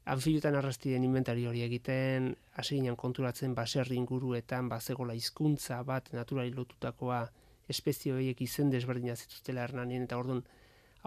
anfibiotan 0.04 0.54
arrastien 0.54 1.04
inventario 1.04 1.50
hori 1.50 1.62
egiten, 1.62 2.36
hasi 2.56 2.76
ginen 2.76 2.96
konturatzen 2.96 3.54
baserri 3.54 3.96
inguruetan, 3.96 4.68
bazegola 4.68 5.14
hizkuntza 5.14 5.82
bat 5.82 6.12
naturali 6.12 6.52
lotutakoa, 6.54 7.26
espezie 7.68 8.12
horiek 8.14 8.40
izen 8.42 8.70
desberdina 8.70 9.16
zituztela 9.16 9.64
hernanien, 9.66 10.04
eta 10.08 10.18
orduan 10.18 10.42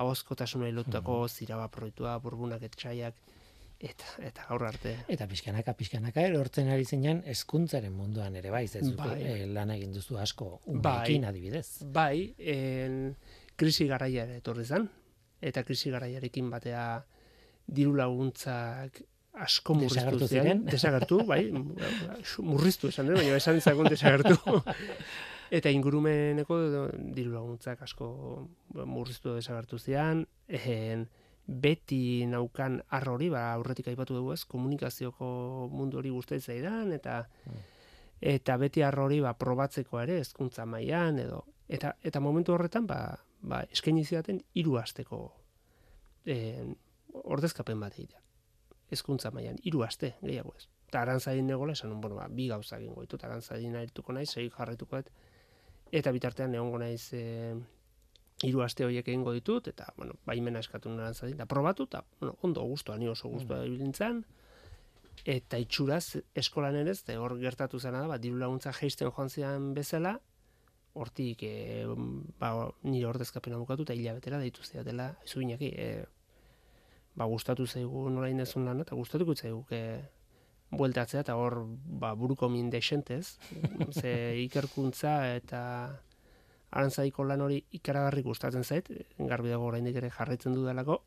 ahozkotasunari 0.01 0.71
lotutako 0.75 1.27
ziraba 1.27 1.67
proiektua, 1.73 2.17
burbunak 2.23 2.63
etxaiak, 2.69 3.17
eta, 3.81 4.13
eta 4.29 4.45
gaur 4.49 4.65
arte. 4.69 4.93
Eta 5.11 5.27
pixkanaka, 5.29 5.73
pixkanaka 5.77 6.23
erortzen 6.29 6.69
ari 6.73 6.85
zenean 6.85 7.21
hezkuntzaren 7.27 7.93
munduan 7.93 8.35
ere 8.39 8.53
bai, 8.53 8.65
ez 8.65 8.93
Bai. 8.97 9.15
eh, 9.19 9.45
lan 9.49 9.73
egin 9.75 9.93
duzu 9.93 10.17
asko 10.21 10.49
Bai. 10.65 10.75
umeekin 10.77 11.25
adibidez. 11.25 11.67
Bai, 11.85 12.33
en, 12.37 13.15
krisi 13.57 13.87
garaia 13.89 14.27
etorri 14.37 14.65
zen, 14.65 14.87
eta 15.41 15.63
krisi 15.67 15.91
garaiarekin 15.93 16.49
batea 16.53 16.85
diru 17.67 17.95
laguntzak 17.97 19.01
asko 19.41 19.75
murriztu 19.79 20.27
ziren. 20.27 20.65
Desagertu, 20.67 21.21
bai, 21.25 21.43
murriztu 22.51 22.91
esan 22.91 23.11
dut, 23.11 23.19
baina 23.21 23.37
esan 23.39 23.61
zagun 23.61 23.89
desagertu. 23.91 24.37
eta 25.51 25.71
ingurumeneko 25.73 26.57
diru 27.15 27.33
laguntzak 27.33 27.81
asko 27.83 28.07
murriztu 28.87 29.29
edo 29.29 29.39
desagertu 29.41 29.79
zian, 29.79 30.23
en, 30.47 31.09
beti 31.45 32.25
naukan 32.29 32.79
arro 32.95 33.17
hori, 33.17 33.27
ba, 33.33 33.49
aurretik 33.57 33.89
aipatu 33.91 34.15
dugu 34.15 34.31
ez, 34.33 34.45
komunikazioko 34.47 35.27
mundu 35.71 35.99
hori 35.99 36.13
gustatzen 36.13 36.55
zaidan, 36.55 36.93
eta 36.95 37.25
eta 38.21 38.55
beti 38.61 38.83
arro 38.85 39.07
hori 39.09 39.19
ba, 39.19 39.33
probatzeko 39.33 39.99
ere 39.99 40.19
hezkuntza 40.21 40.65
mailan 40.69 41.17
edo 41.19 41.41
eta 41.67 41.95
eta 42.05 42.21
momentu 42.21 42.53
horretan 42.53 42.85
ba, 42.87 42.99
ba 43.41 43.63
eskaini 43.73 44.05
zidaten 44.05 44.41
hiru 44.53 44.77
asteko 44.77 45.21
eh, 46.25 46.67
ordezkapen 47.23 47.79
bat 47.81 47.97
egitea. 47.97 48.21
Hezkuntza 48.91 49.31
mailan 49.33 49.57
hiru 49.63 49.81
aste 49.83 50.13
gehiago 50.21 50.53
ez. 50.57 50.67
Eta 50.91 51.01
arantzadin 51.01 51.47
negola 51.47 51.73
esan, 51.73 51.95
bueno, 52.01 52.17
ba, 52.19 52.27
bi 52.27 52.47
gauza 52.51 52.77
egingo 52.77 53.01
ditut, 53.01 53.23
arantzadin 53.23 53.77
arituko 53.79 54.13
naiz, 54.13 54.29
sei 54.29 54.49
jarraituko 54.51 54.99
dut, 54.99 55.11
eta 55.91 56.11
bitartean 56.15 56.55
egongo 56.55 56.79
naiz 56.79 57.11
e, 57.13 57.55
hiru 58.47 58.63
aste 58.65 58.85
horiek 58.85 59.07
egingo 59.07 59.33
ditut 59.35 59.67
eta 59.71 59.91
bueno, 59.97 60.15
baimena 60.25 60.61
eskatu 60.63 60.89
noran 60.89 61.13
zadin 61.13 61.37
da 61.37 61.45
probatu 61.45 61.87
eta 61.89 62.03
bueno, 62.19 62.37
ondo 62.41 62.63
gustoa 62.63 62.97
ni 62.97 63.07
oso 63.07 63.29
gustoa 63.29 63.65
mm. 63.65 64.23
eta 65.25 65.59
itxuraz 65.61 66.17
eskolan 66.35 66.75
ere 66.75 66.91
ez 66.91 67.03
hor 67.17 67.37
gertatu 67.39 67.79
zena 67.79 68.01
da 68.01 68.07
ba 68.07 68.17
diru 68.17 68.39
laguntza 68.39 68.73
jaisten 68.73 69.11
joan 69.11 69.29
zian 69.29 69.73
bezala 69.73 70.19
hortik 70.93 71.43
e, 71.43 71.85
ba 72.39 72.71
nire 72.83 73.07
ordezkapena 73.07 73.57
bukatu 73.57 73.83
eta 73.83 73.93
hilabetera 73.93 74.39
deitu 74.39 74.61
dela 74.83 75.15
zuinaki 75.27 75.71
e, 75.75 76.05
ba 77.15 77.25
gustatu 77.25 77.67
zaigu 77.67 78.09
norain 78.09 78.39
ezun 78.39 78.65
lan 78.65 78.81
eta 78.81 78.95
gustatuko 78.95 79.35
zaigu 79.35 79.63
ke 79.69 80.01
bueltatzea 80.71 81.25
eta 81.25 81.35
hor 81.35 81.65
ba 82.01 82.13
buruko 82.15 82.49
min 82.49 82.69
desentez 82.69 83.37
ze 83.99 84.13
ikerkuntza 84.45 85.35
eta 85.35 85.61
arantzaiko 86.71 87.23
lan 87.27 87.41
hori 87.43 87.59
ikaragarri 87.77 88.23
gustatzen 88.23 88.63
zait, 88.63 88.87
garbi 89.17 89.51
dago 89.51 89.67
oraindik 89.67 89.97
ere 89.99 90.09
jarraitzen 90.17 90.55
dudalako, 90.55 91.01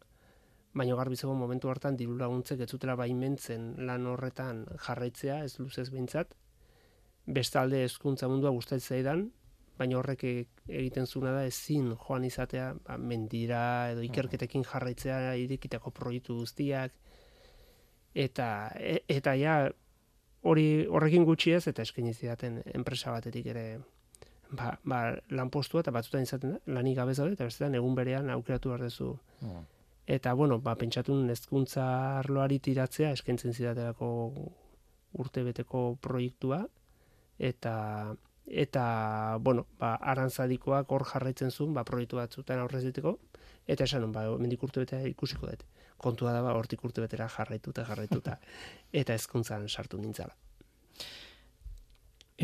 baina 0.77 0.97
garbi 0.99 1.17
zegoen 1.17 1.39
momentu 1.41 1.71
hartan 1.73 1.97
diru 1.97 2.19
laguntzek 2.21 2.61
ez 2.61 2.69
zutela 2.69 2.97
baimentzen 3.01 3.71
lan 3.89 4.07
horretan 4.11 4.65
jarraitzea, 4.87 5.39
ez 5.45 5.55
luzez 5.59 5.89
behintzat, 5.95 6.35
bestalde 7.39 7.81
hezkuntza 7.87 8.29
mundua 8.29 8.53
gustatzen 8.53 8.97
zaidan, 8.97 9.25
baina 9.79 9.99
horrek 9.99 10.25
e, 10.29 10.35
egiten 10.69 11.07
zuna 11.07 11.33
da 11.35 11.47
ezin 11.49 11.89
joan 11.95 12.27
izatea 12.29 12.75
ba, 12.85 12.99
mendira 12.99 13.63
edo 13.95 14.05
ikerketekin 14.07 14.67
jarraitzea 14.69 15.35
irekitako 15.41 15.91
proiektu 15.97 16.37
guztiak 16.43 16.93
eta 18.15 18.71
e, 18.79 19.01
eta 19.09 19.35
ja 19.37 19.57
hori 20.43 20.87
horrekin 20.87 21.25
gutxi 21.25 21.55
ez 21.57 21.67
eta 21.69 21.83
eskaini 21.83 22.15
zidaten 22.15 22.63
enpresa 22.75 23.11
batetik 23.11 23.47
ere 23.53 23.67
ba, 24.55 24.75
ba, 24.85 25.01
lanpostua 25.31 25.83
eta 25.85 25.93
batzutan 25.95 26.27
izaten 26.27 26.57
da, 26.57 26.61
lanik 26.77 26.99
gabe 26.99 27.15
zaude, 27.15 27.35
eta 27.37 27.49
bestetan 27.49 27.75
egun 27.79 27.95
berean 27.99 28.31
aukeratu 28.35 28.75
behar. 28.75 28.85
Mm. 29.41 29.65
Eta, 30.17 30.35
bueno, 30.35 30.59
ba, 30.61 30.75
pentsatu 30.77 31.17
ezkuntza 31.33 31.87
arloari 32.21 32.59
tiratzea, 32.61 33.13
eskentzen 33.17 33.55
zidaterako 33.55 34.09
urte 35.25 35.45
beteko 35.47 35.85
proiektua, 36.03 36.65
eta, 37.39 37.75
eta 38.47 38.85
bueno, 39.41 39.67
ba, 39.81 39.95
arantzadikoak 40.13 40.93
hor 40.93 41.07
jarraitzen 41.09 41.51
zuen, 41.51 41.73
ba, 41.75 41.87
proiektu 41.89 42.21
batzutan 42.21 42.61
aurrez 42.61 42.85
diteko, 42.85 43.19
eta 43.67 43.89
esan, 43.89 44.11
ba, 44.13 44.27
mendik 44.39 44.63
urte 44.63 44.85
betea 44.85 45.07
ikusiko 45.09 45.49
dut. 45.49 45.65
Kontua 46.05 46.35
da, 46.37 46.43
ba, 46.45 46.53
hortik 46.59 46.85
urte 46.85 47.05
betera 47.05 47.29
jarraituta, 47.33 47.87
jarraituta, 47.89 48.37
eta 49.03 49.17
ezkuntzan 49.17 49.69
sartu 49.69 50.01
nintzala. 50.03 50.37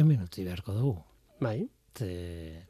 Hemen 0.00 0.24
utzi 0.24 0.46
beharko 0.46 0.76
dugu. 0.76 0.96
Bai 1.40 1.58
e, 2.00 2.62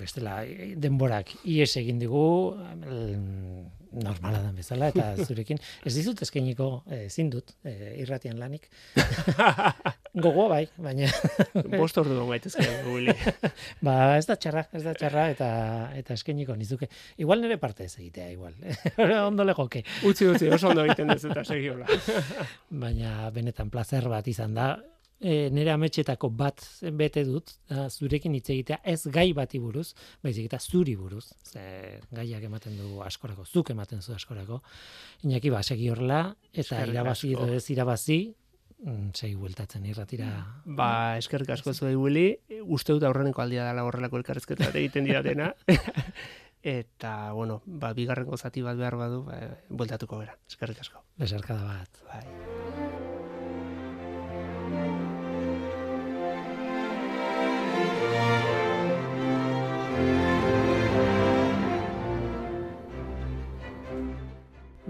bestela 0.00 0.40
denborak 0.80 1.34
ies 1.44 1.70
egin 1.80 1.98
digu 2.00 2.22
normala 3.90 4.40
den 4.46 4.56
bezala 4.56 4.88
eta 4.92 5.12
zurekin 5.26 5.60
ez 5.84 5.94
dizut 5.96 6.22
eskainiko 6.24 6.70
ezin 7.02 7.30
dut 7.32 7.52
e, 7.64 7.96
irratian 8.00 8.38
lanik 8.40 8.70
gogoa 10.14 10.48
bai 10.50 10.64
baina 10.82 11.08
bost 11.76 11.98
ordu 12.02 12.18
gaitezke 12.28 12.66
ba 13.86 13.96
ez 14.18 14.26
da 14.26 14.36
txarra 14.36 14.64
ez 14.74 14.82
da 14.82 14.94
txarra 14.94 15.26
eta 15.34 15.48
eta 15.96 16.14
eskainiko 16.14 16.56
nizuke. 16.58 16.88
Igual 17.18 17.42
nere 17.44 17.58
parte 17.58 17.84
ez 17.84 17.94
egitea 17.98 18.30
igual. 18.34 18.54
Ondo 19.28 19.46
legoke 19.46 19.84
utzi 20.06 20.26
utzi 20.26 20.50
oso 20.50 20.70
ondo 20.70 20.84
egiten 20.84 21.10
ez 21.14 21.24
eta 21.24 21.44
segiola 21.44 21.86
baina 22.84 23.30
benetan 23.34 23.70
placer 23.70 24.08
bat 24.10 24.26
izan 24.28 24.54
da. 24.54 24.72
E, 25.20 25.50
nire 25.52 25.68
ametxetako 25.74 26.30
bat 26.32 26.62
bete 26.96 27.26
dut, 27.28 27.50
zurekin 27.92 28.32
hitz 28.38 28.46
egitea 28.54 28.78
ez 28.88 29.02
gai 29.12 29.26
bati 29.36 29.58
buruz, 29.60 29.90
baizik 30.24 30.46
eta 30.48 30.56
zuri 30.56 30.94
buruz, 30.96 31.26
ze 31.44 32.00
gaiak 32.16 32.46
ematen 32.48 32.78
du 32.78 33.02
askorako, 33.04 33.44
zuk 33.44 33.68
ematen 33.74 34.00
zu 34.00 34.14
askorako, 34.16 34.62
inaki 35.28 35.52
ba, 35.52 35.60
segi 35.60 35.90
horrela, 35.92 36.22
eta 36.56 36.80
irabazi 36.88 37.34
edo 37.34 37.50
ez 37.52 37.66
irabazi, 37.68 38.18
mm, 38.84 39.10
segi 39.14 39.34
bueltatzen 39.38 39.86
irratira. 39.86 40.30
Ba, 40.64 41.16
eskerrik 41.20 41.50
asko 41.56 41.74
zuei 41.74 41.96
Willy, 41.96 42.26
uste 42.66 42.96
dut 42.96 43.06
aurreneko 43.08 43.42
aldia 43.42 43.66
dela 43.68 43.84
horrelako 43.86 44.20
elkarrezketa 44.20 44.70
egiten 44.72 45.08
dira 45.08 45.22
dena. 45.26 45.52
eta, 46.76 47.32
bueno, 47.36 47.62
ba, 47.66 47.92
bigarrengo 47.96 48.36
zati 48.36 48.62
bat 48.66 48.78
behar 48.80 48.96
badu, 49.00 49.24
ba, 49.28 49.40
bueltatuko 49.68 50.20
bera. 50.22 50.36
Eskerrik 50.48 50.84
asko. 50.86 51.04
Besarkada 51.20 51.64
bat. 51.64 52.04
Bai. 52.10 52.24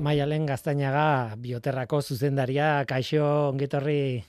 Maialen 0.01 0.47
Gaztainaga 0.49 1.37
bioterrako 1.37 2.01
zuzendaria, 2.01 2.85
kaixo 2.89 3.25
ongetorri. 3.51 4.25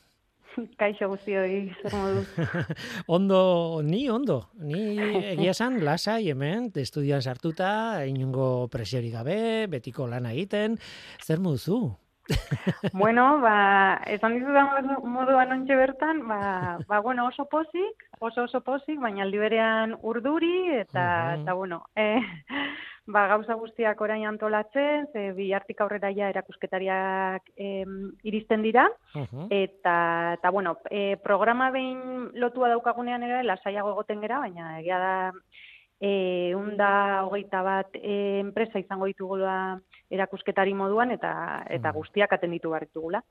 Kaixo 0.82 1.08
guztioi, 1.08 1.72
zer 1.80 1.96
ondo, 3.16 3.40
ni 3.88 4.02
ondo, 4.12 4.42
ni 4.60 4.84
egia 5.32 5.56
esan 5.56 5.80
lasai 5.88 6.26
hemen, 6.34 6.68
estudian 6.76 7.24
sartuta, 7.24 8.04
inungo 8.04 8.68
presiori 8.74 9.14
gabe, 9.16 9.68
betiko 9.72 10.10
lana 10.12 10.36
egiten, 10.36 10.76
zer 11.24 11.40
moduzu? 11.40 11.82
bueno, 12.94 13.40
ba, 13.42 14.00
esan 14.08 14.36
dizu 14.38 14.54
da 14.54 14.66
moduan 15.04 15.52
ontxe 15.56 15.76
bertan, 15.76 16.22
ba, 16.28 16.78
ba, 16.88 17.00
bueno, 17.00 17.28
oso 17.28 17.48
pozik, 17.52 18.06
oso 18.20 18.46
oso 18.46 18.62
pozik, 18.62 19.00
baina 19.02 19.24
aldi 19.26 19.40
berean 19.42 19.96
urduri, 20.02 20.78
eta, 20.84 21.06
eta 21.40 21.56
bueno, 21.58 21.82
eh, 21.96 22.22
ba, 23.12 23.26
gauza 23.32 23.56
guztiak 23.60 24.02
orain 24.02 24.26
antolatzen, 24.28 25.08
ze 25.14 25.32
bi 25.38 25.52
hartik 25.54 25.82
aurrera 25.82 26.12
ja 26.16 26.30
erakusketariak 26.32 27.52
em, 27.56 28.12
iristen 28.24 28.64
dira, 28.64 28.88
eta, 29.50 29.96
eta 30.38 30.52
bueno, 30.52 30.78
e, 30.90 31.18
programa 31.24 31.70
behin 31.72 32.32
lotua 32.40 32.72
daukagunean 32.74 33.24
ere, 33.28 33.44
lasaiago 33.44 33.94
egoten 33.96 34.24
gera, 34.24 34.40
baina 34.46 34.80
egia 34.80 35.00
da, 35.02 35.16
e, 36.02 36.54
unda 36.58 37.24
hogeita 37.28 37.62
bat 37.62 37.96
e, 38.02 38.42
enpresa 38.42 38.82
izango 38.82 39.08
ditugula 39.10 39.78
erakusketari 40.12 40.74
moduan, 40.76 41.14
eta, 41.14 41.32
eta 41.72 41.94
guztiak 41.96 42.34
atenditu 42.36 42.74
behar 42.74 42.88
ditugula. 42.90 43.22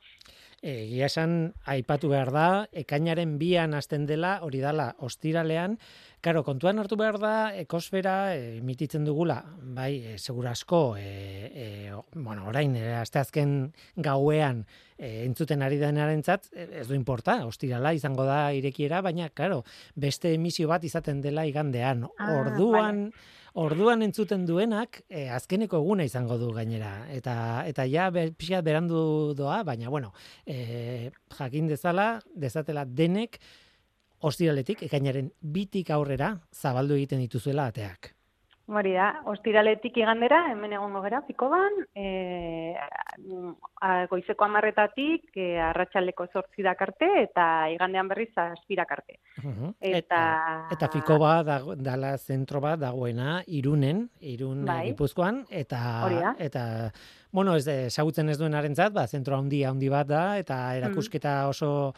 Egia 0.61 1.09
esan, 1.11 1.53
aipatu 1.73 2.13
behar 2.13 2.31
da, 2.33 2.47
ekainaren 2.73 3.39
bian 3.41 3.75
hasten 3.75 4.07
dela, 4.09 4.39
hori 4.47 4.63
dala, 4.63 4.93
ostiralean, 5.01 5.79
Karo, 6.21 6.43
kontuan 6.45 6.77
hartu 6.77 6.99
behar 7.01 7.17
da, 7.17 7.35
ekosfera 7.57 8.35
e, 8.37 8.59
emititzen 8.59 9.07
dugula, 9.09 9.39
bai, 9.73 9.95
e, 10.05 10.19
segura 10.21 10.51
asko, 10.53 10.99
e, 11.01 11.07
e, 11.49 11.69
bueno, 12.13 12.45
orain, 12.51 12.75
e, 12.77 12.91
asteazken 12.99 13.55
gauean 13.97 14.67
e, 14.99 15.25
entzuten 15.25 15.65
ari 15.65 15.79
denaren 15.81 16.21
zat, 16.21 16.51
ez 16.53 16.85
du 16.91 16.95
importa, 16.99 17.39
ostirala 17.49 17.95
izango 17.97 18.29
da 18.29 18.53
irekiera, 18.53 19.01
baina, 19.01 19.31
karo, 19.33 19.63
beste 19.97 20.35
emisio 20.37 20.69
bat 20.69 20.85
izaten 20.85 21.23
dela 21.25 21.47
igandean, 21.49 22.05
ah, 22.19 22.33
orduan, 22.43 23.07
Orduan 23.59 24.05
entzuten 24.07 24.45
duenak 24.47 25.01
e, 25.09 25.25
azkeneko 25.35 25.81
eguna 25.83 26.05
izango 26.07 26.37
du 26.39 26.53
gainera. 26.55 26.93
Eta 27.11 27.33
eta 27.67 27.83
ja 27.91 28.05
pixka 28.15 28.61
berandu 28.63 29.35
doa 29.35 29.65
baina 29.67 29.91
bueno 29.91 30.13
e, 30.47 31.11
jakin 31.35 31.67
dezala 31.67 32.21
dezatela 32.31 32.85
denek 32.87 33.41
ostiraletik, 34.21 34.85
ekainaren 34.89 35.31
bitik 35.41 35.91
aurrera, 35.91 36.35
zabaldu 36.53 36.97
egiten 36.99 37.23
dituzuela 37.25 37.69
ateak. 37.71 38.15
Hori 38.71 38.93
da, 38.95 39.09
ostiraletik 39.27 39.97
igandera, 39.99 40.45
hemen 40.53 40.77
egongo 40.77 41.01
gara, 41.03 41.19
piko 41.27 41.49
ban, 41.51 41.81
e, 41.99 42.77
goizeko 44.13 44.47
amarretatik, 44.47 45.25
e, 45.35 45.57
arratsaleko 45.71 46.29
zortzi 46.31 46.63
dakarte, 46.63 47.09
eta 47.25 47.47
igandean 47.75 48.13
berriz 48.13 48.31
azpirak 48.39 48.95
arte. 48.95 49.19
eta, 49.81 50.21
eta, 50.71 50.91
piko 50.93 51.19
ba, 51.19 51.43
dala 51.83 52.15
zentro 52.19 52.63
bat 52.63 52.79
dagoena, 52.79 53.41
irunen, 53.49 54.07
irun 54.21 54.63
bai. 54.71 54.85
gipuzkoan, 54.93 55.45
eta, 55.51 55.83
eta, 56.39 56.65
bueno, 57.33 57.57
ez, 57.59 57.67
ezagutzen 57.67 58.31
ez 58.31 58.39
duen 58.39 58.55
arentzat, 58.55 58.95
ba, 58.95 59.09
zentro 59.09 59.35
handi 59.35 59.65
handi 59.65 59.91
bat 59.91 60.07
da, 60.07 60.25
eta 60.39 60.63
erakusketa 60.79 61.41
oso, 61.51 61.95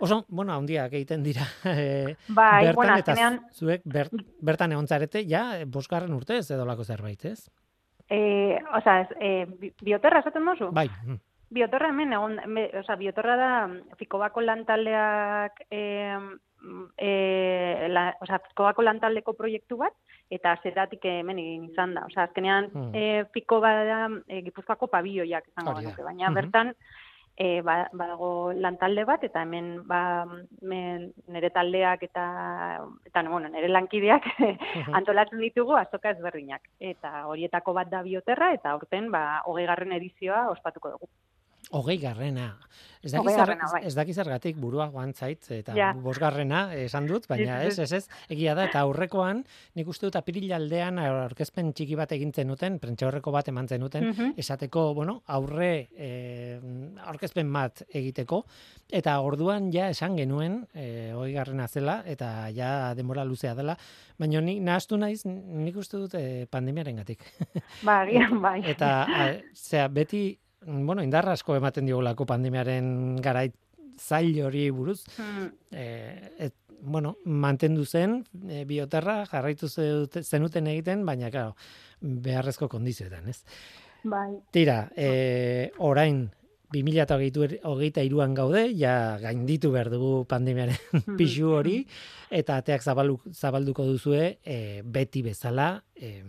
Oso, 0.00 0.24
bueno, 0.28 0.54
handiak 0.54 0.92
egiten 0.92 1.22
dira. 1.22 1.46
E, 1.70 2.16
bai, 2.28 2.66
bertan, 2.66 2.76
bueno, 2.76 2.98
eta 2.98 3.14
zenean... 3.14 3.40
zuek 3.52 3.82
bertan 4.40 4.72
egon 4.72 4.88
zarete, 4.88 5.24
ja, 5.28 5.44
bosgarren 5.66 6.14
urte 6.16 6.38
ez 6.40 6.50
edo 6.50 6.64
lako 6.66 6.84
zerbait, 6.84 7.24
ez? 7.24 7.50
Eh, 8.08 8.58
o 8.74 8.80
sea, 8.80 9.08
eh, 9.20 9.46
bioterra 9.82 10.20
esaten 10.24 10.48
dozu? 10.48 10.70
Bai. 10.74 10.88
Bioterra 11.50 11.90
hemen, 11.90 12.12
egon, 12.16 12.38
me, 12.46 12.68
o 12.78 12.82
sea, 12.82 12.96
bioterra 12.96 13.36
da, 13.36 13.50
fikobako 13.98 14.42
lantaldeak, 14.42 15.64
eh, 15.70 16.18
eh, 16.96 17.86
la, 17.90 18.16
o 18.20 18.26
sea, 18.26 18.40
fikobako 18.48 18.82
lantaldeko 18.82 19.34
proiektu 19.38 19.78
bat, 19.80 19.94
eta 20.30 20.54
zeratik 20.62 21.04
hemen 21.10 21.38
egin 21.42 21.64
izan 21.70 21.94
da. 21.96 22.04
O 22.06 22.12
sea, 22.12 22.28
azkenean, 22.28 22.70
hmm. 22.72 22.90
eh, 22.94 23.24
fikoba 23.34 23.72
da, 23.84 24.00
eh, 24.28 24.42
gipuzkoako 24.46 24.90
pabioiak 24.92 25.48
izango 25.50 25.74
baina, 25.74 25.94
baina 26.06 26.30
bertan, 26.34 26.74
e, 27.40 27.62
ba, 27.64 27.88
badago 27.96 28.52
lantalde 28.52 29.06
bat 29.08 29.22
eta 29.24 29.42
hemen 29.46 29.70
ba 29.88 30.00
men, 30.60 31.06
nere 31.32 31.48
taldeak 31.54 32.04
eta 32.04 32.24
eta 33.08 33.22
bueno, 33.30 33.48
nere 33.48 33.70
lankideak 33.72 34.28
antolatzen 35.00 35.40
ditugu 35.46 35.78
azoka 35.80 36.12
ezberdinak 36.12 36.68
eta 36.92 37.24
horietako 37.32 37.72
bat 37.80 37.88
da 37.94 38.04
bioterra 38.04 38.52
eta 38.58 38.76
aurten 38.76 39.08
ba 39.14 39.24
20. 39.48 39.88
edizioa 40.00 40.48
ospatuko 40.52 40.96
dugu. 40.96 41.08
Hogei 41.70 41.98
garrena. 42.02 42.56
Ez 43.00 43.14
dakiz, 43.14 43.32
bai. 43.72 43.80
ez 43.88 43.94
dakiz 43.96 44.14
zergatik 44.20 44.58
burua 44.60 44.90
joan 44.92 45.14
zait, 45.16 45.46
eta 45.54 45.72
ja. 45.72 45.86
bosgarrena 45.96 46.66
esan 46.76 47.06
dut, 47.08 47.24
baina 47.30 47.62
ez, 47.64 47.78
ez, 47.80 47.88
ez, 47.96 48.02
egia 48.28 48.52
da, 48.58 48.66
eta 48.68 48.82
aurrekoan, 48.84 49.40
nik 49.78 49.88
uste 49.88 50.04
dut 50.04 50.18
apirilaldean 50.20 51.00
aurkezpen 51.00 51.70
txiki 51.72 51.96
bat 51.96 52.12
egintzen 52.12 52.52
duten, 52.52 52.76
horreko 53.06 53.32
bat 53.32 53.48
eman 53.48 53.70
zenuten, 53.72 54.10
mhm. 54.10 54.34
esateko, 54.42 54.90
bueno, 54.98 55.14
aurre 55.32 55.70
eh, 55.96 56.58
aurkezpen 57.06 57.48
bat 57.54 57.86
egiteko, 57.88 58.42
eta 59.00 59.16
orduan 59.24 59.72
ja 59.72 59.88
esan 59.94 60.18
genuen, 60.20 60.60
eh, 60.74 61.14
hogei 61.16 61.32
garrena 61.38 61.70
zela, 61.72 62.02
eta 62.04 62.50
ja 62.52 62.92
demora 62.98 63.24
luzea 63.24 63.54
dela, 63.56 63.78
baina 64.20 64.44
nik 64.44 64.60
nahaztu 64.66 65.00
naiz, 65.00 65.22
nik 65.24 65.80
uste 65.80 65.96
dut 66.04 66.20
eh, 66.20 66.44
pandemiaren 66.52 67.00
gatik. 67.00 67.24
Ba, 67.86 68.02
bai. 68.44 68.58
Eta, 68.68 68.92
zera, 69.56 69.88
beti 69.88 70.24
bueno, 70.66 71.02
indarra 71.02 71.32
asko 71.32 71.56
ematen 71.56 71.86
diogulako 71.88 72.26
pandemiaren 72.26 73.16
garait 73.22 73.54
zail 74.00 74.40
hori 74.44 74.68
buruz. 74.70 75.02
Hmm. 75.16 75.52
E, 75.70 76.32
et, 76.38 76.54
bueno, 76.80 77.16
mantendu 77.24 77.84
zen 77.84 78.22
e, 78.48 78.64
bioterra 78.64 79.24
jarraitu 79.28 79.68
zenuten 79.68 80.66
egiten, 80.72 81.04
baina 81.04 81.30
claro, 81.30 81.54
beharrezko 82.00 82.68
kondizioetan, 82.72 83.28
ez? 83.28 83.42
Bai. 84.04 84.38
Tira, 84.50 84.86
e, 84.96 85.72
orain 85.78 86.30
2023 86.72 88.04
iruan 88.06 88.34
gaude, 88.34 88.70
ja 88.78 89.18
gainditu 89.20 89.72
behar 89.74 89.90
dugu 89.92 90.24
pandemiaren 90.30 90.78
hmm. 90.92 91.16
pixu 91.20 91.52
hori, 91.58 91.82
eta 92.30 92.60
ateak 92.62 92.84
zabalduko 92.84 93.84
duzue 93.84 94.38
e, 94.44 94.80
beti 94.84 95.22
bezala, 95.26 95.74
e, 95.94 96.22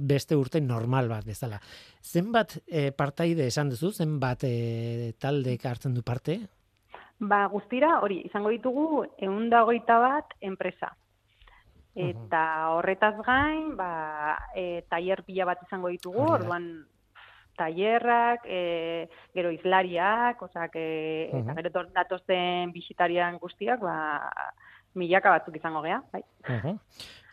beste 0.00 0.36
urte 0.36 0.60
normal 0.60 1.08
bat 1.08 1.24
bezala. 1.24 1.60
Zenbat 2.02 2.58
e, 2.66 2.90
partaide 2.92 3.46
esan 3.46 3.70
duzu, 3.70 3.92
zenbat 3.92 4.44
e, 4.44 5.12
talde 5.18 5.58
hartzen 5.62 5.94
du 5.94 6.02
parte? 6.02 6.40
Ba, 7.18 7.46
guztira, 7.48 8.00
hori, 8.04 8.20
izango 8.28 8.50
ditugu, 8.52 9.04
egun 9.18 9.52
hogeita 9.52 9.98
bat 9.98 10.34
enpresa. 10.40 10.92
Eta 11.96 12.42
horretaz 12.76 13.14
gain, 13.24 13.70
ba, 13.76 14.36
e, 14.54 14.82
taier 14.90 15.22
pila 15.24 15.46
bat 15.48 15.62
izango 15.64 15.88
ditugu, 15.88 16.26
orduan 16.34 16.84
tailerrak, 17.56 18.44
e, 18.44 19.08
gero 19.32 19.50
izlariak, 19.50 20.42
osak, 20.42 20.76
e, 20.76 21.30
uh 21.32 21.38
-huh. 21.38 21.42
eta 21.42 21.54
gero 21.62 21.84
datozen 21.94 22.72
bisitarian 22.72 23.38
guztiak, 23.38 23.80
ba, 23.80 24.28
milaka 24.94 25.30
batzuk 25.30 25.56
izango 25.56 25.80
gea, 25.82 26.02
bai 26.12 26.22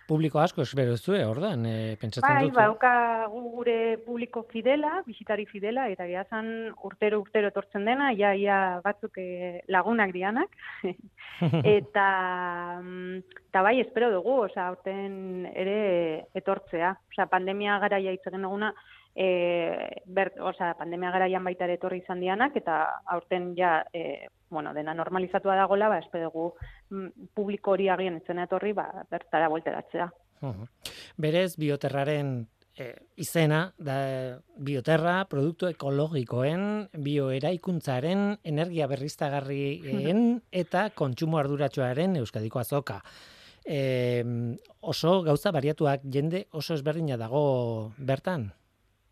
publiko 0.07 0.39
asko 0.39 0.63
espero 0.63 0.95
zue, 0.97 1.21
ordan, 1.25 1.65
e, 1.65 1.95
pentsatzen 2.01 2.27
bai, 2.27 2.45
dut. 2.47 2.55
Bai, 2.55 2.65
bauka 2.67 2.93
gure 3.31 3.75
publiko 4.05 4.43
fidela, 4.51 5.01
bisitari 5.07 5.45
fidela, 5.49 5.87
eta 5.93 6.07
gehiazan 6.09 6.49
urtero 6.89 7.21
urtero 7.23 7.51
etortzen 7.51 7.85
dena, 7.87 8.11
ja, 8.17 8.33
ia 8.35 8.57
batzuk 8.83 9.17
e, 9.21 9.61
lagunak 9.73 10.13
dianak. 10.15 10.57
eta, 11.77 12.07
mm, 12.81 13.21
eta 13.51 13.63
bai, 13.65 13.77
espero 13.83 14.11
dugu, 14.13 14.41
oza, 14.49 14.67
aurten 14.67 15.47
ere 15.53 15.79
etortzea. 16.35 16.95
Oza, 17.13 17.29
pandemia 17.31 17.79
gara 17.83 18.01
ja 18.03 18.13
itzegen 18.15 18.49
eguna, 18.49 18.73
e, 19.15 20.01
ber, 20.05 20.33
oza, 20.41 20.73
pandemia 20.77 21.11
garaian 21.13 21.43
baita 21.45 21.67
ere 21.67 21.77
etorri 21.77 22.01
izan 22.01 22.21
dianak, 22.23 22.55
eta 22.57 22.79
aurten 23.13 23.53
ja, 23.57 23.83
e, 23.93 24.27
bueno, 24.49 24.73
dena 24.73 24.93
normalizatua 24.97 25.55
dagoela, 25.59 25.89
ba, 25.89 25.99
espero 26.01 26.31
dugu 26.31 26.47
mm, 26.89 27.29
publiko 27.35 27.75
hori 27.75 27.89
agian 27.89 28.17
etzen 28.21 28.41
etorri, 28.43 28.73
ba, 28.77 28.87
bertara 29.11 29.49
volteratzea. 29.53 30.09
Berez, 31.17 31.53
bioterraren 31.61 32.33
e, 32.75 32.89
izena, 33.21 33.67
da, 33.77 33.97
bioterra, 34.57 35.21
produktu 35.29 35.69
ekologikoen, 35.69 36.89
bioeraikuntzaren, 37.05 38.25
energia 38.43 38.89
berriztagarrien 38.91 40.25
eta 40.63 40.89
kontsumo 40.97 41.39
arduratsuaren 41.41 42.17
euskadiko 42.23 42.63
azoka. 42.63 42.99
E, 43.63 44.19
oso 44.81 45.21
gauza 45.23 45.53
bariatuak 45.55 46.03
jende 46.11 46.47
oso 46.51 46.75
ezberdina 46.75 47.15
dago 47.21 47.93
bertan? 47.95 48.49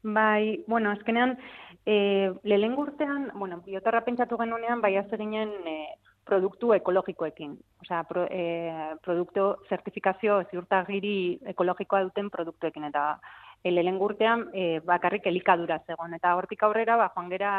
Bai, 0.03 0.63
bueno, 0.67 0.89
azkenean, 0.89 1.37
E, 1.85 2.31
lehen 2.43 2.77
urtean, 2.77 3.31
bueno, 3.33 3.61
bioterra 3.65 4.03
pentsatu 4.05 4.37
genunean, 4.37 4.81
bai 4.81 4.93
ginen 5.17 5.49
e, 5.65 5.95
produktu 6.23 6.73
ekologikoekin. 6.73 7.57
Osea, 7.81 8.03
pro, 8.03 8.27
e, 8.29 8.95
produktu 9.01 9.55
zertifikazio 9.67 10.43
ziurtagiri 10.51 11.39
ekologikoa 11.53 12.03
duten 12.03 12.29
produktuekin. 12.29 12.83
Eta 12.83 13.19
e, 13.63 13.71
lehen 13.71 13.97
urtean 13.97 14.49
e, 14.53 14.79
bakarrik 14.85 15.25
elikadura 15.25 15.79
zegoen. 15.87 16.13
Eta 16.13 16.35
hortik 16.35 16.61
aurrera, 16.63 16.97
ba, 16.97 17.09
joan 17.15 17.29
gera 17.29 17.53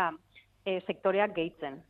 e, 0.65 0.81
sektoreak 0.87 1.35
gehitzen. 1.35 1.83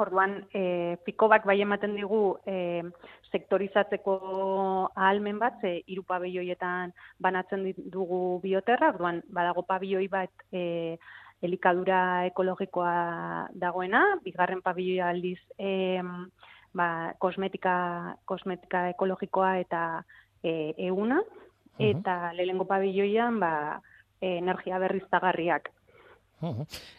Orduan, 0.00 0.46
e, 0.54 0.96
piko 1.04 1.28
bai 1.28 1.60
ematen 1.60 1.94
digu 1.94 2.38
e, 2.46 2.82
sektorizatzeko 3.30 4.14
ahalmen 4.96 5.38
bat, 5.38 5.60
ze 5.60 5.82
iru 5.86 6.02
pabioietan 6.02 6.92
banatzen 7.20 7.72
dugu 7.76 8.40
bioterra, 8.42 8.92
orduan, 8.94 9.22
badago 9.28 9.62
pabioi 9.62 10.08
bat 10.08 10.30
e, 10.52 10.96
elikadura 11.42 12.26
ekologikoa 12.26 13.48
dagoena, 13.54 14.02
bigarren 14.24 14.62
pabilloa 14.62 15.10
aldiz 15.10 15.38
e, 15.58 16.00
ba, 16.72 17.12
kosmetika, 17.18 18.16
kosmetika 18.24 18.88
ekologikoa 18.94 19.58
eta 19.60 19.82
e, 20.42 20.72
euna, 20.88 21.20
eta 21.78 22.32
lehengo 22.36 22.64
pabilloian 22.64 23.38
ba, 23.42 23.80
energia 24.22 24.78
berriztagarriak. 24.78 25.70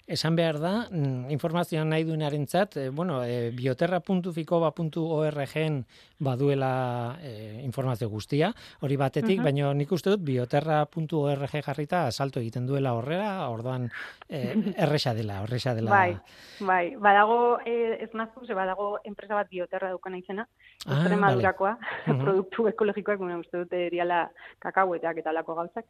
Esan 0.08 0.36
behar 0.36 0.60
da, 0.60 0.88
mm, 0.90 1.30
informazioa 1.32 1.86
nahi 1.86 2.04
duenaren 2.08 2.48
zat, 2.48 2.78
e, 2.78 2.90
bueno, 2.90 3.24
e, 3.24 3.52
bioterra.fikoba.org 3.52 5.86
baduela 6.24 7.20
e, 7.22 7.62
informazio 7.64 8.10
guztia, 8.10 8.54
hori 8.82 8.98
batetik, 8.98 9.40
uh 9.40 9.44
baina 9.44 9.74
nik 9.76 9.92
uste 9.92 10.14
dut 10.14 10.22
bioterra.org 10.24 11.56
jarrita 11.66 12.06
salto 12.12 12.40
egiten 12.40 12.66
duela 12.66 12.94
horrela, 12.96 13.50
orduan 13.52 13.90
e, 14.30 14.54
erresa 14.86 15.14
dela, 15.14 15.42
erresa 15.44 15.74
dela. 15.76 15.92
Bai, 15.92 16.16
bai, 16.60 16.96
badago, 16.96 17.60
e, 17.66 17.98
ez 18.06 18.10
naztu, 18.14 18.46
ze 18.48 18.56
badago 18.56 19.00
enpresa 19.04 19.36
bat 19.36 19.50
bioterra 19.50 19.92
dukana 19.92 20.18
izena, 20.18 20.48
ah, 20.86 20.96
Extremadurakoa, 20.96 21.76
produktu 22.24 22.70
ekologikoak, 22.72 23.20
gure 23.20 23.38
uste 23.42 23.66
dut 23.66 23.76
eriala 23.76 24.24
kakaueteak 24.64 25.20
eta 25.24 25.36
lako 25.36 25.58
gauzak, 25.60 25.90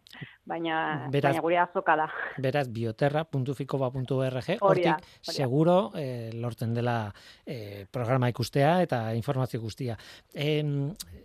baina, 0.49 1.07
baina 1.13 1.45
gure 1.45 1.61
azoka 1.61 1.97
da. 1.99 2.09
Beraz, 2.41 2.65
bioterra 2.73 3.23
www.fikova.org, 3.43 4.57
hortik 4.61 5.07
seguro 5.21 5.91
eh, 5.95 6.31
lortzen 6.33 6.73
dela 6.73 7.13
eh, 7.45 7.85
programa 7.91 8.29
ikustea 8.31 8.81
eta 8.83 9.01
informazio 9.15 9.61
guztia. 9.61 9.97
Eh, 10.33 10.63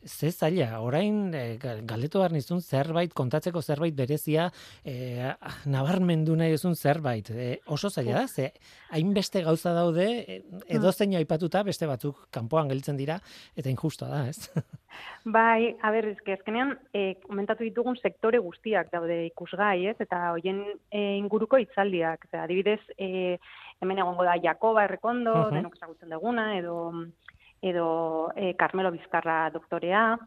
ze 0.04 0.32
zaila, 0.32 0.80
orain 0.80 1.34
eh, 1.34 1.58
galdetu 1.58 2.22
behar 2.22 2.32
nizun 2.32 2.60
zerbait, 2.62 3.12
kontatzeko 3.14 3.62
zerbait 3.62 3.94
berezia, 3.94 4.48
eh, 4.84 5.32
nabarmendu 5.66 6.36
nahi 6.36 6.56
ezun 6.56 6.76
zerbait. 6.76 7.30
Eh, 7.30 7.58
oso 7.66 7.90
zaila 7.90 8.22
da, 8.22 8.26
ze 8.28 8.52
hainbeste 8.90 9.42
gauza 9.42 9.72
daude, 9.72 10.08
eh, 10.26 10.42
edo 10.66 10.92
zein 10.92 11.14
aipatuta 11.16 11.62
beste 11.62 11.86
batzuk 11.86 12.28
kanpoan 12.34 12.68
gelditzen 12.68 12.96
dira, 12.96 13.20
eta 13.56 13.70
injusta 13.70 14.08
da, 14.08 14.26
ez? 14.28 14.50
Bai, 15.24 15.76
a 15.82 15.90
ber, 15.92 16.08
ezke, 16.14 16.38
e, 16.92 17.02
komentatu 17.26 17.64
ditugun 17.64 17.96
sektore 18.00 18.38
guztiak 18.38 18.90
daude 18.92 19.26
ikusgai, 19.26 19.86
ez? 19.90 19.96
Eta 20.00 20.32
hoien 20.32 20.62
e, 20.90 21.18
inguruko 21.18 21.58
itzaldiak. 22.14 22.24
Eta, 22.28 22.44
adibidez, 22.44 22.80
e, 22.98 23.38
hemen 23.80 23.98
egongo 23.98 24.24
da 24.24 24.38
Jakoba 24.40 24.84
Errekondo, 24.84 25.32
uh 25.32 25.44
-huh. 25.46 25.54
denok 25.54 25.76
ezagutzen 25.76 26.10
duguna, 26.10 26.56
edo, 26.58 26.92
edo 27.62 28.32
e, 28.36 28.54
Carmelo 28.54 28.90
Bizkarra 28.90 29.50
doktorea, 29.50 30.18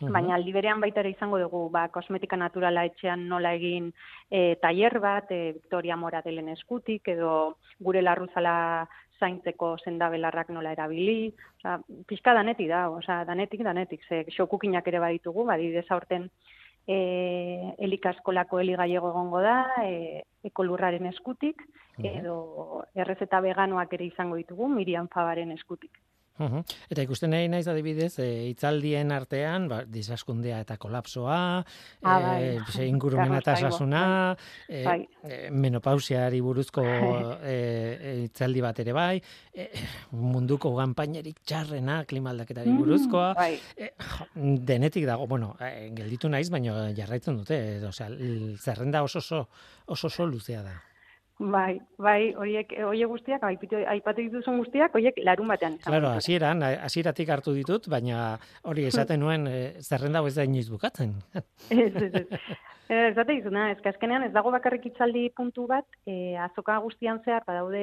Baina 0.00 0.34
aldi 0.34 0.52
berean 0.52 0.80
baita 0.80 1.00
ere 1.00 1.10
izango 1.10 1.38
dugu, 1.38 1.70
ba, 1.70 1.88
kosmetika 1.88 2.36
naturala 2.36 2.84
etxean 2.84 3.28
nola 3.28 3.54
egin 3.54 3.92
e, 4.28 4.56
tailer 4.60 4.98
bat, 4.98 5.30
e, 5.30 5.52
Victoria 5.52 5.96
Mora 5.96 6.20
delen 6.20 6.48
eskutik, 6.48 7.08
edo 7.08 7.56
gure 7.78 8.02
larruzala 8.02 8.86
zaintzeko 9.20 9.78
sendabelarrak 9.78 10.50
nola 10.50 10.72
erabili, 10.72 11.32
osea, 11.58 11.78
pixka 12.06 12.34
danetik 12.34 12.68
da, 12.68 12.90
osea, 12.90 13.24
danetik, 13.24 13.62
danetik, 13.62 14.02
ze 14.08 14.24
xokukinak 14.36 14.86
ere 14.88 14.98
baditugu, 14.98 15.44
badidez 15.44 15.86
aurten 15.90 16.28
e, 16.86 17.74
elikaskolako 17.78 18.60
eligaiego 18.60 19.10
egongo 19.10 19.40
da, 19.44 19.58
e, 19.84 20.22
ekolurraren 20.44 21.06
eskutik, 21.12 21.62
edo 22.02 22.84
errezeta 22.94 23.40
veganoak 23.40 23.92
ere 23.96 24.08
izango 24.10 24.36
ditugu, 24.40 24.68
Miriam 24.68 25.08
Fabaren 25.08 25.52
eskutik. 25.54 26.03
Uhum. 26.36 26.64
Eta 26.90 27.02
ikusten 27.04 27.30
nahi 27.30 27.46
naiz 27.48 27.68
adibidez, 27.70 28.18
e, 28.18 28.48
itzaldien 28.50 29.12
artean, 29.14 29.68
ba, 29.70 29.84
disaskundea 29.86 30.58
eta 30.64 30.76
kolapsoa, 30.82 31.36
Ah, 32.02 32.18
bai. 32.20 32.58
e, 32.58 32.86
ingurumen 32.88 33.34
eta 33.38 33.54
sasuna, 33.56 34.36
e, 34.68 34.82
Bai. 34.84 35.08
e, 35.22 35.50
menopausiari 35.50 36.40
buruzko 36.42 36.82
e, 36.84 37.54
e, 37.54 38.24
itzaldi 38.24 38.60
bat 38.60 38.80
ere 38.82 38.92
bai, 38.92 39.22
e, 39.54 39.68
munduko 40.10 40.74
ganpainerik 40.74 41.38
txarrena, 41.44 42.00
klimaldaketari 42.04 42.68
Mm, 42.70 42.78
buruzkoa, 42.82 43.34
Bai. 43.34 43.60
e, 43.76 43.92
denetik 44.34 45.06
dago, 45.06 45.28
bueno, 45.28 45.54
e, 45.60 45.90
gelditu 45.94 46.28
naiz, 46.28 46.50
baina 46.50 46.90
jarraitzen 46.96 47.36
dute, 47.36 47.54
e, 47.78 47.86
osea, 47.86 48.08
l- 48.08 48.56
zerrenda 48.58 49.04
oso 49.04 49.18
oso, 49.18 49.48
oso 49.86 50.06
oso 50.08 50.26
luzea 50.26 50.62
da. 50.62 50.82
Bai, 51.38 51.80
bai, 51.98 52.30
horiek, 52.38 52.70
horiek 52.86 53.08
guztiak, 53.10 53.42
aipatu, 53.42 53.80
aipatu 53.90 54.22
dituzun 54.22 54.60
guztiak, 54.62 54.92
horiek 54.94 55.16
larun 55.26 55.48
batean. 55.50 55.80
Claro, 55.82 56.12
hasieran, 56.14 56.62
hasieratik 56.62 57.32
hartu 57.34 57.56
ditut, 57.56 57.88
baina 57.90 58.36
hori 58.62 58.86
esaten 58.86 59.18
nuen 59.24 59.48
e, 59.50 59.56
zerrenda 59.82 60.22
ez 60.28 60.36
da 60.36 60.46
inoiz 60.46 60.68
bukatzen. 60.70 61.16
Ez, 61.34 61.90
ez, 61.90 62.12
ez. 62.22 62.26
Eh, 62.86 63.08
Esate 63.08 63.32
dizuna, 63.32 63.70
ez 63.72 63.78
azkenean 63.88 64.26
ez 64.26 64.32
dago 64.34 64.50
bakarrik 64.52 64.82
hitzaldi 64.84 65.30
puntu 65.32 65.62
bat, 65.70 65.86
e, 66.04 66.36
azoka 66.36 66.74
guztian 66.84 67.22
zehar, 67.24 67.40
badaude 67.46 67.80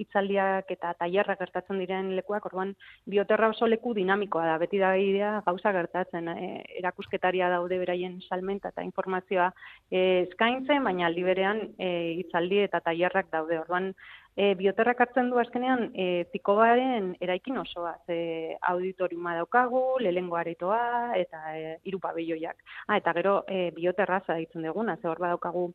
hitzaldiak 0.00 0.70
eta 0.72 0.94
tailerrak 1.02 1.42
gertatzen 1.42 1.82
diren 1.82 2.14
lekuak, 2.16 2.46
orduan 2.48 2.72
bioterra 3.04 3.50
oso 3.52 3.68
leku 3.68 3.92
dinamikoa 3.98 4.46
da, 4.48 4.54
beti 4.62 4.80
da 4.80 4.94
bidea 4.96 5.32
gauza 5.44 5.72
gertatzen, 5.76 6.30
e, 6.32 6.48
erakusketaria 6.80 7.50
daude 7.52 7.76
beraien 7.82 8.22
salmenta 8.24 8.72
eta 8.72 8.86
informazioa 8.88 9.50
e, 9.90 10.24
eskaintzen, 10.30 10.80
baina 10.88 11.10
aldi 11.10 11.26
berean 11.28 11.60
e, 11.76 11.90
hitzaldi 12.22 12.64
eta 12.64 12.80
tailerrak 12.88 13.28
daude, 13.34 13.60
orduan 13.60 13.92
E, 14.38 14.52
bioterrak 14.54 15.00
hartzen 15.02 15.30
du 15.32 15.38
azkenean 15.42 15.88
e, 15.98 16.24
zikobaren 16.32 17.08
eraikin 17.24 17.56
osoa, 17.58 17.96
ze 18.06 18.54
auditoriuma 18.70 19.32
daukagu, 19.34 19.98
lehengo 19.98 20.36
aretoa 20.38 21.16
eta 21.18 21.40
e, 21.58 21.72
hiru 21.82 21.98
pabelloiak. 21.98 22.60
Ah, 22.86 23.00
eta 23.00 23.12
gero 23.18 23.40
e, 23.50 23.70
bioterraza 23.74 24.36
ditzen 24.38 24.62
duguna, 24.62 24.94
ze 25.02 25.08
hor 25.10 25.18
badaukagu 25.18 25.72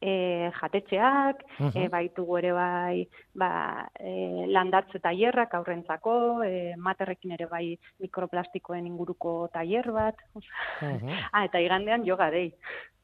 e, 0.00 0.50
jatetxeak, 0.60 1.42
e, 1.42 1.62
Mhm. 1.64 1.90
baitugu 1.90 2.38
ere 2.38 2.52
bai 2.52 3.08
ba, 3.34 3.50
e, 3.98 4.46
landatze 4.46 5.00
tailerrak 5.00 5.54
aurrentzako, 5.54 6.44
e, 6.44 6.74
materrekin 6.76 7.32
ere 7.32 7.46
bai 7.50 7.78
mikroplastikoen 8.00 8.86
inguruko 8.86 9.48
tailer 9.52 9.90
bat. 9.92 10.14
Mhm. 10.82 11.08
ah, 11.32 11.44
eta 11.44 11.58
igandean 11.58 12.04
yoga 12.06 12.30
dei. 12.30 12.52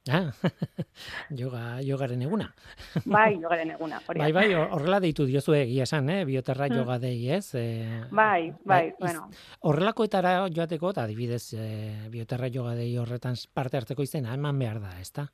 Ah, 0.08 0.32
yoga, 1.30 1.80
yogaren 1.84 2.22
eguna. 2.22 2.46
Bai, 3.04 3.34
yogaren 3.40 3.70
eguna. 3.74 4.00
Hori. 4.08 4.20
Bai, 4.22 4.30
bai, 4.32 4.46
hor- 4.54 4.70
horrela 4.72 4.98
deitu 5.04 5.26
diozu 5.28 5.52
egia 5.58 5.84
esan, 5.84 6.08
eh? 6.08 6.24
bioterra 6.24 6.68
Mm. 6.70 6.76
yoga 6.80 6.98
dei, 6.98 7.28
ez? 7.36 7.54
E, 7.54 7.64
Bai, 8.10 8.52
bai, 8.64 8.86
iz- 8.88 8.94
bueno. 8.98 9.28
Horrelakoetara 9.60 10.48
joateko, 10.56 10.90
eta 10.94 11.04
adibidez, 11.04 11.52
e, 11.52 12.08
bioterra 12.10 12.48
yoga 12.48 12.74
dei 12.74 12.96
horretan 12.98 13.34
parte 13.52 13.76
hartzeko 13.76 14.02
izena 14.02 14.32
eman 14.34 14.58
behar 14.58 14.80
da, 14.80 14.94
ezta? 15.00 15.28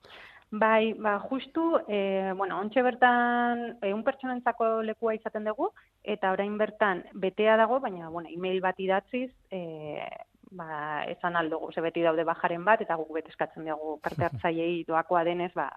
Bai, 0.51 0.93
ba, 0.95 1.19
justu, 1.21 1.63
e, 1.89 2.33
bueno, 2.37 2.59
ontxe 2.63 2.83
bertan 2.83 3.79
egun 3.83 4.05
pertsonentzako 4.07 4.83
lekua 4.83 5.15
izaten 5.15 5.45
dugu, 5.45 5.71
eta 6.03 6.31
orain 6.33 6.59
bertan 6.59 7.05
betea 7.15 7.57
dago, 7.57 7.81
baina, 7.81 8.09
bueno, 8.11 8.29
email 8.31 8.61
bat 8.61 8.79
idatziz, 8.79 9.31
e, 9.51 10.03
ba, 10.51 11.05
esan 11.11 11.37
aldugu, 11.37 11.73
ze 11.73 11.81
beti 11.81 12.03
daude 12.03 12.25
bajaren 12.25 12.65
bat, 12.65 12.81
eta 12.81 12.97
guk 12.97 13.13
bete 13.15 13.33
eskatzen 13.33 13.67
dugu 13.67 13.99
parte 14.03 14.25
hartzaileei 14.29 14.85
doakoa 14.89 15.25
denez, 15.25 15.53
ba, 15.55 15.69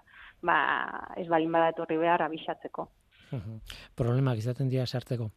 ba, 0.42 0.56
ez 1.16 1.28
balin 1.28 1.52
bada 1.52 1.70
etorri 1.74 1.98
behar 2.00 2.22
abixatzeko. 2.28 2.88
Mhm. 3.30 3.60
Problemak 4.00 4.38
izaten 4.42 4.68
dira 4.70 4.86
sartzeko. 4.86 5.30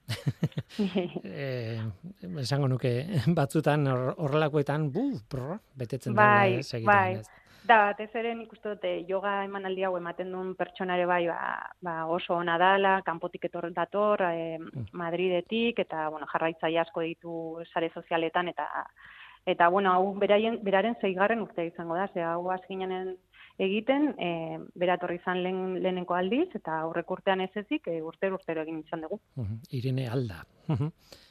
e, 1.23 1.77
esango 2.41 2.67
nuke 2.71 2.93
batzutan 3.37 3.87
hor- 3.87 4.15
horrelakoetan, 4.17 4.89
bu, 4.93 5.07
prr, 5.29 5.57
betetzen 5.77 6.15
Bai, 6.17 6.57
dela, 6.57 6.59
eh, 6.59 6.63
segidan, 6.63 6.93
bai. 6.93 7.15
ez? 7.21 7.39
Da, 7.63 7.77
batez 7.87 8.09
ere 8.19 8.33
nik 8.35 8.51
uste 8.51 8.73
dute 8.73 8.89
yoga 9.07 9.37
emanaldi 9.45 9.85
hau 9.87 9.93
ematen 9.95 10.33
duen 10.35 10.49
pertsonare 10.59 11.05
bai 11.07 11.21
ba, 11.29 11.37
ba 11.79 11.93
oso 12.11 12.35
ona 12.35 12.57
dala, 12.59 12.97
kanpotik 13.07 13.45
etor 13.47 13.69
dator, 13.71 14.19
e, 14.35 14.57
Madridetik 14.99 15.79
eta 15.79 16.09
bueno, 16.11 16.27
jarraitzaile 16.33 16.81
asko 16.81 17.05
ditu 17.07 17.35
sare 17.71 17.87
sozialetan 17.95 18.51
eta 18.51 18.67
eta 19.45 19.67
bueno, 19.67 19.91
hau 19.91 20.13
beraien 20.19 20.59
beraren 20.63 20.95
zeigarren 21.01 21.41
urtea 21.43 21.65
izango 21.67 21.95
da, 21.99 22.07
ze 22.13 22.23
hau 22.23 22.49
azkenean 22.51 23.15
egiten, 23.61 24.13
e, 24.17 24.59
bera 24.79 24.97
etorri 24.97 25.19
izan 25.19 25.43
lehen, 25.43 25.77
lehenenko 25.83 26.15
aldiz 26.17 26.49
eta 26.57 26.79
aurrek 26.87 27.11
urtean 27.11 27.43
ez 27.45 27.51
ezik, 27.63 27.87
e, 27.87 28.01
urtero 28.01 28.39
urtero 28.39 28.63
egin 28.65 28.81
izan 28.81 29.05
dugu. 29.05 29.19
Mhm. 29.35 29.61
Irene 29.71 30.07
alda. 30.09 30.43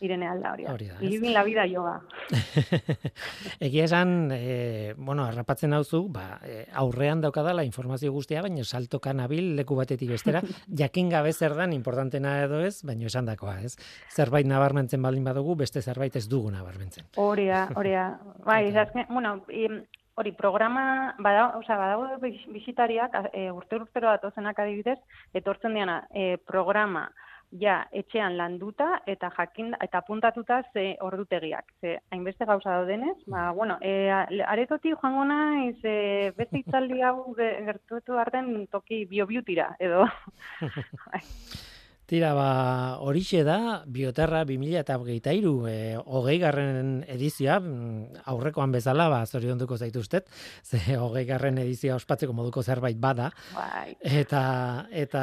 Irene 0.04 0.26
alda 0.28 0.50
hori 0.52 0.66
da. 0.66 0.72
Hori 0.74 0.86
da? 0.90 0.98
Living 1.00 1.32
la 1.32 1.42
vida 1.42 1.64
yoga. 1.66 1.94
Egia 3.66 3.86
esan, 3.86 4.28
e, 4.30 4.92
bueno, 4.98 5.24
harrapatzen 5.24 5.72
hauzu, 5.72 6.02
ba, 6.12 6.38
aurrean 6.82 7.22
daukadala 7.24 7.64
informazio 7.64 8.12
guztia, 8.12 8.42
baina 8.44 8.64
saltoka 8.64 9.14
nabil 9.16 9.54
leku 9.56 9.78
batetik 9.78 10.12
bestera, 10.12 10.42
jakin 10.82 11.08
gabe 11.08 11.32
zer 11.32 11.56
dan 11.56 11.72
importantena 11.72 12.42
edo 12.44 12.60
ez, 12.60 12.82
baina 12.84 13.08
esandakoa, 13.08 13.56
ez? 13.64 13.74
Zerbait 14.12 14.46
nabarmentzen 14.46 15.02
baldin 15.02 15.24
badugu, 15.24 15.56
beste 15.64 15.80
zerbait 15.80 16.14
ez 16.20 16.28
dugu 16.28 16.52
nabarmentzen. 16.52 17.08
Hori 17.16 17.48
da, 17.48 17.64
hori 17.74 17.96
da. 17.96 18.06
Bai, 18.48 18.66
azken, 18.76 19.06
bueno, 19.08 19.38
em, 19.48 19.80
hori 20.14 20.32
programa, 20.32 21.14
bada, 21.18 21.56
osea, 21.56 21.76
badago 21.76 22.04
a- 23.12 23.30
e, 23.32 23.50
urte 23.50 23.76
urtero 23.76 24.08
datozenak 24.08 24.58
adibidez, 24.58 24.98
etortzen 25.34 25.74
diana, 25.74 26.06
e, 26.14 26.36
programa, 26.38 27.10
ja, 27.60 27.86
etxean 27.92 28.36
landuta 28.36 29.02
eta 29.06 29.30
jakin 29.36 29.74
eta 29.80 29.98
apuntatuta 29.98 30.62
ze 30.72 30.96
ordutegiak. 31.00 31.64
Ze 31.80 31.98
hainbeste 32.10 32.44
gauza 32.44 32.70
daudenez, 32.70 33.16
ba 33.26 33.50
bueno, 33.52 33.76
eh 33.80 34.10
aretotik 34.46 34.96
joango 35.02 35.24
naiz 35.24 35.76
e, 35.84 36.32
beste 36.36 36.58
hitzaldi 36.58 37.02
hau 37.02 37.34
ge- 37.36 37.62
gertatu 37.64 38.18
arten 38.18 38.66
toki 38.68 39.04
biobiutira 39.04 39.76
edo 39.78 40.06
Tira, 42.12 42.34
ba, 42.36 42.98
horixe 43.00 43.40
da, 43.40 43.84
Bioterra 43.88 44.42
2023, 44.44 45.52
e, 45.64 45.76
hogei 45.96 46.34
garren 46.42 46.98
edizioa, 47.08 47.54
mm, 47.56 48.24
aurrekoan 48.28 48.74
bezala, 48.74 49.06
ba, 49.08 49.22
zorionduko 49.24 49.78
zaituztet, 49.80 50.26
ze 50.68 50.98
hogei 51.00 51.22
garren 51.24 51.56
edizioa 51.62 51.96
ospatzeko 51.96 52.34
moduko 52.36 52.60
zerbait 52.60 52.98
bada, 53.00 53.30
bai, 53.56 53.96
Eta 54.20 54.42
eta 54.92 55.22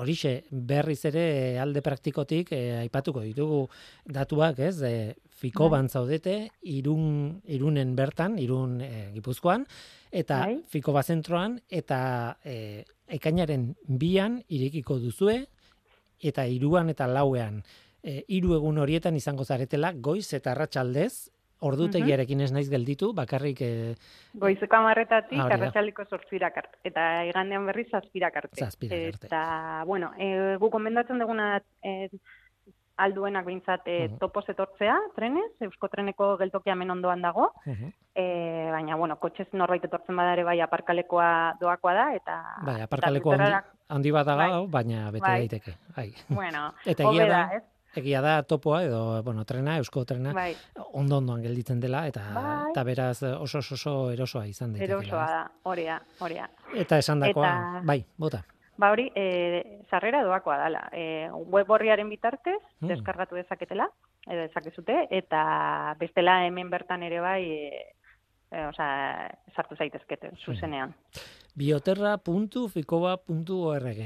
horixe 0.00 0.32
berriz 0.50 1.02
ere 1.10 1.24
alde 1.60 1.82
praktikotik 1.84 2.54
eh, 2.56 2.78
aipatuko 2.78 3.20
ditugu 3.26 3.66
datuak, 4.06 4.62
ez? 4.64 4.78
E, 4.80 4.94
Fikoban 5.40 5.88
zaudete, 5.92 6.38
irun, 6.68 7.42
irunen 7.48 7.92
bertan, 7.96 8.38
irun 8.40 8.80
e, 8.80 9.10
gipuzkoan, 9.12 9.68
eta 10.08 10.40
Bai. 10.46 10.56
Fikoba 10.72 11.04
zentroan, 11.04 11.60
eta 11.68 12.00
e, 12.44 12.84
ekainaren 13.10 13.74
bian 13.86 14.40
irekiko 14.48 14.98
duzue, 15.02 15.44
eta 16.20 16.46
iruan 16.46 16.90
eta 16.92 17.08
lauean. 17.08 17.62
E, 18.02 18.24
hiru 18.28 18.54
egun 18.56 18.78
horietan 18.80 19.16
izango 19.16 19.44
zaretela, 19.44 19.92
goiz 19.92 20.32
eta 20.36 20.52
arratsaldez, 20.52 21.30
ordutegiarekin 21.60 22.40
ez 22.40 22.50
naiz 22.56 22.68
gelditu, 22.72 23.10
bakarrik 23.16 23.60
e, 23.60 23.70
Goizeko 24.40 24.78
amarretatik, 24.78 25.38
Ah, 25.38 25.48
arratsaliko 25.56 26.06
sortzirak 26.08 26.56
arte. 26.56 26.78
Eta 26.88 27.24
igandean 27.28 27.66
berriz 27.68 27.88
zazpirak 27.90 28.36
arte. 28.42 28.64
Zazpirak 28.64 29.14
arte. 29.14 29.28
Eta, 29.28 29.42
bueno, 29.86 30.12
e, 30.18 30.56
gu 30.60 30.70
komendatzen 30.72 31.20
duguna 31.20 31.58
e, 31.84 32.08
alduenak 33.04 33.46
bintzat 33.46 33.86
e, 33.88 34.08
Mhm. 34.08 34.18
topoz 34.18 34.44
etortzea, 34.52 34.96
trenez, 35.16 35.50
Eusko 35.60 35.88
Treneko 35.88 36.36
geltokia 36.38 36.72
hemen 36.74 36.90
ondoan 36.90 37.22
dago, 37.22 37.50
uh 37.66 37.90
e, 38.14 38.68
baina, 38.72 38.96
bueno, 38.96 39.16
kotxez 39.16 39.48
norbait 39.52 39.84
etortzen 39.84 40.16
bada 40.16 40.32
ere 40.34 40.44
bai 40.44 40.58
aparkalekoa 40.60 41.54
doakoa 41.60 41.94
da, 41.94 42.06
eta... 42.14 42.34
Bai, 42.66 42.80
aparkaleko 42.82 43.32
handi, 43.32 43.52
handi 43.88 44.10
bat 44.12 44.26
dago, 44.26 44.66
Bai. 44.66 44.70
baina 44.70 45.10
bete 45.10 45.22
Bai. 45.26 45.38
daiteke. 45.46 45.76
Bai. 45.96 46.08
Bueno, 46.28 46.72
Eta 46.84 47.04
egia 47.08 47.26
da, 47.30 47.40
egia 47.96 48.20
da 48.20 48.42
topoa 48.42 48.82
edo, 48.84 49.22
bueno, 49.22 49.44
trena, 49.44 49.76
eusko 49.78 50.04
trena, 50.04 50.32
Bai, 50.36 50.54
ondo 50.92 51.16
ondoan 51.18 51.42
gelditzen 51.42 51.80
dela, 51.80 52.04
eta, 52.06 52.20
Bai. 52.34 52.70
eta 52.70 52.84
beraz 52.84 53.22
oso 53.22 53.58
oso, 53.58 53.74
oso 53.74 54.10
erosoa 54.12 54.44
izan 54.46 54.72
daitekeela. 54.74 55.00
erosoa 55.00 55.26
da, 55.30 55.50
hori 55.64 55.84
da, 55.86 56.00
hori 56.20 56.34
da. 56.34 56.48
Eta 56.74 56.98
esan 56.98 57.20
dakoa, 57.20 57.46
Eta- 57.48 57.82
bai, 57.84 58.04
bota. 58.18 58.42
Ba 58.80 58.88
hori, 58.94 59.10
e, 59.14 59.84
sarrera 59.90 60.22
doakoa 60.24 60.56
dala. 60.56 60.86
E, 60.96 61.28
web 61.52 61.68
horriaren 61.70 62.08
bitartez, 62.08 62.56
Hmm. 62.80 62.88
deskargatu 62.88 63.34
dezaketela, 63.36 63.90
edo 64.26 64.40
dezakezute, 64.46 65.02
eta 65.10 65.94
bestela 66.00 66.38
hemen 66.46 66.70
bertan 66.72 67.02
ere 67.04 67.20
bai, 67.20 67.44
e, 67.44 67.70
e, 68.50 68.64
osea, 68.70 69.28
sartu 69.54 69.76
zaitezkete, 69.76 70.30
zuzenean. 70.46 70.94
bioterra.fikoba.org 71.54 74.00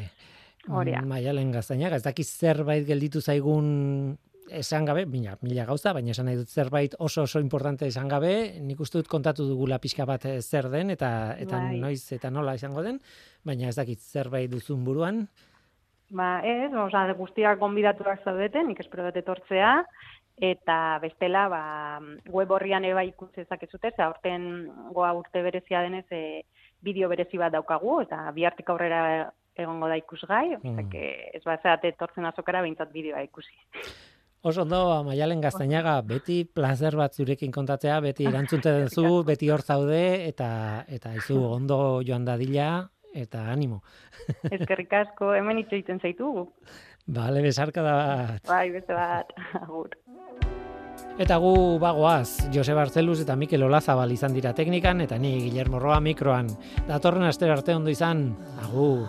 Hori 0.66 0.92
da. 0.96 1.02
Maialen 1.04 1.50
gaztainaga, 1.52 1.96
ez 2.00 2.04
dakiz 2.06 2.24
zerbait 2.40 2.86
gelditu 2.88 3.20
zaigun 3.20 4.16
esan 4.50 4.84
gabe, 4.84 5.06
mila, 5.06 5.38
mila 5.42 5.64
gauza, 5.64 5.92
baina 5.92 6.12
esan 6.12 6.26
nahi 6.28 6.36
dut 6.36 6.48
zerbait 6.48 6.94
oso 6.98 7.22
oso 7.22 7.40
importante 7.40 7.86
esan 7.86 8.08
gabe, 8.08 8.60
nik 8.60 8.80
uste 8.80 8.98
dut 8.98 9.08
kontatu 9.08 9.46
dugula 9.48 9.78
pixka 9.78 10.04
bat 10.04 10.24
eh, 10.26 10.40
zer 10.42 10.68
den, 10.70 10.90
eta 10.90 11.34
eta 11.38 11.62
Bai. 11.68 11.80
noiz 11.80 12.12
eta 12.12 12.30
nola 12.30 12.54
izango 12.54 12.82
den, 12.82 13.00
baina 13.44 13.68
ez 13.68 13.76
dakit 13.76 14.00
zerbait 14.00 14.50
duzun 14.50 14.84
buruan, 14.84 15.26
Ba, 16.14 16.40
ez, 16.44 16.70
oza, 16.76 17.06
guztiak 17.16 17.58
gonbidatuak 17.58 18.24
zaudeten, 18.24 18.68
nik 18.68 18.80
espero 18.82 19.06
dut 19.08 19.16
etortzea, 19.16 19.70
eta 20.36 20.76
bestela, 21.02 21.46
ba, 21.48 21.62
web 22.30 22.52
horrian 22.52 22.84
eba 22.84 23.02
ikutzezak 23.08 23.64
ezute, 23.66 23.90
ze 23.96 24.02
aurten 24.04 24.68
goa 24.92 25.12
urte 25.16 25.42
berezia 25.42 25.80
denez, 25.82 26.06
e, 26.12 26.42
bideo 26.84 27.08
berezi 27.08 27.40
bat 27.40 27.54
daukagu, 27.54 28.00
eta 28.04 28.20
bihartik 28.36 28.70
aurrera 28.70 29.30
egongo 29.56 29.88
da 29.88 29.96
ikusgai, 29.96 30.56
mm. 30.58 30.90
ez 31.38 31.42
bat 31.46 31.62
zeate 31.62 31.94
etortzen 31.94 32.26
azokara 32.26 32.62
behintzat 32.62 32.92
bideoa 32.92 33.22
ikusi. 33.24 33.54
Oso 34.44 34.60
ondo, 34.62 34.78
Maialen 35.06 35.40
Gaztainaga, 35.40 35.94
beti 36.04 36.42
plazer 36.44 36.98
bat 37.00 37.14
zurekin 37.16 37.52
kontatzea, 37.52 37.96
beti 38.04 38.26
erantzunte 38.28 38.74
duzu, 38.82 39.22
beti 39.24 39.48
hor 39.48 39.64
zaude, 39.64 40.28
eta 40.28 40.48
eta 40.92 41.14
izu 41.16 41.38
ondo 41.48 41.78
joan 42.04 42.26
dadila, 42.28 42.68
eta 43.16 43.46
animo. 43.54 43.80
Ezkerrik 44.52 44.92
asko, 45.00 45.32
hemen 45.38 45.62
hitz 45.62 45.70
egiten 45.72 46.02
zaitugu. 46.02 46.50
Bale, 47.06 47.40
besarka 47.40 47.80
da 47.84 47.96
bat. 47.96 48.44
Bai, 48.50 48.68
beste 48.74 48.92
bat, 48.92 49.32
agur. 49.62 49.96
Eta 51.16 51.38
gu 51.40 51.54
bagoaz, 51.80 52.50
Jose 52.52 52.76
Barceluz 52.76 53.22
eta 53.24 53.38
Mikel 53.40 53.64
Olazabal 53.64 54.12
izan 54.12 54.36
dira 54.36 54.52
teknikan, 54.52 55.00
eta 55.00 55.16
ni 55.16 55.38
Guillermo 55.46 55.80
Roa 55.80 56.02
mikroan. 56.04 56.52
Datorren 56.90 57.24
aster 57.30 57.54
arte 57.54 57.72
ondo 57.72 57.92
izan, 57.96 58.28
agur. 58.60 59.08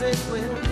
music 0.00 0.32
will 0.32 0.63